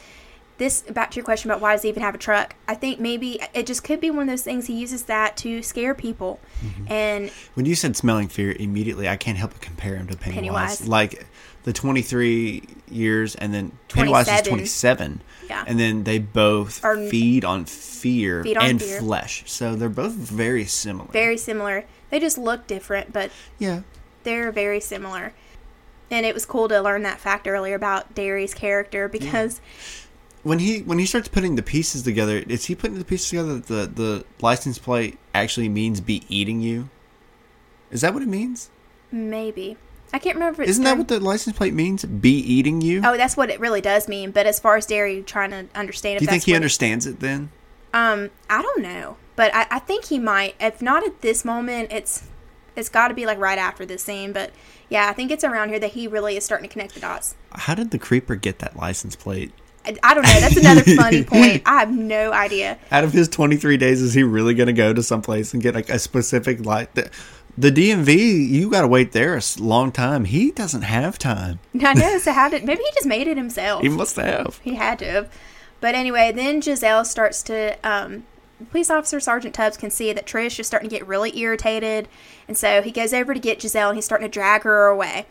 [0.57, 2.55] this back to your question about why does he even have a truck?
[2.67, 5.61] I think maybe it just could be one of those things he uses that to
[5.61, 6.39] scare people.
[6.63, 6.91] Mm-hmm.
[6.91, 10.35] And When you said smelling fear, immediately I can't help but compare him to Pennywise.
[10.77, 10.87] Pennywise.
[10.87, 11.25] Like
[11.63, 15.19] the 23 years, and then Pennywise is 27.
[15.19, 15.21] 27.
[15.49, 15.63] Yeah.
[15.67, 18.99] And then they both Are- feed on fear Feed on and fear.
[18.99, 19.43] flesh.
[19.47, 21.11] So they're both very similar.
[21.11, 21.85] very similar.
[22.11, 23.81] They just look different, but yeah.
[24.23, 25.33] they're very similar.
[26.11, 29.59] And it was cool to learn that fact earlier about Darry's character because
[30.45, 33.55] When he when he starts putting the pieces together, is he putting the pieces together
[33.55, 36.89] that the the license plate actually means be eating you?
[37.89, 38.69] Is that what it means?
[39.11, 39.75] maybe
[40.13, 40.61] I can't remember.
[40.63, 42.05] Isn't that what the license plate means?
[42.05, 43.01] Be eating you?
[43.03, 44.29] Oh, that's what it really does mean.
[44.31, 46.57] But as far as Darry trying to understand, if Do you think he what it-
[46.57, 47.49] understands it then?
[47.93, 50.55] Um, I don't know, but I, I think he might.
[50.59, 52.27] If not at this moment, it's
[52.75, 54.31] it's got to be like right after this scene.
[54.31, 54.51] But
[54.89, 57.33] yeah, I think it's around here that he really is starting to connect the dots.
[57.51, 59.51] How did the creeper get that license plate?
[60.03, 60.39] I, don't know.
[60.39, 61.63] That's another funny point.
[61.65, 62.77] I have no idea.
[62.91, 65.75] Out of his 23 days, is he really going to go to someplace and get
[65.75, 66.93] like a specific light?
[66.95, 67.09] The,
[67.57, 70.25] the DMV, you got to wait there a long time.
[70.25, 71.59] He doesn't have time.
[71.81, 72.17] I know.
[72.17, 73.81] So how did maybe he just made it himself?
[73.81, 74.59] He must have.
[74.63, 75.31] He had to have.
[75.81, 77.77] But anyway, then Jezelle starts to.
[77.87, 78.25] Um,
[78.71, 82.07] police officer Sergeant Tubbs can see that Trish is starting to get really irritated,
[82.47, 85.25] and so he goes over to get Jezelle, and he's starting to drag her away.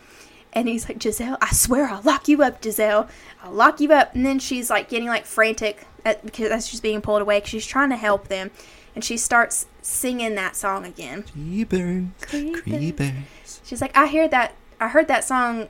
[0.54, 3.08] And he's like, Jezelle, I swear I'll lock you up, Jezelle.
[3.42, 4.14] I'll lock you up.
[4.14, 7.50] And then she's like getting like frantic at, because that's just being pulled away because
[7.50, 8.52] she's trying to help them.
[8.94, 11.24] And she starts singing that song again.
[11.24, 12.62] Creepers, Creepers.
[12.62, 13.60] creepers.
[13.64, 14.54] She's like, I hear that.
[14.78, 15.68] I heard that song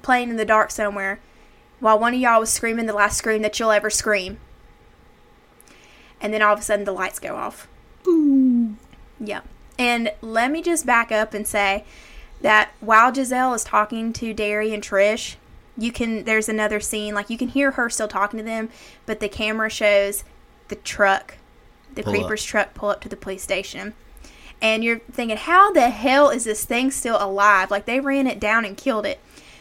[0.00, 1.20] playing in the dark somewhere,
[1.80, 4.38] while one of y'all was screaming the last scream that you'll ever scream.
[6.20, 7.68] And then all of a sudden the lights go off.
[9.20, 9.42] Yeah.
[9.78, 11.84] And let me just back up and say
[12.42, 15.36] that while Jezelle is talking to Darry and Trish,
[15.76, 18.68] you can there's another scene like you can hear her still talking to them,
[19.06, 20.24] but the camera shows
[20.68, 21.36] the truck,
[21.94, 22.18] the Pull up.
[22.20, 23.94] creeper's truck pull up to the police station.
[24.60, 27.70] And you're thinking, how the hell is this thing still alive?
[27.70, 29.20] Like they ran it down and killed it.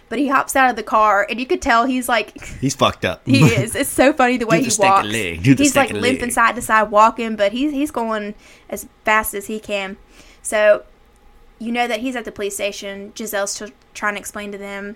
[0.09, 3.05] But he hops out of the car, and you could tell he's like He's fucked
[3.05, 3.21] up.
[3.25, 3.75] he is.
[3.75, 5.07] It's so funny the way the he walks.
[5.07, 5.45] leg.
[5.45, 6.31] He's like limping leg.
[6.31, 8.33] side to side walking, but he's he's going
[8.69, 9.97] as fast as he can.
[10.41, 10.83] So
[11.59, 13.11] you know that he's at the police station.
[13.15, 14.95] Jezelle's t- trying to explain to them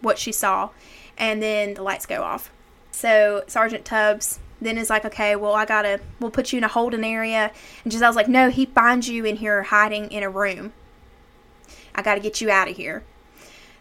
[0.00, 0.70] what she saw,
[1.16, 2.50] and then the lights go off.
[2.90, 6.68] So Sergeant Tubbs then is like, "Okay, well, I gotta, we'll put you in a
[6.68, 7.50] holding area."
[7.84, 10.72] And Jezelle's like, "No, he finds you in here hiding in a room.
[11.94, 13.04] I gotta get you out of here."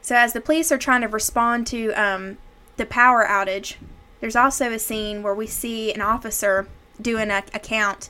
[0.02, 2.38] So as the police are trying to respond to um,
[2.78, 3.76] the power outage,
[4.20, 6.68] there's also a scene where we see an officer
[7.02, 8.10] doing a, a count.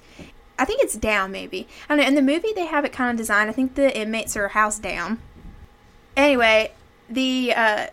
[0.58, 1.68] I think it's down, maybe.
[1.90, 2.08] I don't know.
[2.08, 3.50] In the movie, they have it kind of designed.
[3.50, 5.20] I think the inmates are housed down.
[6.16, 6.72] Anyway,
[7.10, 7.88] the uh,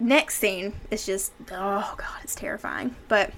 [0.00, 2.96] next scene is just oh god, it's terrifying.
[3.08, 3.32] But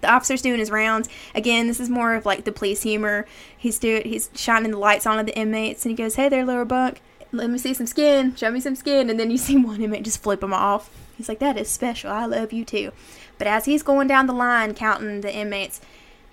[0.00, 1.66] the officer's doing his rounds again.
[1.66, 3.26] This is more of like the police humor.
[3.56, 6.64] He's doing he's shining the lights on the inmates, and he goes, "Hey there, lower
[6.64, 7.00] bunk,
[7.32, 8.34] let me see some skin.
[8.36, 10.90] Show me some skin." And then you see one inmate just flip him off.
[11.16, 12.10] He's like, "That is special.
[12.10, 12.92] I love you too."
[13.38, 15.80] But as he's going down the line counting the inmates,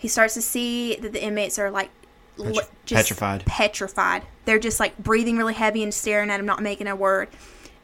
[0.01, 1.91] he starts to see that the inmates are like
[2.35, 3.45] li- Petri- just petrified.
[3.45, 4.23] Petrified.
[4.45, 7.27] They're just like breathing really heavy and staring at him, not making a word.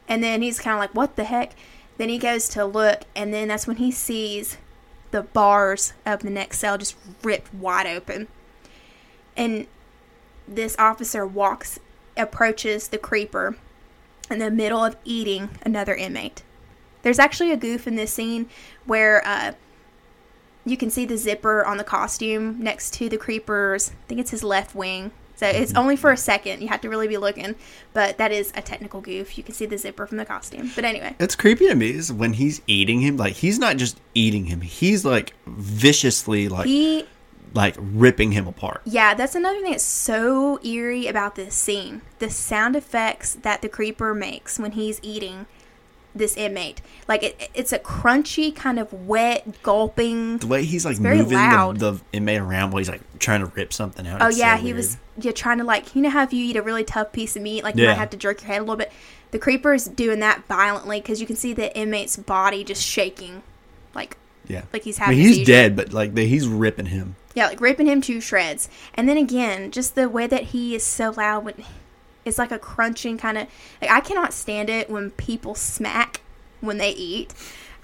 [0.08, 1.52] And then he's kind of like, "What the heck?"
[1.96, 4.56] Then he goes to look, and then that's when he sees
[5.12, 8.26] the bars of the next cell just ripped wide open.
[9.36, 9.68] And
[10.48, 11.78] this officer walks,
[12.16, 13.56] approaches the creeper
[14.28, 16.42] in the middle of eating another inmate.
[17.02, 18.48] There's actually a goof in this scene
[18.86, 19.52] where uh,
[20.70, 24.30] you can see the zipper on the costume next to the creeper's, I think it's
[24.30, 25.10] his left wing.
[25.36, 25.78] So it's mm-hmm.
[25.78, 26.62] only for a second.
[26.62, 27.54] You have to really be looking.
[27.92, 29.38] But that is a technical goof.
[29.38, 30.72] You can see the zipper from the costume.
[30.74, 31.14] But anyway.
[31.20, 33.16] It's creepy to me is when he's eating him.
[33.16, 37.06] Like he's not just eating him; he's like viciously like He
[37.54, 38.82] like ripping him apart.
[38.84, 42.02] Yeah, that's another thing that's so eerie about this scene.
[42.18, 45.46] The sound effects that the creeper makes when he's eating
[46.18, 46.80] this inmate.
[47.08, 50.38] Like it, it's a crunchy kind of wet gulping.
[50.38, 53.72] The way he's like moving the, the inmate around while he's like trying to rip
[53.72, 54.20] something out.
[54.22, 54.76] Oh It's so yeah, he weird.
[54.76, 57.34] was yeah trying to like you know how if you eat a really tough piece
[57.36, 58.92] of meat like you might have to jerk your head a little bit.
[59.30, 63.42] The creeper is doing that violently because you can see the inmate's body just shaking,
[63.94, 64.16] like
[64.46, 65.18] Yeah, like he's I having.
[65.18, 67.16] mean, he's dead, but like they, he's ripping him.
[67.34, 68.68] Yeah, like ripping him to shreds.
[68.94, 71.54] And then again, just the way that he is so loud when
[72.28, 73.48] it's like a crunching kind of
[73.80, 76.20] like I cannot stand it when people smack
[76.60, 77.34] when they eat.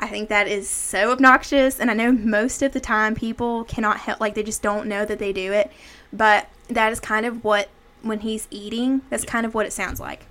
[0.01, 3.99] I think that is so obnoxious and I know most of the time people cannot
[3.99, 5.71] help like they just don't know that they do it.
[6.13, 7.69] But that is kind of what
[8.03, 10.27] when he's eating, that's kind of what it sounds like.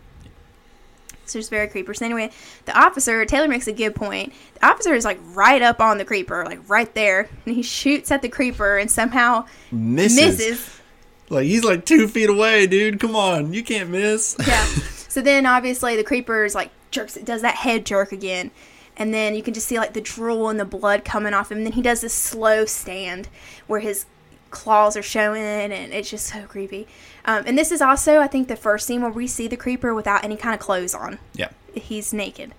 [1.26, 1.94] So it's very creepy.
[1.94, 2.32] So anyway,
[2.66, 4.34] the officer Taylor makes a good point.
[4.56, 8.12] The officer is like right up on the creeper, like right there, and he shoots
[8.12, 10.40] at the creeper and somehow Misses.
[10.40, 10.80] misses.
[11.30, 13.00] Like he's like two feet away, dude.
[13.00, 14.36] Come on, you can't miss.
[14.48, 14.66] Yeah.
[14.66, 18.52] so then obviously the creeper is like jerks, It does that head jerk again,
[18.98, 21.58] and then you can just see like the drool and the blood coming off him.
[21.60, 23.30] And then he does this slow stand
[23.68, 24.06] where his
[24.52, 26.88] claws are showing, and it's just so creepy.
[27.26, 29.96] Um, and this is also, I think, the first scene where we see the creeper
[29.96, 31.18] without any kind of clothes on.
[31.34, 32.54] Yeah, he's naked.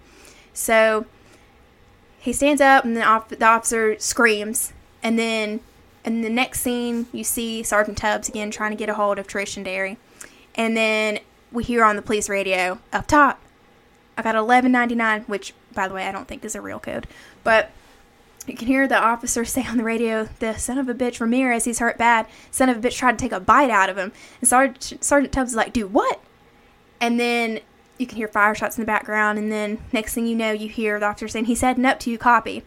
[0.52, 1.06] So
[2.18, 4.72] he stands up, and the, off- the officer screams,
[5.02, 5.60] and then
[6.04, 9.26] in the next scene, you see Sergeant Tubbs again trying to get a hold of
[9.26, 9.96] Trish and Darry,
[10.54, 11.18] and then
[11.52, 13.40] we hear on the police radio up top,
[14.16, 16.80] I got eleven ninety nine, which by the way I don't think is a real
[16.80, 17.06] code,
[17.42, 17.70] but.
[18.46, 21.64] You can hear the officer say on the radio, "The son of a bitch Ramirez,
[21.64, 22.26] he's hurt bad.
[22.50, 24.12] Son of a bitch tried to take a bite out of him."
[24.42, 26.20] And Sergeant, Sergeant Tubbs is like, "Do what?"
[27.00, 27.60] And then
[27.98, 30.68] you can hear fire shots in the background, and then next thing you know, you
[30.68, 32.64] hear the officer saying, He's heading up to you, copy.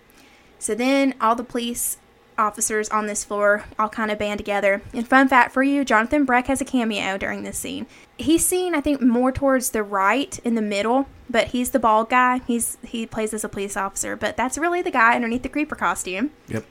[0.60, 1.98] So then all the police
[2.38, 4.82] officers on this floor all kind of band together.
[4.94, 7.88] And fun fact for you Jonathan Breck has a cameo during this scene.
[8.18, 12.10] He's seen, I think, more towards the right in the middle, but he's the bald
[12.10, 12.42] guy.
[12.48, 15.76] He's He plays as a police officer, but that's really the guy underneath the creeper
[15.76, 16.32] costume.
[16.48, 16.66] yep.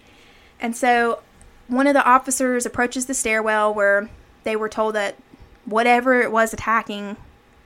[0.59, 1.23] And so
[1.69, 4.09] one of the officers approaches the stairwell where
[4.45, 5.17] they were told that
[5.65, 7.17] whatever it was attacking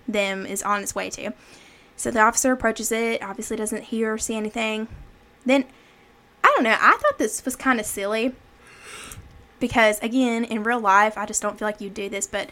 [0.09, 1.33] them is on its way to.
[1.97, 4.89] So the officer approaches it, obviously doesn't hear or see anything.
[5.45, 5.67] Then,
[6.45, 8.35] I don't know, I thought this was kind of silly.
[9.59, 12.49] Because, again, in real life, I just don't feel like you'd do this, but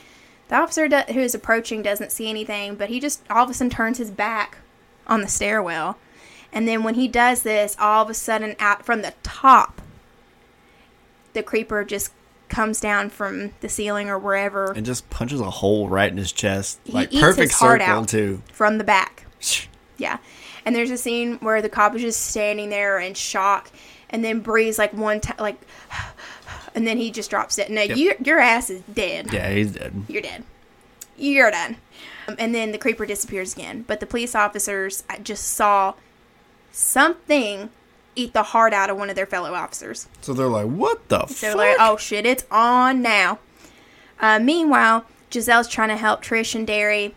[0.49, 3.55] the officer do- who is approaching doesn't see anything, but he just all of a
[3.55, 4.59] sudden turns his back
[5.07, 5.97] on the stairwell.
[6.53, 9.81] And then when he does this, all of a sudden, out from the top,
[11.33, 12.13] the creeper just
[12.51, 16.33] comes down from the ceiling or wherever And just punches a hole right in his
[16.33, 18.09] chest, He like eats perfect his heart circle out.
[18.09, 18.43] too.
[18.53, 19.25] from the back.
[19.99, 20.19] Yeah.
[20.69, 23.71] And there's a scene where the cop is just standing there in shock,
[24.11, 25.59] and then breathes like one time, like,
[26.75, 27.71] and then he just drops it.
[27.71, 29.33] No, you, your ass is dead.
[29.33, 29.95] Yeah, he's dead.
[30.09, 30.45] You're dead.
[31.17, 31.79] You're done.
[32.29, 33.87] Um, and then the creeper disappears again.
[33.87, 35.95] But the police officers just saw
[36.71, 37.71] something
[38.15, 40.07] eat the heart out of one of their fellow officers.
[40.21, 43.39] So they're like, what the So they're like, oh shit, it's on now.
[44.21, 47.15] Uh, meanwhile, Jezelle's trying to help Trish and Darry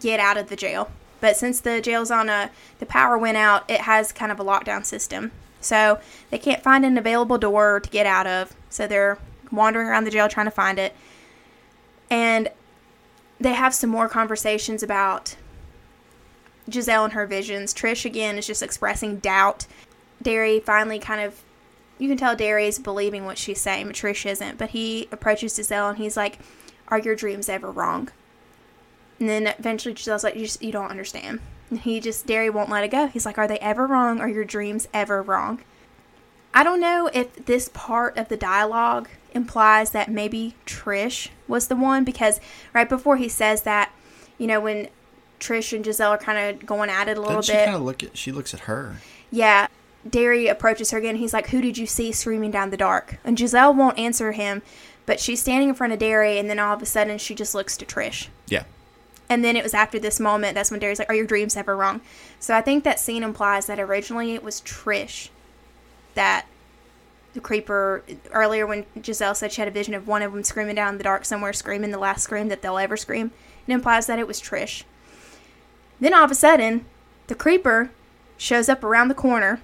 [0.00, 0.90] get out of the jail.
[1.24, 4.44] But since the jail's on a, the power went out, it has kind of a
[4.44, 5.32] lockdown system.
[5.58, 5.98] So
[6.28, 8.54] they can't find an available door to get out of.
[8.68, 9.16] So they're
[9.50, 10.94] wandering around the jail trying to find it.
[12.10, 12.50] And
[13.40, 15.36] they have some more conversations about
[16.68, 17.72] Jezelle and her visions.
[17.72, 19.66] Trish, again, is just expressing doubt.
[20.20, 21.42] Darry finally kind of
[21.96, 24.58] you can tell Darry is believing what she's saying, but Trish isn't.
[24.58, 26.38] But he approaches Jezelle and he's like,
[26.88, 28.10] Are your dreams ever wrong?
[29.24, 31.40] And then eventually Jezelle's like, You, just, you don't understand.
[31.70, 33.06] And he just, Darry won't let it go.
[33.06, 34.20] He's like, Are they ever wrong?
[34.20, 35.60] Are your dreams ever wrong?
[36.52, 41.74] I don't know if this part of the dialogue implies that maybe Trish was the
[41.74, 42.38] one because
[42.74, 43.92] right before he says that,
[44.36, 44.88] you know, when
[45.40, 47.64] Trish and Jezelle are kind of going at it a little Doesn't she bit.
[47.64, 48.14] kind of look at?
[48.18, 48.96] She looks at her.
[49.30, 49.68] Yeah.
[50.08, 51.16] Darry approaches her again.
[51.16, 53.16] He's like, Who did you see screaming down the dark?
[53.24, 54.60] And Jezelle won't answer him,
[55.06, 57.54] but she's standing in front of Darry, and then all of a sudden she just
[57.54, 58.28] looks to Trish.
[58.48, 58.64] Yeah.
[59.28, 61.76] And then it was after this moment that's when Darry's like, Are your dreams ever
[61.76, 62.00] wrong?
[62.38, 65.30] So I think that scene implies that originally it was Trish
[66.14, 66.46] that
[67.32, 70.76] the creeper earlier when Jezelle said she had a vision of one of them screaming
[70.76, 73.32] down in the dark somewhere, screaming the last scream that they'll ever scream.
[73.66, 74.84] It implies that it was Trish.
[76.00, 76.84] Then all of a sudden,
[77.26, 77.90] the creeper
[78.36, 79.60] shows up around the corner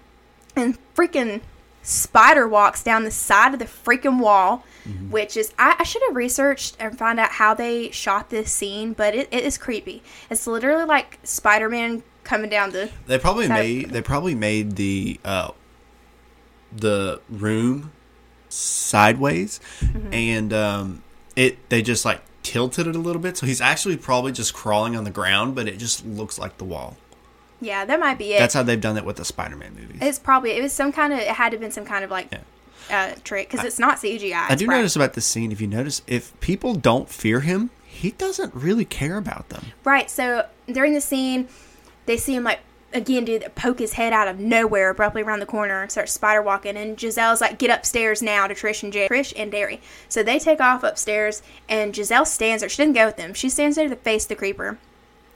[0.56, 1.42] and freaking
[1.82, 4.64] spider walks down the side of the freaking wall,
[5.10, 8.92] which is I, I should have researched and found out how they shot this scene,
[8.92, 10.02] but it, it is creepy.
[10.30, 13.90] It's literally like Spider Man coming down the They probably made.
[13.90, 15.52] They probably made the uh,
[16.72, 17.92] the room
[18.48, 20.14] sideways, Mm-hmm.
[20.14, 21.02] and um,
[21.36, 21.68] it.
[21.68, 25.04] They just like tilted it a little bit, so he's actually probably just crawling on
[25.04, 26.96] the ground, but it just looks like the wall.
[27.60, 28.38] Yeah, that might be it.
[28.38, 29.98] That's how they've done it with the Spider-Man movies.
[30.00, 32.10] it's probably it was some kind of it had to have been some kind of
[32.10, 32.32] like
[32.90, 34.46] uh, trick because it's not CGI.
[34.48, 35.52] I do prac- notice about this scene.
[35.52, 39.66] If you notice, if people don't fear him, he doesn't really care about them.
[39.84, 40.10] Right.
[40.10, 41.48] So during the scene,
[42.06, 42.60] they see him like
[42.92, 46.42] again do poke his head out of nowhere abruptly around the corner and start spider
[46.42, 46.76] walking.
[46.76, 49.80] And Jezelle's like, "Get upstairs now!" to Trish and Jay, Trish and Darry.
[50.08, 52.68] So they take off upstairs, and Jezelle stands there.
[52.68, 53.34] She didn't go with them.
[53.34, 54.78] She stands there to face the creeper.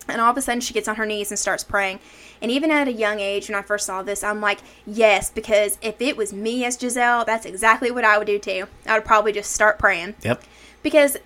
[0.09, 1.99] And all of a sudden, she gets on her knees and starts praying.
[2.43, 5.79] And even at a young age, when I first saw this, I'm like, yes, because
[5.81, 8.67] if it was me as Jezelle, that's exactly what I would do too.
[8.87, 10.43] I would probably just start praying Yep.
[10.83, 11.17] because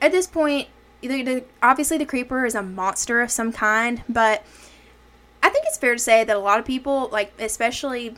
[0.00, 0.68] at this point,
[1.00, 4.44] the, the, obviously the creeper is a monster of some kind, but
[5.42, 8.14] I think it's fair to say that a lot of people, like especially,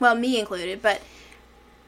[0.00, 1.02] well, me included, but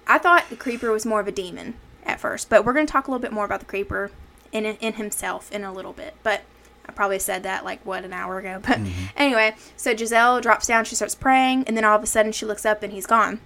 [0.06, 1.74] I thought the creeper was more of a demon
[2.04, 2.48] at first.
[2.48, 4.12] But we're going to talk a little bit more about the creeper
[4.52, 6.42] in in himself in a little bit, but.
[6.88, 9.06] I probably said that like what an hour ago, but mm-hmm.
[9.16, 9.54] anyway.
[9.76, 12.64] So Jezelle drops down, she starts praying, and then all of a sudden she looks
[12.66, 13.40] up and he's gone.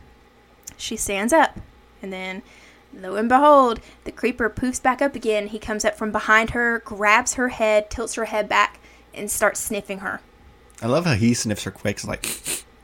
[0.76, 1.58] She stands up,
[2.02, 2.42] and then
[2.92, 5.46] Lo and behold, the creeper poofs back up again.
[5.48, 8.80] He comes up from behind her, grabs her head, tilts her head back,
[9.14, 10.20] and starts sniffing her.
[10.82, 11.96] I love how he sniffs her quick.
[11.96, 12.26] It's like,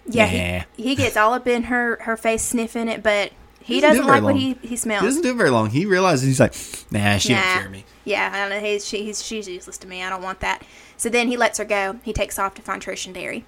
[0.07, 0.65] Yeah, Yeah.
[0.77, 4.05] He, he gets all up in her, her face sniffing it, but he Doesn't doesn't
[4.07, 4.41] very like what long.
[4.41, 5.03] he, he he smells.
[5.03, 5.71] doesn't do it very long.
[5.71, 6.55] He realizes he's like,
[6.93, 7.63] nah, she Nah.
[7.63, 7.85] don't me.
[8.07, 8.61] Yeah, I don't know.
[8.61, 10.03] He's, she, he's, she's useless to me.
[10.03, 10.63] I don't want that.
[10.97, 11.99] So then he lets her go.
[12.05, 13.45] He takes off to find Trish and Darry.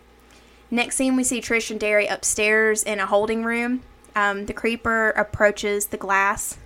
[0.69, 3.83] Next scene, we see Trish and Darry upstairs in a holding room.
[4.17, 6.59] Um, the creeper approaches the glass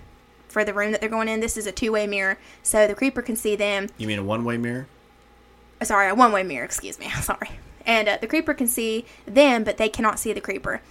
[0.49, 1.39] for the room that they're going in.
[1.39, 3.89] This is a two way mirror, so the creeper can see them.
[3.99, 4.87] You mean a one-way mirror?
[5.79, 7.09] Uh, Sorry, a one way mirror, excuse me.
[7.21, 7.51] Sorry.
[7.85, 10.81] And uh, the creeper can see them, but they cannot see the creeper.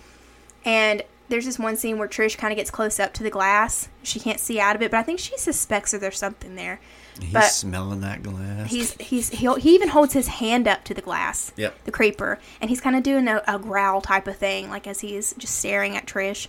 [0.65, 3.89] And there's this one scene where Trish kind of gets close up to the glass.
[4.03, 6.79] She can't see out of it, but I think she suspects that there's something there.
[7.21, 8.71] He's But- smelling that glass.
[8.71, 11.53] He's he's he'll, he even holds his hand up to the glass.
[11.57, 11.85] Yep.
[11.85, 15.01] The creeper, and he's kind of doing a, a growl type of thing, like as
[15.01, 16.49] he's just staring at Trish.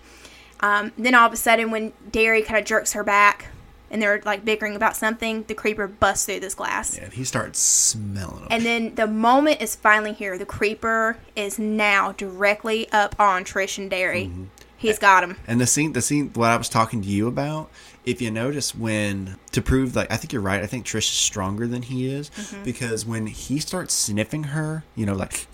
[0.60, 3.48] Um, then all of a sudden, when Darry kind of jerks her back,
[3.92, 6.98] and they're like bickering about something, the creeper busts through this glass.
[6.98, 8.48] yeah, he starts smelling them.
[8.50, 10.38] And then the moment is finally here.
[10.38, 14.26] The creeper is now directly up on Trish and Darry.
[14.28, 14.44] Mm-hmm.
[14.84, 15.38] He's got him.
[15.48, 17.70] And the scene, the scene, what I was talking to you about,
[18.06, 20.62] if you notice when to prove like I think you're right.
[20.62, 22.64] I think Trish is stronger than he is Mm-hmm.
[22.64, 25.48] because when he starts sniffing her, you know, like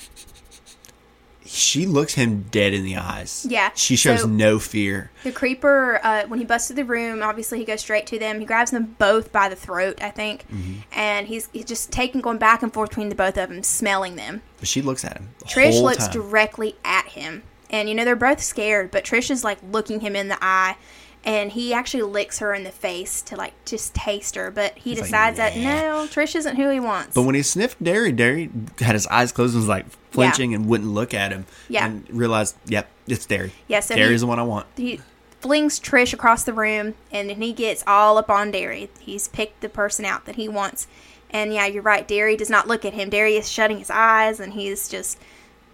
[1.45, 3.45] she looks him dead in the eyes.
[3.49, 5.09] Yeah, she shows so- no fear.
[5.23, 8.39] The creeper, uh, when he busts through the room, obviously he goes straight to them.
[8.39, 10.73] He grabs them both by the throat, I think, Mm-hmm.
[10.91, 14.15] and he's, he's just taking, going back and forth between the both of them, smelling
[14.15, 14.43] them.
[14.59, 15.29] But she looks at him.
[15.39, 16.11] The Trish looks time.
[16.13, 20.15] directly at him, and you know they're both scared, but Trish is like looking him
[20.15, 20.75] in the eye,
[21.25, 24.91] And he actually licks her in the face to like just taste her, but he
[24.95, 25.63] like, decides that "Nah."
[26.03, 27.13] no, Trish isn't who he wants.
[27.13, 30.65] But when he sniffed Darry, Darry had his eyes closed and was like flinching and
[30.67, 31.45] wouldn't look at him.
[31.67, 31.85] Yeah.
[31.85, 33.51] And realized, yep, it's Darry.
[33.67, 34.65] Yeah, so Darry's he- the one I want.
[34.77, 35.01] he
[35.41, 38.89] flings Trish across the room, and then he gets all up on Darry.
[38.99, 40.87] He's picked the person out that he wants,
[41.29, 42.07] and yeah, you're right.
[42.07, 43.09] Darry does not look at him.
[43.09, 45.19] Darry is shutting his eyes, and he's just.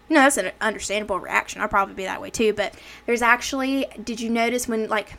[0.10, 1.62] You know, that's an understandable reaction.
[1.62, 2.54] I'll probably be that way too.
[2.54, 2.76] But
[3.06, 5.18] there's actually, did you notice when like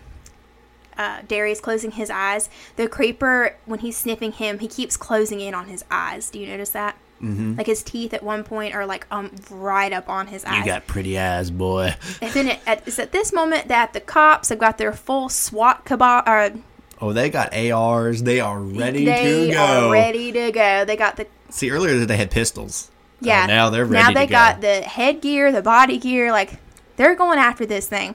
[0.96, 5.54] uh, is closing his eyes, the creeper when he's sniffing him, he keeps closing in
[5.54, 6.30] on his eyes.
[6.30, 6.96] Do you notice that?
[7.22, 7.56] Mm-hmm.
[7.56, 10.58] Like his teeth at one point are like um right up on his eyes.
[10.58, 11.94] You got pretty eyes, boy.
[12.20, 15.28] And then it, at, it's at this moment that the cops have got their full
[15.28, 16.22] SWAT cabal.
[16.26, 16.52] Or
[17.00, 18.22] Oh, they got ARs.
[18.22, 19.88] They are ready they to go.
[19.88, 20.84] are ready to go.
[20.84, 22.90] They got the See, earlier they had pistols.
[23.20, 23.44] Yeah.
[23.44, 24.32] Oh, now they're ready Now they go.
[24.32, 26.30] got the headgear, the body gear.
[26.32, 26.58] Like
[26.96, 28.14] they're going after this thing.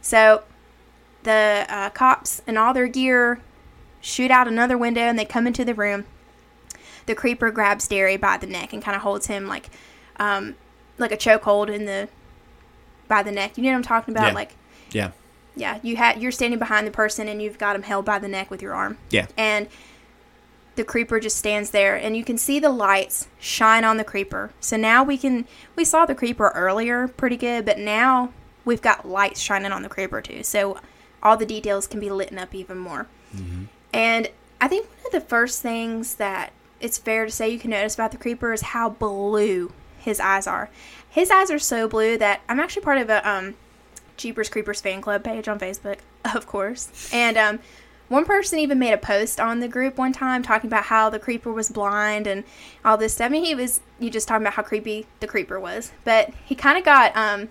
[0.00, 0.42] So
[1.22, 3.40] the uh, cops and all their gear
[4.00, 6.06] shoot out another window, and they come into the room.
[7.06, 9.68] The creeper grabs Darry by the neck and kind of holds him like,
[10.16, 10.54] um,
[10.98, 12.08] like a chokehold in the
[13.08, 13.56] by the neck.
[13.56, 14.28] You know what I'm talking about?
[14.28, 14.34] Yeah.
[14.34, 14.56] Like
[14.92, 15.10] Yeah.
[15.56, 18.28] Yeah, you had you're standing behind the person and you've got him held by the
[18.28, 18.98] neck with your arm.
[19.10, 19.26] Yeah.
[19.36, 19.66] And
[20.76, 24.50] the creeper just stands there and you can see the lights shine on the creeper.
[24.60, 28.32] So now we can we saw the creeper earlier pretty good, but now
[28.64, 30.42] we've got lights shining on the creeper too.
[30.42, 30.78] So
[31.22, 33.06] all the details can be lit up even more.
[33.92, 34.28] And
[34.60, 37.94] I think one of the first things that it's fair to say you can notice
[37.94, 40.70] about the creeper is how blue his eyes are.
[41.08, 43.54] His eyes are so blue that I'm actually part of a um,
[44.16, 45.98] Jeepers Creepers fan club page on Facebook,
[46.34, 47.10] of course.
[47.12, 47.58] And um,
[48.10, 51.18] one person even made a post on the group one time talking about how the
[51.20, 52.42] creeper was blind and
[52.84, 53.26] all this stuff.
[53.26, 56.54] I mean, he was you just talking about how creepy the creeper was, but he
[56.56, 57.48] kind of got um,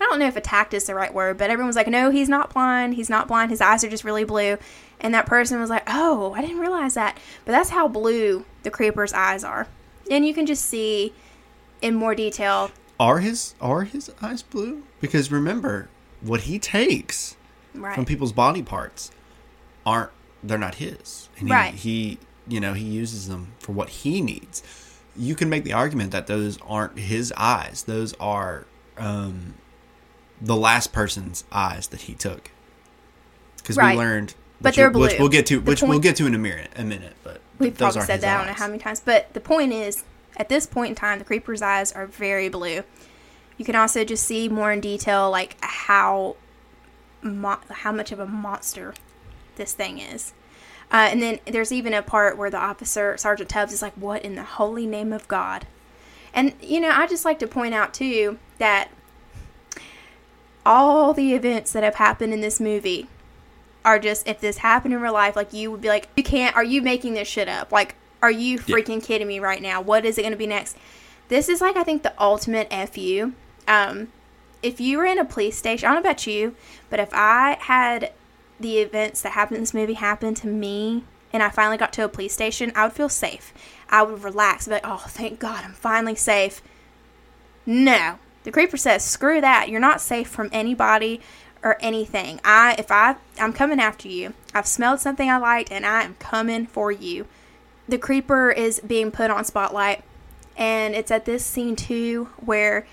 [0.00, 2.28] I don't know if attacked is the right word, but everyone was like, no, he's
[2.28, 2.94] not blind.
[2.94, 3.52] He's not blind.
[3.52, 4.58] His eyes are just really blue.
[5.00, 7.16] And that person was like, oh, I didn't realize that.
[7.44, 9.68] But that's how blue the creeper's eyes are.
[10.10, 11.12] And you can just see
[11.80, 12.72] in more detail.
[12.98, 14.82] Are his are his eyes blue?
[15.00, 15.88] Because remember,
[16.20, 17.36] what he takes
[17.74, 17.94] Right.
[17.94, 19.12] from people's body parts
[19.86, 20.10] aren't
[20.44, 21.28] they're not his.
[21.38, 21.74] And he, Right.
[21.74, 22.18] he
[22.48, 24.62] you know, he uses them for what he needs.
[25.16, 27.84] You can make the argument that those aren't his eyes.
[27.84, 28.66] Those are
[28.98, 29.54] um
[30.40, 32.50] the last person's eyes that he took.
[33.58, 33.96] Because Right.
[33.96, 35.18] we learned But they're we'll- Which blue.
[35.20, 37.76] we'll get to The which we'll get to in a minute a minute, but We've
[37.76, 39.00] those probably said that I don't know how many times.
[39.04, 40.02] But the point is,
[40.36, 42.82] at this point in time, the creeper's eyes are very blue.
[43.58, 46.36] You can also just see more in detail, like how
[47.22, 48.94] mo- how much of a monster
[49.56, 50.32] this thing is.
[50.90, 54.22] Uh, and then there's even a part where the officer, Sergeant Tubbs, is like, "What
[54.22, 55.66] in the holy name of God?"
[56.34, 58.90] And you know, I just like to point out too that
[60.64, 63.08] all the events that have happened in this movie
[63.84, 66.54] are just if this happened in real life, like you would be like, you can't.
[66.54, 67.72] Are you making this shit up?
[67.72, 69.80] Like, are you freaking kidding me right now?
[69.80, 70.76] What is it going to be next?
[71.28, 73.32] This is like I think the ultimate fu.
[73.66, 74.08] Um,
[74.62, 76.54] if you were in a police station, I don't know about you,
[76.88, 78.12] but if I had
[78.62, 82.04] the events that happened in this movie happen to me and I finally got to
[82.04, 83.54] a police station, I would feel safe.
[83.88, 86.60] I would relax, be like, oh, thank God, I'm finally safe.
[87.64, 88.18] No.
[88.44, 89.68] The creeper says, screw that.
[89.68, 91.20] You're not safe from anybody
[91.62, 92.40] or anything.
[92.44, 94.34] I if I I'm coming after you.
[94.52, 97.26] I've smelled something I liked and I am coming for you.
[97.88, 100.02] The creeper is being put on spotlight
[100.56, 102.86] and it's at this scene too where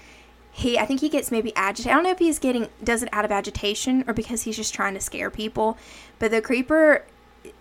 [0.51, 1.91] he I think he gets maybe agitated.
[1.91, 4.73] I don't know if he's getting does it out of agitation or because he's just
[4.73, 5.77] trying to scare people.
[6.17, 7.05] But the creeper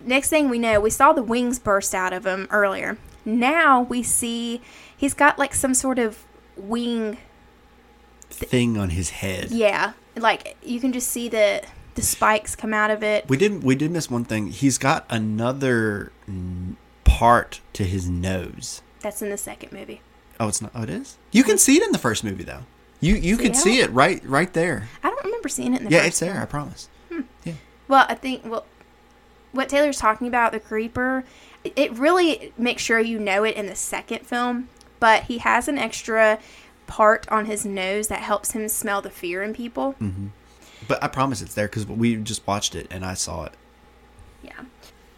[0.01, 2.97] next thing we know, we saw the wings burst out of him earlier.
[3.25, 4.61] Now we see
[4.95, 6.25] he's got like some sort of
[6.55, 7.17] wing
[8.29, 9.51] thing on his head.
[9.51, 11.63] yeah, like you can just see the
[11.95, 13.27] the spikes come out of it.
[13.27, 14.47] We did we did miss one thing.
[14.47, 18.81] He's got another mm, part to his nose.
[19.01, 20.01] That's in the second movie.
[20.39, 20.71] Oh, it's not.
[20.73, 21.17] Oh, it is.
[21.31, 22.63] You can see it in the first movie though.
[23.01, 24.89] You you See can see it right right there.
[25.03, 26.33] I don't remember seeing it in the Yeah, it's there.
[26.33, 26.41] one.
[26.41, 26.89] I promise.
[27.09, 27.21] Hmm.
[27.45, 27.53] Yeah.
[27.87, 28.65] Well, I think well,
[29.51, 31.23] what Taylor's talking about the creeper,
[31.63, 34.69] it really makes sure you know it in the second film.
[34.99, 36.39] But he has an extra
[36.87, 39.93] part on his nose that helps him smell the fear in people.
[40.01, 40.27] Mm-hmm.
[40.87, 43.53] But I promise it's there because we just watched it and I saw it.
[44.43, 44.61] Yeah.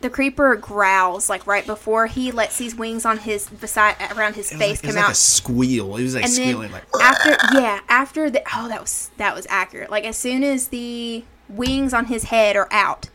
[0.02, 4.50] The creeper growls like right before he lets these wings on his beside around his
[4.52, 5.12] face like, it come was like out.
[5.12, 5.96] a squeal.
[5.98, 6.84] It was like and squealing like.
[7.02, 11.24] after yeah after the oh that was that was accurate like as soon as the
[11.48, 13.10] wings on his head are out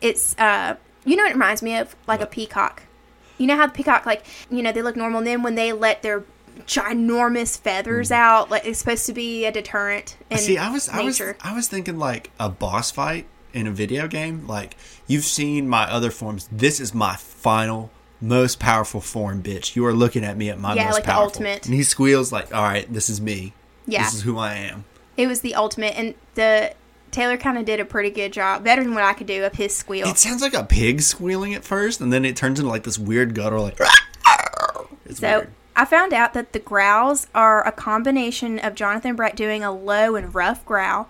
[0.00, 0.74] it's uh
[1.04, 2.82] you know what it reminds me of like a peacock
[3.38, 5.72] you know how the peacock like you know they look normal and then when they
[5.72, 6.24] let their
[6.66, 10.38] ginormous feathers out like it's supposed to be a deterrent Mm.
[10.38, 14.08] See, I was I was I was thinking like a boss fight in a video
[14.08, 14.76] game, like
[15.12, 16.48] you've seen my other forms.
[16.50, 17.90] This is my final,
[18.20, 19.76] most powerful form, bitch.
[19.76, 21.24] You are looking at me at my Yeah, most like the powerful.
[21.24, 21.66] ultimate.
[21.66, 23.52] And he squeals like, "All right, this is me.
[23.86, 24.04] Yeah.
[24.04, 24.84] this is who I am."
[25.16, 26.72] It was the ultimate, and the
[27.10, 29.52] Taylor kind of did a pretty good job, better than what I could do of
[29.54, 30.06] his squeal.
[30.08, 32.98] It sounds like a pig squealing at first, and then it turns into like this
[32.98, 33.78] weird guttural like.
[35.04, 35.50] It's So weird.
[35.76, 40.16] I found out that the growls are a combination of Jonathan Breck doing a low
[40.16, 41.08] and rough growl,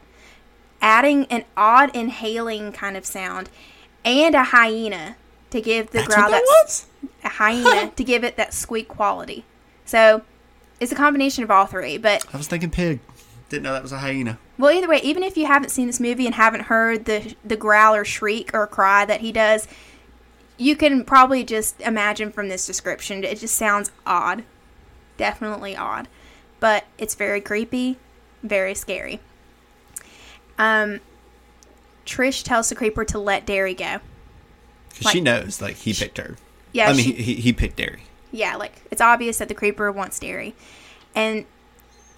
[0.81, 3.49] adding an odd inhaling kind of sound,
[4.05, 5.17] and a hyena
[5.51, 6.87] to give the That's growl what that that was.
[7.25, 9.45] a hyena to give it that squeak quality.
[9.85, 10.23] So
[10.81, 11.99] it's a combination of all three.
[11.99, 13.01] But I was thinking pig.
[13.49, 14.39] Didn't know that was a hyena.
[14.57, 17.57] well, either way, even if you haven't seen this movie and haven't heard the the
[17.57, 19.69] growl or shriek or cry that he does,
[20.57, 23.25] you can probably just imagine from this description.
[23.25, 24.45] It just sounds odd,
[25.19, 26.09] definitely odd,
[26.61, 27.99] but it's very creepy,
[28.43, 29.21] very scary.
[30.59, 31.01] Um,
[32.07, 33.99] Trish tells the creeper to let Darry go.
[35.01, 36.37] 'Cause she knows, like he picked her.
[36.73, 38.03] Yeah, I mean, she- he, he, he picked Darry.
[38.31, 40.55] Yeah, like it's obvious that the creeper wants Darry.
[41.15, 41.45] And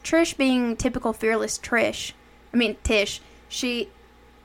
[0.05, 2.13] Trish being typical fearless Trish,
[2.53, 3.89] I mean Tish, she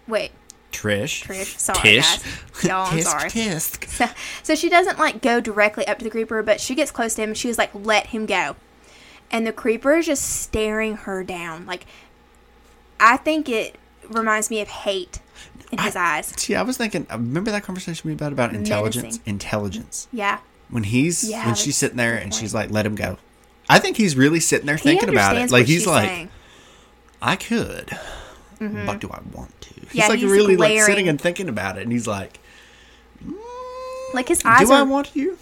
[0.07, 0.31] wait,
[0.71, 1.23] Trish.
[1.25, 2.05] Trish, sorry Tish.
[2.17, 2.23] guys.
[2.63, 3.29] Y'all, I'm Tisk, sorry.
[3.29, 3.87] tisk.
[3.89, 4.05] So,
[4.43, 7.21] so she doesn't like go directly up to the creeper, but she gets close to
[7.23, 8.55] him and she was like, let him go.
[9.31, 11.65] And the creeper is just staring her down.
[11.65, 11.85] Like
[12.99, 13.75] I think it
[14.07, 15.19] reminds me of hate
[15.71, 16.27] in his eyes.
[16.37, 17.05] See, I was thinking.
[17.11, 19.03] Remember that conversation we had about intelligence?
[19.03, 19.21] Menacing.
[19.25, 20.07] Intelligence.
[20.11, 20.39] Yeah.
[20.69, 23.17] When he's Yeah, when she's sitting there and she's like, "Let him go."
[23.67, 25.51] I think he's really sitting there He thinking about it.
[25.51, 26.29] Like he's like, saying.
[27.21, 27.97] "I could,
[28.59, 29.97] but do I want to?" He's Mm-hmm.
[29.97, 32.39] Yeah, like he's really like sitting and thinking about it, and he's like,
[34.13, 35.37] Like his eyes "Do I want you?"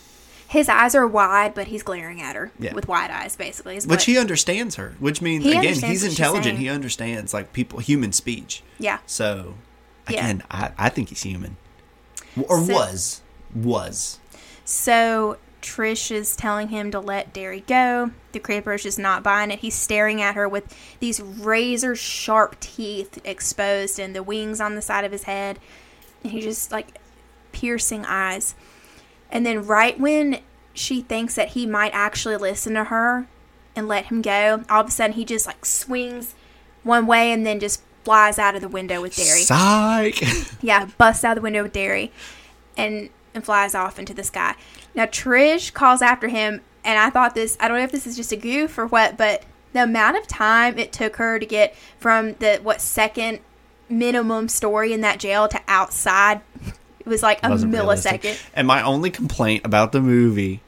[0.49, 2.73] his eyes are wide, but he's glaring at her Yeah.
[2.73, 3.75] with wide eyes, basically.
[3.75, 4.95] Which what- he understands her.
[4.99, 6.57] Which means He again, he's intelligent.
[6.59, 8.63] He understands like people, human speech.
[8.79, 8.99] yeah.
[9.05, 9.55] So
[10.09, 10.25] Yeah.
[10.25, 11.57] again, I, I think he's human,
[12.47, 13.21] or So- was
[13.55, 14.19] was.
[14.65, 18.11] So Trish is telling him to let Darry go.
[18.31, 19.59] The creeper is just not buying it.
[19.59, 24.81] He's staring at her with these razor sharp teeth exposed and the wings on the
[24.81, 25.59] side of his head.
[26.23, 26.97] And he just like
[27.51, 28.55] piercing eyes.
[29.31, 30.39] And then right when
[30.73, 33.27] she thinks that he might actually listen to her
[33.75, 36.35] and let him go, all of a sudden he just like swings
[36.83, 39.41] one way and then just flies out of the window with Darry.
[39.41, 40.23] Psych.
[40.61, 42.13] Yeah, busts out the window with Darry
[42.77, 44.55] and and flies off into the sky.
[44.95, 48.15] Now Trish calls after him and I thought this I don't know if this is
[48.15, 49.43] just a goof or what, but
[49.73, 53.39] the amount of time it took her to get from the what second
[53.89, 56.39] minimum story in that jail to outside
[56.99, 57.73] it was like a millisecond.
[57.73, 58.39] realistic.
[58.53, 60.61] And my only complaint about the movie,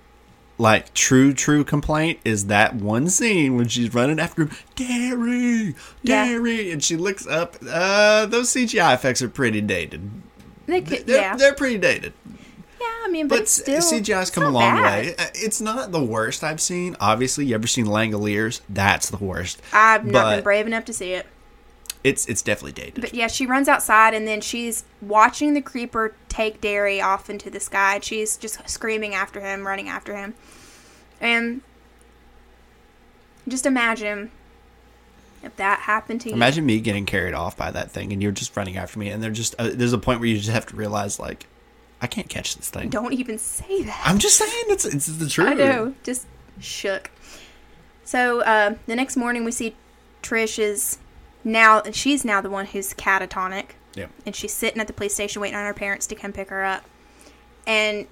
[0.60, 5.74] like true, true complaint, is that one scene when she's running after him, Darry,
[6.04, 6.26] Yeah.
[6.72, 7.56] And she looks up.
[7.68, 10.12] Uh, those CGI effects are pretty dated.
[10.68, 11.36] They could- They're, yeah.
[11.36, 12.14] they're pretty dated.
[12.80, 15.06] yeah, I mean, but, But still CGI's come a long bad.
[15.06, 15.16] way.
[15.18, 16.96] Uh, It's not the worst I've seen.
[17.00, 18.62] Obviously, you ever seen Langoliers?
[18.70, 19.62] That's the worst.
[19.74, 21.26] I've not But- been brave enough to see it.
[22.04, 23.02] It's it's definitely dated.
[23.02, 27.50] But yeah, she runs outside and then she's watching the creeper take Darry off into
[27.50, 27.96] the sky.
[27.96, 30.34] and She's just screaming after him, running after him.
[31.20, 31.62] And
[33.48, 34.32] just imagine
[35.44, 36.36] if that happened to you.
[36.36, 39.22] Imagine me getting carried off by that thing, and you're just running after me, and
[39.22, 41.48] they're just uh, there's a point where you just have to realize like,
[42.02, 42.90] I can't catch this thing.
[42.90, 44.02] Don't even say that.
[44.06, 45.48] I'm just saying it's it's the truth.
[45.52, 46.28] I know, just
[46.62, 47.12] shook.
[48.06, 49.76] So uh, the next morning, we see
[50.24, 50.98] Trish is
[51.44, 53.72] now she's now the one who's catatonic.
[53.96, 54.06] Yeah.
[54.26, 56.64] and she's sitting at the police station waiting on her parents to come pick her
[56.64, 56.84] up
[57.66, 58.08] and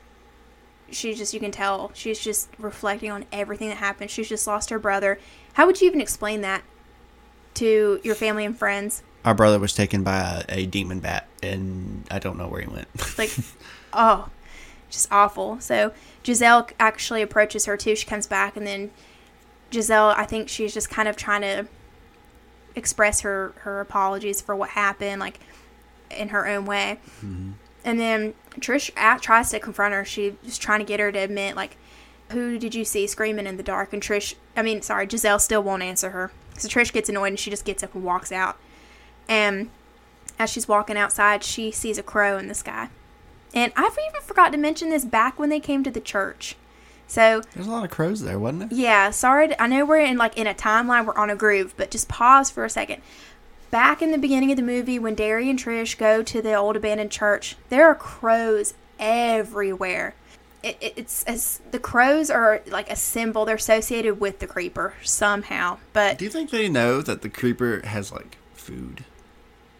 [0.89, 4.69] she just you can tell she's just reflecting on everything that happened she's just lost
[4.71, 5.19] her brother
[5.53, 6.63] how would you even explain that
[7.53, 12.05] to your family and friends Our brother was taken by a, a demon bat, and
[12.09, 12.87] I don't know where he went.
[13.17, 13.31] like
[13.93, 14.29] oh
[14.89, 15.93] just awful so
[16.23, 18.89] Jezelle actually approaches her too she comes back and then
[19.71, 21.67] Jezelle i think she's just kind of trying to
[22.77, 25.39] express her her apologies for what happened like
[26.11, 26.99] in her own way.
[27.17, 27.51] Mm-hmm.
[27.83, 30.05] And then trish a- tries to confront her.
[30.05, 31.77] She's trying to get her to admit like
[32.31, 33.93] who did you see screaming in the dark?
[33.93, 36.31] And trish i mean sorry Jezelle still won't answer her.
[36.57, 38.57] So trish gets annoyed and she just gets up and walks out.
[39.27, 39.69] And
[40.39, 42.89] as she's walking outside she sees a crow in the sky.
[43.53, 46.55] And I've even forgot to mention this back when they came to the church.
[47.07, 48.79] So There's a lot of crows there, wasn't there?
[48.79, 49.47] yeah, sorry.
[49.49, 52.07] To, I know we're in like in a timeline, we're on a groove, but just
[52.09, 53.01] pause for a second.
[53.71, 56.75] Back in the beginning of the movie, when Darry and Trish go to the old
[56.75, 60.15] abandoned church, there are crows everywhere.
[60.63, 63.45] It, it, it's as the crows are like a symbol.
[63.45, 65.77] They're associated with the creeper somehow.
[65.93, 69.05] But Do you think they know that the creeper has like food?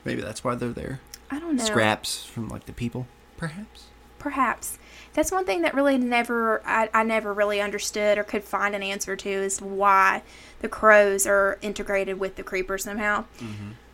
[0.06, 1.00] Maybe that's why they're there.
[1.30, 1.64] I don't know.
[1.64, 3.86] Scraps from like the people, perhaps.
[4.20, 4.78] Perhaps.
[5.18, 8.84] That's one thing that really never I, I never really understood or could find an
[8.84, 10.22] answer to is why
[10.60, 13.26] the crows are integrated with the creeper somehow.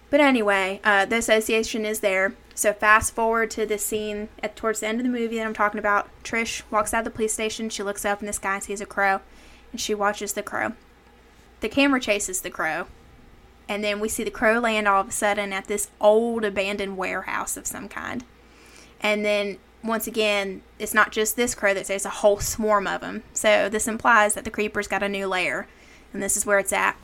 [0.09, 2.35] But anyway, uh, the association is there.
[2.55, 5.53] So fast forward to the scene at towards the end of the movie that I'm
[5.53, 6.09] talking about.
[6.25, 7.69] Trish walks out of the police station.
[7.69, 9.21] She looks up in the sky and sees a crow,
[9.71, 10.73] and she watches the crow.
[11.61, 12.87] The camera chases the crow,
[13.69, 16.97] and then we see the crow land all of a sudden at this old abandoned
[16.97, 18.25] warehouse of some kind.
[18.99, 23.01] And then once again, it's not just this crow that there's a whole swarm of
[23.01, 23.23] them.
[23.33, 25.67] So this implies that the creeper's got a new lair,
[26.13, 26.95] and this is where it's at.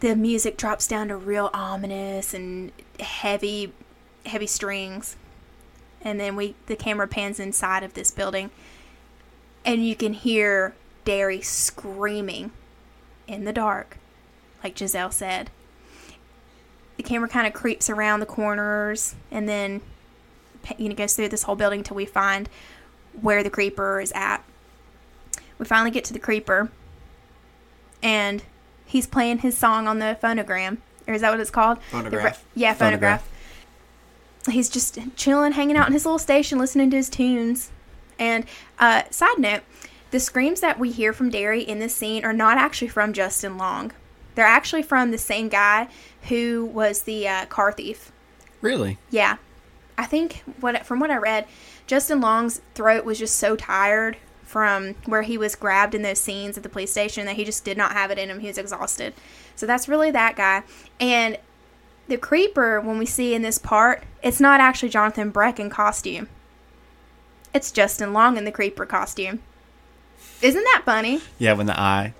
[0.00, 3.72] The music drops down to real ominous and heavy,
[4.24, 5.16] heavy strings,
[6.00, 8.50] and then we the camera pans inside of this building,
[9.64, 10.74] and you can hear
[11.04, 12.52] Darry screaming
[13.26, 13.98] in the dark,
[14.62, 15.50] like Jezelle said.
[16.96, 19.82] The camera kind of creeps around the corners, and then
[20.76, 22.48] you know goes through this whole building till we find
[23.20, 24.42] where the creeper is at.
[25.58, 26.70] We finally get to the creeper,
[28.02, 28.42] and
[28.86, 31.78] he's playing his song on the phonogram, or is that what it's called?
[31.78, 32.24] The Phonograph.
[32.24, 33.22] ra- yeah, Phonograph.
[33.22, 34.54] phonograph.
[34.54, 37.70] He's just chilling, hanging out in his little station, listening to his tunes.
[38.18, 38.46] And
[38.78, 39.62] uh, side note,
[40.10, 43.58] the screams that we hear from Darry in this scene are not actually from Justin
[43.58, 43.92] Long.
[44.36, 45.88] They're actually from the same guy
[46.28, 48.10] who was the uh, car thief.
[48.60, 48.96] Really?
[49.10, 49.36] Yeah,
[49.98, 51.46] I think what from what I read,
[51.86, 56.56] Justin Long's throat was just so tired from where he was grabbed in those scenes
[56.56, 58.40] at the police station that he just did not have it in him.
[58.40, 59.12] He was exhausted.
[59.56, 60.62] So that's really that guy.
[60.98, 61.36] And
[62.06, 66.28] the creeper, when we see in this part, it's not actually Jonathan Breck in costume.
[67.52, 69.40] It's Justin Long in the creeper costume.
[70.40, 71.20] Isn't that funny?
[71.38, 72.14] Yeah, when the eye.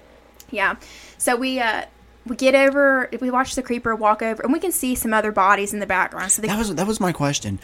[0.51, 0.77] Yeah.
[1.17, 1.85] So we uh
[2.29, 5.13] we get over if we watch the creeper walk over and we can see some
[5.13, 6.31] other bodies in the background.
[6.33, 7.59] So the That was that was my question.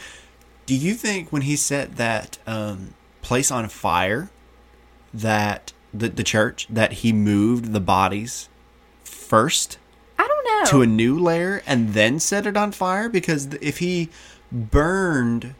[0.65, 4.29] Do you think when he set that um, place on fire,
[5.13, 8.49] that the the church that he moved the bodies
[9.03, 9.77] first
[10.17, 10.71] I don't know.
[10.71, 13.09] to a new layer and then set it on fire?
[13.09, 14.09] Because if he
[14.51, 15.55] burned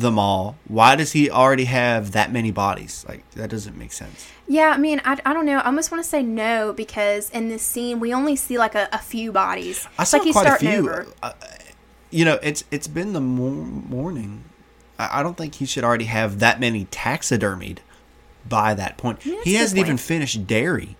[0.00, 3.04] them all, why does he already have that many bodies?
[3.08, 4.26] Like that doesn't make sense.
[4.46, 5.58] Yeah, I mean, I, I don't know.
[5.58, 8.88] I almost want to say no because in this scene we only see like a,
[8.92, 9.88] a few bodies.
[9.98, 11.12] I saw like quite a few.
[11.22, 11.32] Uh,
[12.10, 14.44] you know, it's it's been the mor- morning.
[14.98, 17.78] I, I don't think he should already have that many taxidermied
[18.48, 19.24] by that point.
[19.24, 20.96] Yeah, he hasn't even finished Darry.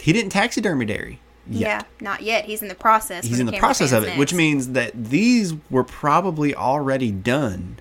[0.00, 1.20] He didn't taxidermy Darry.
[1.50, 1.60] Yet.
[1.60, 2.44] Yeah, not yet.
[2.44, 3.24] He's in the process.
[3.24, 7.78] He's in the process of it, which means that these were probably already done.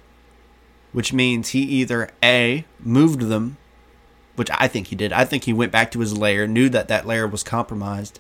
[0.94, 3.58] Which means he either a moved them,
[4.36, 5.12] which I think he did.
[5.12, 8.20] I think he went back to his lair, knew that that lair was compromised,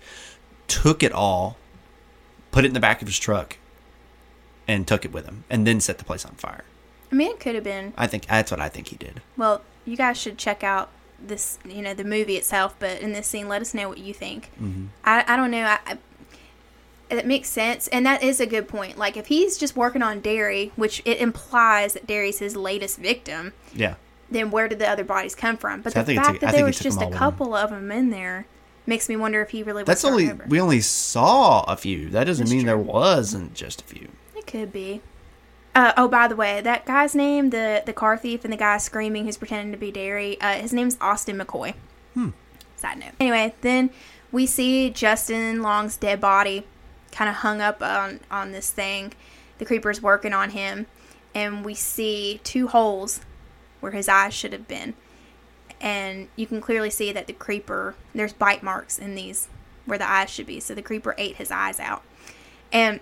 [0.68, 1.57] took it all,
[2.52, 3.57] put it in the back of his truck,
[4.68, 6.65] and took it with him, and then set the place on fire.
[7.11, 7.94] I mean, it could have been.
[7.98, 9.22] I think that's what I think he did.
[9.38, 10.89] Well, you guys should check out
[11.19, 12.76] this, you know, the movie itself.
[12.80, 14.52] But in this scene, let us know what you think.
[14.61, 14.88] Mm-hmm.
[15.03, 15.64] I, I don't know.
[15.64, 15.98] I,
[17.09, 18.97] It makes sense, and that is a good point.
[18.97, 23.53] Like if he's just working on Darry, which it implies that Darry's his latest victim,
[23.73, 23.95] Yeah.
[24.29, 25.81] then where did the other bodies come from?
[25.81, 28.45] But So the fact took- that there was just a couple of them in there
[28.85, 32.09] makes me wonder if he really was That's only we only saw a few.
[32.09, 34.09] That doesn't That's mean there wasn't just a few.
[34.35, 35.01] It could be.
[35.75, 38.77] Uh, oh, by the way, that guy's name, the the car thief and the guy
[38.79, 41.73] screaming who's pretending to be Darry, uh, his name's Austin McCoy.
[42.15, 42.29] Hmm.
[42.75, 43.11] Side note.
[43.19, 43.91] Anyway, then
[44.31, 46.65] we see Justin Long's dead body
[47.18, 49.14] kind of hung up on, on this thing.
[49.57, 50.85] The creeper's working on him,
[51.34, 53.22] and we see two holes
[53.80, 54.94] where his eyes should have been.
[55.80, 59.48] And you can clearly see that the creeper, there's bite marks in these
[59.85, 60.60] where the eyes should be.
[60.60, 62.03] So the creeper ate his eyes out.
[62.72, 62.99] And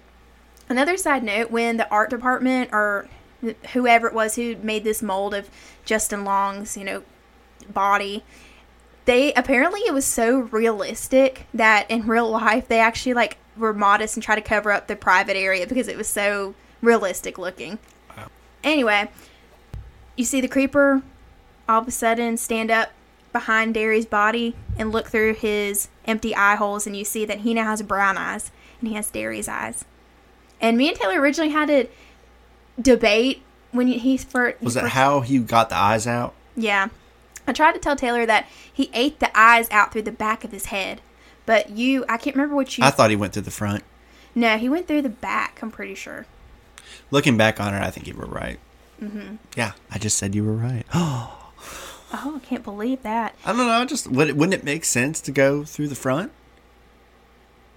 [0.67, 3.07] Another side note when the art department or
[3.73, 5.49] whoever it was who made this mold of
[5.83, 7.03] Justin Long's, you know,
[7.71, 8.23] body,
[9.05, 14.15] they apparently it was so realistic that in real life they actually like were modest
[14.15, 17.79] and try to cover up the private area because it was so realistic looking.
[18.63, 19.09] Anyway,
[20.15, 21.03] you see the creeper
[21.69, 22.91] all of a sudden stand up
[23.31, 27.53] behind Darry's body and look through his empty eye holes and you see that he
[27.53, 29.85] now has brown eyes and he has Darry's eyes.
[30.61, 31.87] And me and Taylor originally had to
[32.81, 34.61] debate when he first.
[34.61, 36.33] Was that how he got the eyes out?
[36.55, 36.87] Yeah.
[37.47, 40.51] I tried to tell Taylor that he ate the eyes out through the back of
[40.51, 41.01] his head.
[41.45, 42.83] But you, I can't remember what you.
[42.83, 43.83] I thought he went through the front.
[44.33, 46.25] no, he went through the back, I'm pretty sure.
[47.11, 48.59] Looking back on it, I think you were right.
[49.01, 49.35] Mm-hmm.
[49.55, 50.85] Yeah, I just said you were right.
[50.93, 51.41] Oh,
[52.13, 53.35] Oh, I can't believe that.
[53.43, 53.69] I don't know.
[53.69, 56.31] I Just would, wouldn't it make sense to go through the front?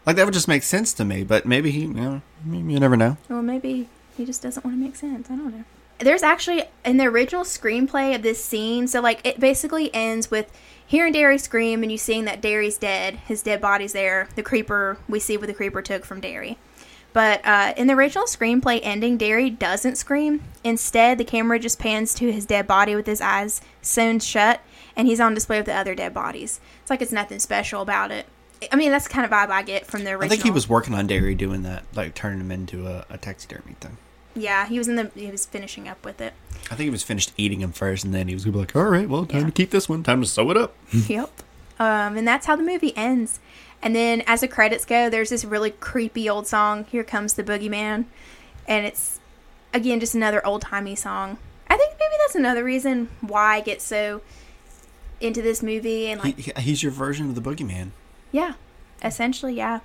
[0.06, 1.24] Like that would just make sense to me.
[1.24, 3.16] But maybe he, you know, you never know.
[3.28, 5.30] Well, maybe He just doesn't want to make sense.
[5.30, 5.64] I don't know.
[5.98, 10.52] There's actually in the original screenplay of this scene, so like it basically ends with
[10.88, 13.16] hearing Darry scream and you seeing that Darry's dead.
[13.16, 14.28] His dead body's there.
[14.34, 16.58] The creeper we see what the creeper took from Darry.
[17.12, 20.42] But uh, in the original screenplay ending, Darry doesn't scream.
[20.64, 24.60] Instead, the camera just pans to his dead body with his eyes sewn shut,
[24.94, 26.60] and he's on display with the other dead bodies.
[26.82, 28.26] It's like it's nothing special about it.
[28.70, 30.26] I mean, that's the kind of vibe I get from the original.
[30.26, 33.16] I think he was working on Darry doing that, like turning him into a, a
[33.16, 33.96] taxidermy thing.
[34.34, 35.10] Yeah, he was in the.
[35.14, 36.34] He was finishing up with it.
[36.70, 38.76] I think he was finished eating him first, and then he was gonna be like,
[38.76, 39.46] "All right, well, time Yeah.
[39.46, 40.02] to keep this one.
[40.02, 41.30] Time to sew it up." yep.
[41.78, 43.40] Um, and that's how the movie ends.
[43.82, 47.44] And then as the credits go, there's this really creepy old song, Here Comes the
[47.44, 48.06] Boogeyman.
[48.66, 49.20] And it's,
[49.72, 51.38] again, just another old timey song.
[51.70, 54.20] I think maybe that's another reason why I get so
[55.20, 56.08] into this movie.
[56.10, 57.90] And, like, he- he's your version of the boogeyman.
[58.32, 58.54] yeah,
[59.02, 59.80] essentially, yeah.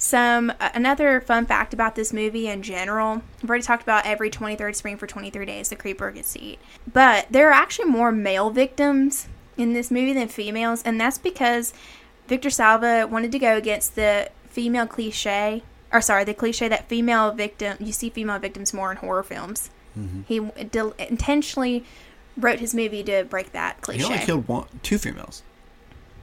[0.00, 3.22] Some uh, another fun fact about this movie in general.
[3.42, 6.60] I've already talked about every 23rd spring for 23 days the creeper gets to eat,
[6.92, 11.74] but there are actually more male victims in this movie than females, and that's because
[12.28, 17.32] Victor Salva wanted to go against the female cliche, or sorry, the cliche that female
[17.32, 19.70] victim you see female victims more in horror films.
[20.28, 20.38] He
[20.70, 21.84] del- intentionally
[22.36, 23.98] wrote his movie to break that cliche.
[23.98, 25.42] He only killed one, two females.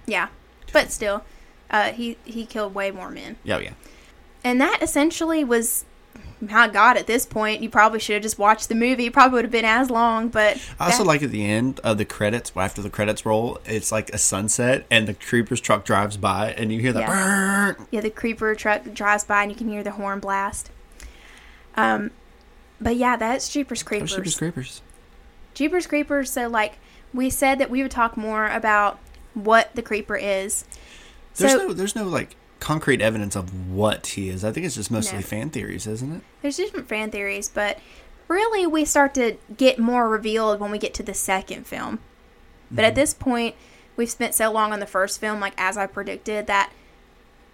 [0.06, 0.30] Yeah,
[0.72, 1.26] but still,
[1.72, 3.74] uh, he he killed way more men, Yeah, yeah.
[4.44, 5.86] and that essentially was.
[6.42, 9.06] My God, at this point, you probably should have just watched the movie.
[9.06, 11.80] It probably would have been as long, but I also that- like at the end
[11.80, 15.86] of the credits, after the credits roll, it's like a sunset, and the creeper's truck
[15.86, 17.08] drives by, and you hear that.
[17.10, 20.70] "Brrrr." yeah, the creeper truck drives by and you can hear the horn blast.
[21.78, 22.12] Um,
[22.80, 24.12] but yeah, that's Jeepers Creepers.
[24.16, 24.82] Jeepers creepers.
[25.54, 26.32] Jeepers Creepers.
[26.32, 26.78] So like
[27.14, 29.00] we said that we would talk more about
[29.34, 30.66] what the creeper is.
[31.36, 34.44] There's so no, there's no like concrete evidence of what he is.
[34.46, 35.24] I think it's just mostly No.
[35.24, 36.22] fan theories, isn't it?
[36.42, 37.80] there's different fan theories, but
[38.28, 42.00] really we start to get more revealed when we get to the second film.
[42.72, 42.86] But Mm-hmm.
[42.88, 43.56] at this point,
[43.96, 46.72] we've spent so long on the first film, like as I predicted, that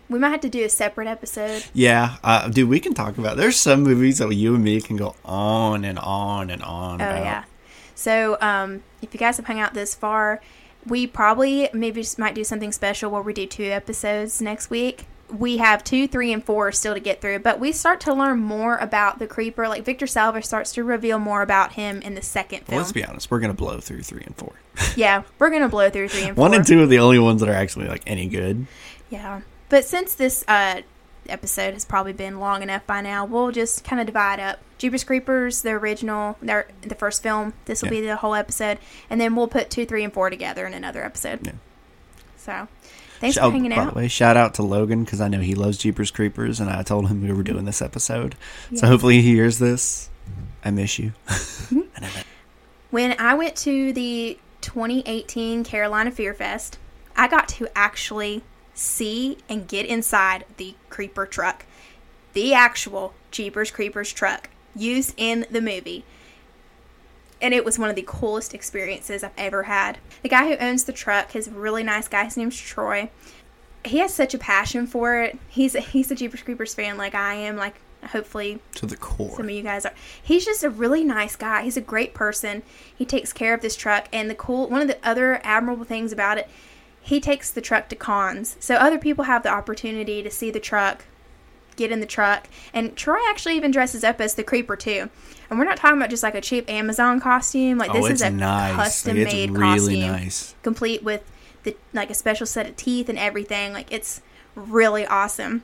[0.10, 1.66] we might have to do a separate episode.
[1.74, 3.38] Yeah, uh, dude, we can talk about.
[3.38, 7.02] There's some movies that you and me can go on and on and on.
[7.02, 7.24] Oh about.
[7.24, 7.44] yeah.
[7.96, 10.42] So um, if you guys have hung out this far,
[10.86, 15.06] we probably maybe just might do something special where we do two episodes next week.
[15.30, 18.40] We have two, three, and four still to get through, but we start to learn
[18.40, 19.68] more about the creeper.
[19.68, 23.06] Like Victor Salva starts to reveal more about him in the second Well, let's be
[23.06, 23.32] honest.
[23.32, 24.54] We're gonna blow through three and four.
[24.98, 26.42] yeah, we're gonna blow through three and four.
[26.42, 28.68] One and two are the only ones that are actually like any good.
[29.10, 30.82] Yeah, but since this uh,
[31.30, 35.04] episode has probably been long enough by now, we'll just kind of divide up Jeepers
[35.04, 37.54] Creepers, the original, their the first film.
[37.66, 38.00] This will Yeah.
[38.02, 38.80] be the whole episode,
[39.10, 41.46] and then we'll put two, three, and four together in another episode.
[41.46, 41.52] Yeah.
[42.38, 42.68] So,
[43.20, 43.78] thanks Oh, for hanging out.
[43.78, 46.70] by the way, shout out to Logan because I know he loves Jeepers Creepers, and
[46.70, 48.36] I told him we were doing this episode.
[48.76, 50.10] So hopefully he hears this.
[50.66, 51.14] I miss you.
[51.28, 51.80] Mm-hmm.
[51.98, 52.26] I that.
[52.90, 56.78] When I went to the 2018 Carolina Fear Fest,
[57.16, 58.44] I got to actually
[58.82, 61.66] see and get inside the creeper truck,
[62.34, 66.04] the actual Jeepers Creepers truck used in the movie.
[67.42, 69.98] And it was one of the coolest experiences I've ever had.
[70.22, 72.26] The guy who owns the truck is a really nice guy.
[72.26, 73.10] His name's Troy.
[73.84, 75.40] He has such a passion for it.
[75.50, 77.56] He's he's a Jeepers Creepers fan like I am.
[77.58, 77.76] Like
[78.12, 79.36] hopefully To the core.
[79.36, 79.94] some of you guys are.
[80.22, 81.64] He's just a really nice guy.
[81.64, 82.62] He's a great person.
[82.96, 86.12] He takes care of this truck, and the cool one of the other admirable things
[86.12, 86.48] about it,
[87.02, 90.60] he takes the truck to cons, so other people have the opportunity to see the
[90.60, 91.06] truck,
[91.76, 95.10] get in the truck, and Troy actually even dresses up as the creeper too.
[95.50, 97.78] And we're not talking about just like a cheap Amazon costume.
[97.78, 98.76] Like oh, this it's is a nice.
[98.76, 100.56] custom Like, made really costume, nice.
[100.64, 101.24] complete with
[101.64, 103.74] the like a special set of teeth and everything.
[103.74, 104.22] Like it's
[104.56, 105.64] really awesome.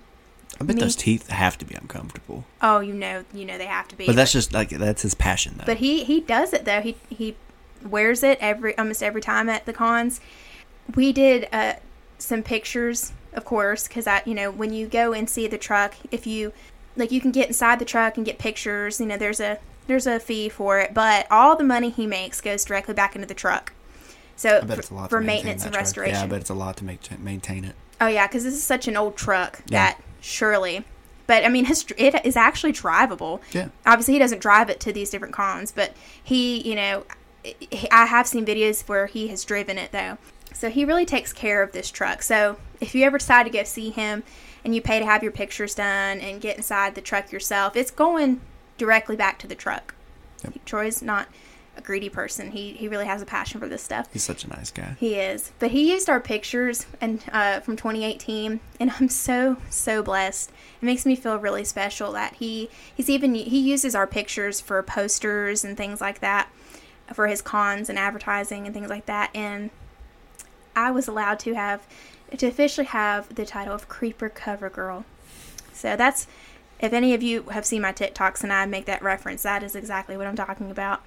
[0.59, 2.45] I bet Me- those teeth have to be uncomfortable.
[2.61, 4.07] Oh, you know, you know they have to be.
[4.07, 5.65] But that's just like that's his passion, though.
[5.65, 6.81] But he he does it though.
[6.81, 7.35] He he
[7.85, 10.19] wears it every almost every time at the cons.
[10.95, 11.73] We did uh,
[12.17, 15.95] some pictures, of course, because I you know when you go and see the truck,
[16.11, 16.53] if you
[16.95, 18.99] like you can get inside the truck and get pictures.
[18.99, 22.41] You know there's a there's a fee for it, but all the money he makes
[22.41, 23.73] goes directly back into the truck.
[24.35, 25.81] So I bet for, it's a lot for to maintenance and truck.
[25.83, 26.15] restoration.
[26.15, 27.75] Yeah, I bet it's a lot to make maintain it.
[27.99, 29.77] Oh yeah, because this is such an old truck Yeah.
[29.93, 30.85] that surely.
[31.25, 33.41] But I mean, his it is actually drivable.
[33.51, 33.69] Yeah.
[33.85, 35.93] Obviously, he doesn't drive it to these different cons, but
[36.23, 37.03] he, you know,
[37.43, 40.17] he- I have seen videos where he has driven it though.
[40.53, 42.23] So he really takes care of this truck.
[42.23, 44.23] So if you ever decide to go see him
[44.63, 47.91] and you pay to have your pictures done and get inside the truck yourself, it's
[47.91, 48.41] going
[48.77, 49.95] directly back to the truck.
[50.43, 50.65] Yep.
[50.65, 51.27] Troy's not
[51.77, 52.51] a greedy person.
[52.51, 54.09] He he really has a passion for this stuff.
[54.11, 54.95] He's such a nice guy.
[54.99, 60.01] He is, but he used our pictures and uh, from 2018, and I'm so so
[60.01, 60.51] blessed.
[60.81, 64.81] It makes me feel really special that he he's even he uses our pictures for
[64.83, 66.49] posters and things like that
[67.13, 69.29] for his cons and advertising and things like that.
[69.33, 69.69] And
[70.77, 71.85] I was allowed to have
[72.37, 75.05] to officially have the title of Creeper Cover Girl.
[75.73, 76.27] So that's
[76.79, 79.75] if any of you have seen my TikToks and I make that reference, that is
[79.75, 81.01] exactly what I'm talking about.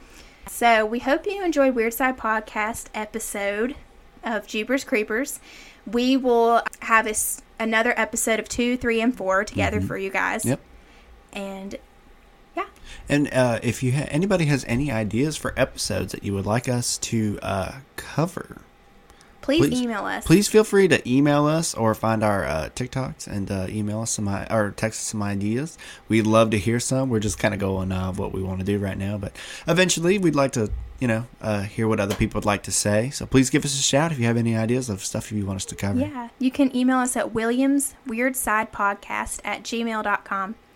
[0.48, 3.76] So we hope you enjoyed Weird Side Podcast episode
[4.24, 5.38] of Jeepers Creepers.
[5.86, 7.14] We will have a
[7.62, 10.44] another episode of two, three, and four together for you guys.
[10.44, 10.60] Yep.
[11.32, 11.76] And
[12.56, 12.66] yeah,
[13.08, 16.68] And uh, if you ha- anybody has any ideas for episodes that you would like
[16.68, 18.62] us to uh, cover,
[19.42, 20.24] please, Please- email us.
[20.26, 24.10] please feel free to email us or find our uh, TikToks and uh, email us
[24.12, 25.78] some i- or text us some ideas.
[26.08, 27.08] We'd love to hear some.
[27.08, 29.34] We're just kind of going uh, what we want to do right now, but
[29.66, 33.08] eventually we'd like to, you know, uh, hear what other people would like to say.
[33.10, 35.56] So please give us a shout if you have any ideas of stuff you want
[35.56, 36.00] us to cover.
[36.00, 40.54] Yeah, you can email us at williamsweird.sidepodcast at gmail.com.